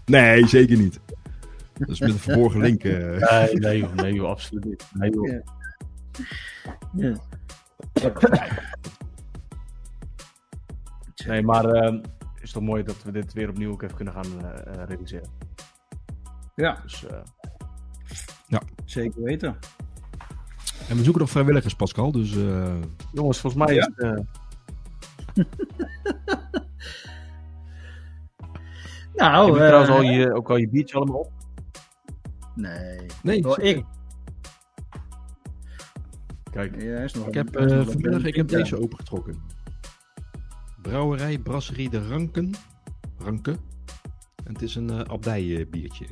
Nee, 0.05 0.47
zeker 0.47 0.77
niet. 0.77 0.99
Dat 1.73 1.89
is 1.89 1.99
met 1.99 2.09
een 2.09 2.17
verborgen 2.17 2.59
link. 2.61 2.83
eh. 2.83 2.93
Nee, 3.31 3.53
nee, 3.59 3.79
joh, 3.79 3.93
nee, 3.93 4.13
joh, 4.13 4.29
absoluut 4.29 4.65
niet. 4.65 4.85
Nee, 4.93 5.09
joh. 5.11 5.27
Ja. 6.93 7.15
Ja. 7.93 8.13
Nee, 11.27 11.41
maar 11.43 11.65
eh, 11.65 11.91
het 11.91 12.07
is 12.41 12.51
toch 12.51 12.63
mooi 12.63 12.83
dat 12.83 13.03
we 13.03 13.11
dit 13.11 13.33
weer 13.33 13.49
opnieuw 13.49 13.71
ook 13.71 13.81
even 13.81 13.95
kunnen 13.95 14.13
gaan 14.13 14.41
eh, 14.45 14.73
eh, 14.73 14.87
realiseren. 14.87 15.29
Ja, 16.55 16.79
Dus, 16.83 17.05
eh, 18.59 18.59
zeker 18.85 19.21
weten. 19.23 19.57
En 20.89 20.97
we 20.97 21.03
zoeken 21.03 21.21
nog 21.21 21.29
vrijwilligers, 21.31 21.73
Pascal. 21.75 22.11
Dus 22.11 22.35
eh, 22.37 22.75
jongens, 23.13 23.39
volgens 23.39 23.65
mij 23.65 23.75
Ja. 23.75 23.79
is 23.81 23.89
het... 23.95 24.17
eh, 25.35 25.45
Nou, 29.13 29.45
heb 29.45 29.55
je 29.55 29.61
eh, 29.61 29.67
trouwens 29.67 29.89
al 29.91 30.01
je, 30.01 30.33
ook 30.33 30.49
al 30.49 30.55
je 30.57 30.69
biertje 30.69 30.95
allemaal 30.97 31.19
op? 31.19 31.31
Nee. 32.55 32.99
nee, 33.23 33.41
Wel, 33.41 33.61
ik. 33.61 33.85
Kijk, 36.51 36.81
Ja, 36.81 36.97
is 36.97 37.13
nog 37.13 37.27
ik 37.27 37.33
heb 37.33 37.55
eh, 37.55 37.65
nog 37.65 37.85
vanmiddag 37.91 38.23
ik 38.23 38.35
heb 38.35 38.49
ja. 38.49 38.57
deze 38.57 38.81
opengetrokken. 38.81 39.41
Brouwerij 40.81 41.37
Brasserie 41.39 41.89
de 41.89 42.07
Ranken. 42.07 42.51
Ranke. 43.17 43.51
En 44.43 44.53
het 44.53 44.61
is 44.61 44.75
een 44.75 44.89
eh 44.89 44.99
abdij-biertje. 44.99 46.05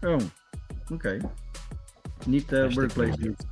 Oh, 0.00 0.16
oké. 0.92 1.16
Niet 2.26 2.52
eh 2.52 2.60
Hashtag 2.60 2.74
workplace 2.94 3.28
niet. 3.28 3.46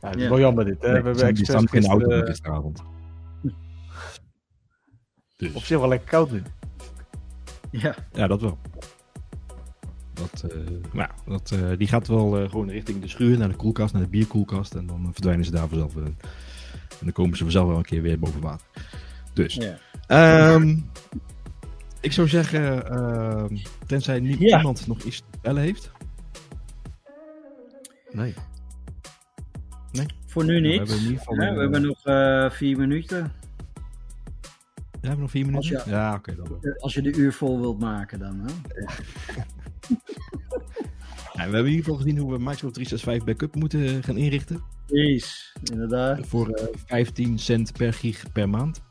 ja, 0.00 0.08
het 0.08 0.16
is 0.16 0.22
Ja. 0.22 0.28
wel 0.28 0.38
jammer 0.40 0.64
dit. 0.64 0.82
Hè? 0.82 0.88
we 0.88 0.94
hebben 0.94 1.12
expres 1.26 1.72
in 1.72 1.80
de 1.80 1.86
auto 1.88 2.04
gisteren, 2.06 2.26
gisteravond. 2.26 2.82
Dus, 5.36 5.52
op 5.52 5.62
zich 5.62 5.78
wel 5.78 5.88
lekker 5.88 6.08
koud 6.08 6.30
nu. 6.30 6.42
Ja, 7.70 7.94
ja, 8.12 8.26
dat 8.26 8.40
wel. 8.40 8.58
Dat, 10.12 10.50
eh, 10.50 10.58
maar 10.92 11.10
ja, 11.26 11.30
dat, 11.32 11.50
eh, 11.50 11.78
die 11.78 11.88
gaat 11.88 12.06
wel 12.08 12.38
eh, 12.38 12.50
gewoon 12.50 12.70
richting 12.70 13.00
de 13.00 13.08
schuur, 13.08 13.38
naar 13.38 13.48
de 13.48 13.56
koelkast, 13.56 13.92
naar 13.92 14.02
de 14.02 14.08
bierkoelkast. 14.08 14.74
En 14.74 14.86
dan 14.86 15.00
eh, 15.04 15.08
verdwijnen 15.12 15.44
ze 15.44 15.50
daar 15.50 15.68
vanzelf 15.68 15.96
in. 15.96 16.04
En 16.04 16.16
dan 17.00 17.12
komen 17.12 17.36
ze 17.36 17.42
vanzelf 17.42 17.68
wel 17.68 17.76
een 17.76 17.82
keer 17.82 18.02
weer 18.02 18.18
boven 18.18 18.40
water. 18.40 18.66
Dus, 19.32 19.54
ja. 19.54 19.78
Ehm, 20.06 20.76
ik 22.00 22.12
zou 22.12 22.28
zeggen, 22.28 22.90
ehm, 22.90 23.56
tenzij 23.86 24.20
Ja. 24.20 24.56
iemand 24.58 24.86
nog 24.86 25.02
iets 25.02 25.22
te 25.42 25.48
bellen 25.48 25.62
heeft. 25.62 25.90
Nee. 28.10 28.34
Voor 30.26 30.44
nu 30.44 30.54
We 30.54 30.60
niet. 30.60 30.76
hebben 30.78 30.96
in 30.96 31.02
ieder 31.02 31.18
geval, 31.18 31.34
Ja, 31.34 31.46
eh, 31.48 31.54
we 31.54 31.60
hebben 31.60 31.82
nog 31.82 32.06
eh, 32.06 32.50
vier 32.50 32.76
minuten. 32.78 33.16
Ja, 33.16 35.08
hebben 35.08 35.14
we 35.16 35.20
nog 35.20 35.30
vier 35.30 35.46
minuten? 35.46 35.76
Als 35.76 35.84
Ja, 35.84 36.14
oké. 36.14 36.34
dan 36.34 36.48
wel. 36.48 36.74
Als 36.78 36.94
je 36.94 37.02
de 37.02 37.12
uur 37.16 37.32
vol 37.32 37.60
wilt 37.60 37.78
maken 37.80 38.18
dan. 38.18 38.40
Hè? 38.40 38.52
Ja, 41.32 41.38
we 41.48 41.54
hebben 41.54 41.70
in 41.70 41.76
ieder 41.76 41.84
geval 41.84 42.00
gezien 42.00 42.18
hoe 42.18 42.32
we 42.32 42.38
Microsoft 42.38 42.74
365 42.74 43.24
backup 43.24 43.54
moeten 43.54 44.02
gaan 44.02 44.16
inrichten. 44.16 44.62
Precies, 44.86 45.56
inderdaad. 45.72 46.26
Voor 46.26 46.48
eh, 46.48 46.66
15 46.86 47.38
cent 47.38 47.72
per 47.72 47.92
gig 47.92 48.32
per 48.32 48.48
maand. 48.48 48.82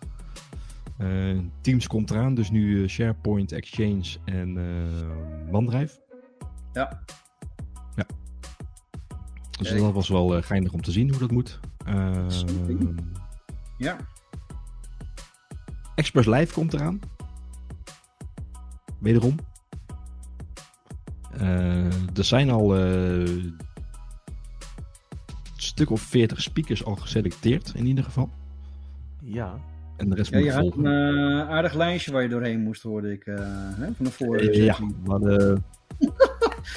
Eh, 0.97 1.37
Teams 1.61 1.87
komt 1.87 2.09
eraan, 2.11 2.33
dus 2.35 2.49
nu 2.51 2.83
eh, 2.83 2.89
SharePoint, 2.89 3.51
Exchange 3.51 4.03
en 4.25 4.57
eh 4.57 5.55
OneDrive. 5.55 5.99
Ja. 6.73 6.99
Dus 9.59 9.69
Kijk. 9.69 9.81
dat 9.81 9.93
was 9.93 10.09
wel 10.09 10.35
eh, 10.37 10.43
geinig 10.43 10.71
om 10.73 10.81
te 10.81 10.91
zien 10.91 11.09
hoe 11.09 11.19
dat 11.19 11.31
moet. 11.31 11.59
Eh, 11.85 12.23
Super. 12.27 12.93
Ja. 13.77 13.97
Express 15.95 16.27
Live 16.27 16.53
komt 16.53 16.73
eraan. 16.73 16.99
Wederom. 18.99 19.35
Eh, 21.37 21.85
er 22.17 22.23
zijn 22.23 22.49
al 22.49 22.75
eh, 22.75 23.19
een 23.19 23.57
stuk 25.55 25.89
of 25.89 26.01
40 26.01 26.41
speakers 26.41 26.85
al 26.85 26.95
geselecteerd, 26.95 27.71
in 27.75 27.85
ieder 27.85 28.03
geval. 28.03 28.29
Ja. 29.23 29.53
En 29.97 30.09
de 30.09 30.15
rest 30.15 30.31
ja, 30.31 30.37
moet 30.37 30.45
je 30.45 30.51
had 30.53 30.75
een 30.75 30.87
aardig 31.49 31.73
lijstje 31.73 32.11
waar 32.11 32.21
je 32.21 32.29
doorheen 32.29 32.61
moest, 32.63 32.81
hoorde 32.81 33.11
ik. 33.11 33.25
eh, 33.25 33.35
hè, 33.77 33.85
van 33.93 34.05
de 34.05 34.11
vorige 34.11 34.49
Eh, 34.51 34.65
ja, 34.65 34.73
sessie. 34.73 34.95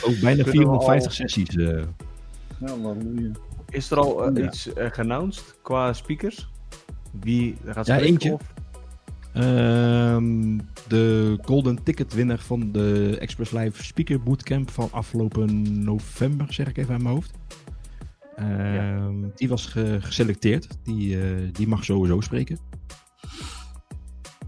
Ook 0.05 0.20
bijna 0.20 0.43
Kunnen 0.43 0.45
we 0.45 0.51
450 0.51 1.07
al- 1.07 1.11
sessies. 1.28 1.57
eh. 1.57 1.82
Ja, 2.61 2.78
halleluja. 2.82 3.30
Is 3.70 3.91
er 3.91 3.99
al 3.99 4.24
eh, 4.26 4.37
Ja. 4.37 4.45
iets 4.47 4.66
uh, 4.66 4.74
geannounced 4.91 5.55
qua 5.62 5.93
speakers? 5.93 6.49
Wie 7.20 7.57
gaat 7.64 7.74
Ja, 7.87 7.95
spreken? 7.95 8.07
eentje. 8.07 8.32
Of? 8.32 8.53
Ehm, 9.32 10.59
de 10.89 11.39
golden 11.45 11.82
ticket 11.82 12.14
winner 12.14 12.39
van 12.39 12.72
de 12.72 13.16
Express 13.20 13.51
Live 13.53 13.85
Speaker 13.85 14.22
Bootcamp 14.22 14.70
van 14.70 14.89
afgelopen 14.93 15.82
november, 15.85 16.53
zeg 16.53 16.68
ik 16.68 16.76
even 16.76 16.95
aan 16.95 17.03
mijn 17.03 17.14
hoofd. 17.14 17.32
Ehm, 18.37 19.14
Die 19.35 19.49
was 19.49 19.66
ge- 19.66 19.99
geselecteerd. 20.01 20.68
Die, 20.85 21.20
eh, 21.22 21.30
die 21.53 21.68
mag 21.68 21.85
sowieso 21.85 22.20
spreken. 22.20 22.59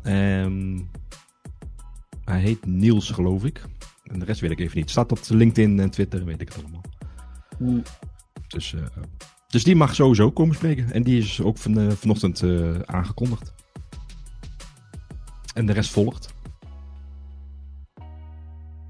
Ehm, 0.02 0.78
hij 2.24 2.40
heet 2.40 2.66
Niels, 2.66 3.10
geloof 3.10 3.44
ik. 3.44 3.62
En 4.12 4.18
de 4.18 4.24
rest 4.24 4.40
weet 4.40 4.50
ik 4.50 4.60
even 4.60 4.78
niet. 4.78 4.90
Staat 4.90 5.12
op 5.12 5.18
LinkedIn 5.28 5.80
en 5.80 5.90
Twitter, 5.90 6.24
weet 6.24 6.40
ik 6.40 6.48
het 6.48 6.58
allemaal. 6.62 6.82
Hm. 7.58 7.80
Dus, 8.48 8.74
eh, 8.74 8.80
dus 9.46 9.64
die 9.64 9.76
mag 9.76 9.94
sowieso 9.94 10.30
komen 10.30 10.54
spreken. 10.54 10.92
En 10.92 11.02
die 11.02 11.18
is 11.18 11.40
ook 11.40 11.58
van, 11.58 11.78
eh, 11.78 11.90
vanochtend 11.90 12.42
eh, 12.42 12.78
aangekondigd. 12.84 13.54
En 15.54 15.66
de 15.66 15.72
rest 15.72 15.90
volgt. 15.90 16.34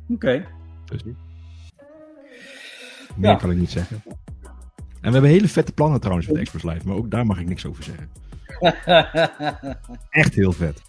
Oké. 0.09 0.47
Dus 0.85 1.03
Meer 3.17 3.31
Ja. 3.31 3.37
kan 3.37 3.51
ik 3.51 3.57
niet 3.59 3.71
zeggen. 3.71 4.03
En 5.01 5.13
we 5.13 5.19
hebben 5.19 5.31
hele 5.31 5.49
vette 5.49 5.73
plannen 5.73 6.01
trouwens 6.01 6.27
met 6.29 6.37
Express 6.37 6.65
Live. 6.65 6.87
Maar 6.87 6.97
ook 6.97 7.11
daar 7.11 7.27
mag 7.27 7.39
ik 7.41 7.49
niks 7.49 7.67
over 7.67 7.85
zeggen. 7.85 8.11
Echt 10.11 10.35
heel 10.35 10.53
vet. 10.53 10.83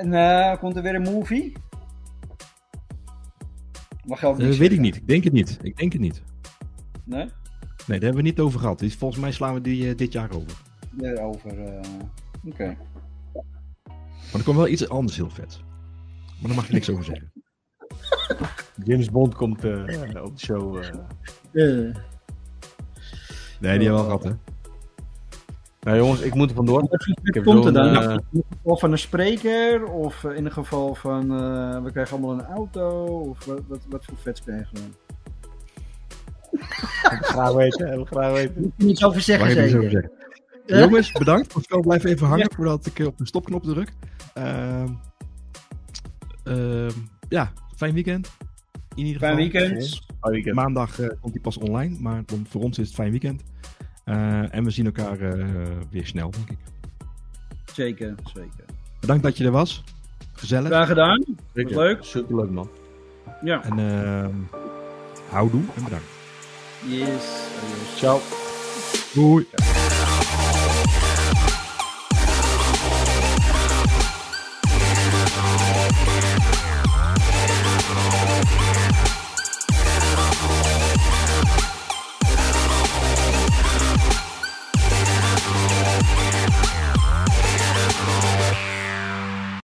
en 0.00 0.14
eh, 0.14 0.58
komt 0.58 0.76
er 0.76 0.82
weer 0.82 0.94
een 0.94 1.02
movie? 1.02 1.52
Mag 4.10 4.24
ook 4.24 4.38
Eh, 4.38 4.50
weet 4.50 4.72
ik 4.72 4.80
niet. 4.80 4.96
Ik 4.96 5.08
denk 5.08 5.24
het 5.24 5.32
niet. 5.32 5.58
Ik 5.62 5.76
denk 5.76 5.92
het 5.92 6.00
niet. 6.00 6.22
Nee? 7.04 7.24
Nee, 7.86 7.98
daar 7.98 8.00
hebben 8.00 8.14
we 8.14 8.22
niet 8.22 8.40
over 8.40 8.60
gehad. 8.60 8.84
Volgens 8.98 9.20
mij 9.20 9.32
slaan 9.32 9.54
we 9.54 9.60
die 9.60 9.88
eh, 9.88 9.96
dit 9.96 10.12
jaar 10.12 10.30
over. 10.34 10.62
Daarover. 10.90 11.58
eh 11.58 11.80
Oké. 12.44 12.76
Maar 13.34 14.34
er 14.38 14.42
komt 14.44 14.56
wel 14.56 14.68
iets 14.68 14.88
anders 14.88 15.16
heel 15.16 15.30
vet. 15.30 15.60
Maar 16.24 16.46
daar 16.46 16.54
mag 16.54 16.66
je 16.66 16.72
niks 16.72 16.90
over 16.90 17.04
zeggen. 17.04 17.32
James 18.88 19.10
Bond 19.10 19.34
komt 19.34 19.64
eh, 19.64 20.24
op 20.24 20.36
de 20.36 20.44
show. 20.44 20.74
Nee, 21.52 21.92
die 23.60 23.70
hebben 23.70 23.88
we 23.88 23.90
al 23.90 24.04
gehad 24.04 24.24
hè. 24.24 24.30
Nou 25.80 25.96
jongens, 25.96 26.20
ik 26.20 26.34
moet 26.34 26.48
er 26.50 26.56
vandoor. 26.56 26.80
Wat 26.80 27.04
voor 27.04 27.14
Ik 27.22 27.34
heb 27.34 27.44
komt 27.44 27.64
er 27.64 27.72
dan? 27.72 27.96
eh, 27.96 28.02
In 28.10 28.20
het 28.32 28.44
geval 28.56 28.76
van 28.78 28.92
een 28.92 28.98
spreker? 28.98 29.84
Of 29.84 30.24
in 30.24 30.44
het 30.44 30.52
geval 30.52 30.94
van 30.94 31.22
eh, 31.22 31.82
we 31.82 31.90
krijgen 31.92 32.16
allemaal 32.16 32.32
een 32.38 32.44
auto? 32.54 33.04
Of 33.04 33.44
wat, 33.44 33.60
wat, 33.68 33.80
wat 33.88 34.04
voor 34.04 34.16
vets 34.18 34.42
krijgen 34.42 34.68
we? 34.74 34.80
graag 37.20 37.52
weten, 37.52 37.98
we 37.98 38.04
graag 38.04 38.32
weten. 38.32 38.62
Moet 38.62 38.72
je 38.76 38.84
niets 38.84 39.04
over 39.04 39.20
zeggen, 39.20 39.50
zeker? 39.50 39.68
zeggen. 39.90 40.10
Eh? 40.66 40.80
Jongens, 40.80 41.12
bedankt. 41.12 41.52
Pascal, 41.52 41.80
blijf 41.80 42.04
even 42.04 42.26
hangen 42.26 42.50
voordat 42.54 42.86
ik 42.86 42.98
eh, 42.98 43.06
op 43.06 43.18
de 43.18 43.26
stopknop 43.26 43.62
druk. 43.62 43.92
Ehm, 44.34 44.88
ehm, 46.44 46.90
ja, 47.28 47.52
fijn 47.76 47.94
weekend. 47.94 48.30
In 48.94 49.06
ieder 49.06 49.20
Fijn 49.20 49.36
geval. 49.42 49.60
weekend. 49.68 50.00
Hou 50.20 50.34
weekend. 50.34 50.54
Maandag 50.54 51.00
eh, 51.00 51.08
komt 51.20 51.32
hij 51.32 51.42
pas 51.42 51.58
online, 51.58 51.96
maar 52.00 52.22
voor 52.48 52.62
ons 52.62 52.78
is 52.78 52.86
het 52.86 52.94
fijn 52.94 53.10
weekend. 53.10 53.42
Eh, 54.04 54.54
en 54.54 54.64
we 54.64 54.70
zien 54.70 54.84
elkaar 54.84 55.20
eh, 55.20 55.44
weer 55.90 56.06
snel, 56.06 56.30
denk 56.30 56.50
ik. 56.50 56.58
Zeker, 57.72 58.14
zeker. 58.34 58.64
Bedankt 59.00 59.22
dat 59.22 59.36
je 59.36 59.44
er 59.44 59.50
was. 59.50 59.84
Gezellig. 60.32 60.68
Graag 60.68 60.88
gedaan. 60.88 61.24
Zeker. 61.54 61.76
leuk. 61.76 62.04
Superleuk 62.04 62.50
man. 62.50 62.70
Ja. 63.42 63.64
En 63.64 63.78
ehm 63.78 64.34
houdoe 65.30 65.62
en 65.76 65.84
bedankt. 65.84 66.06
Yes. 66.86 67.08
Adios. 67.62 67.98
Ciao. 67.98 68.20
Doei. 69.14 69.46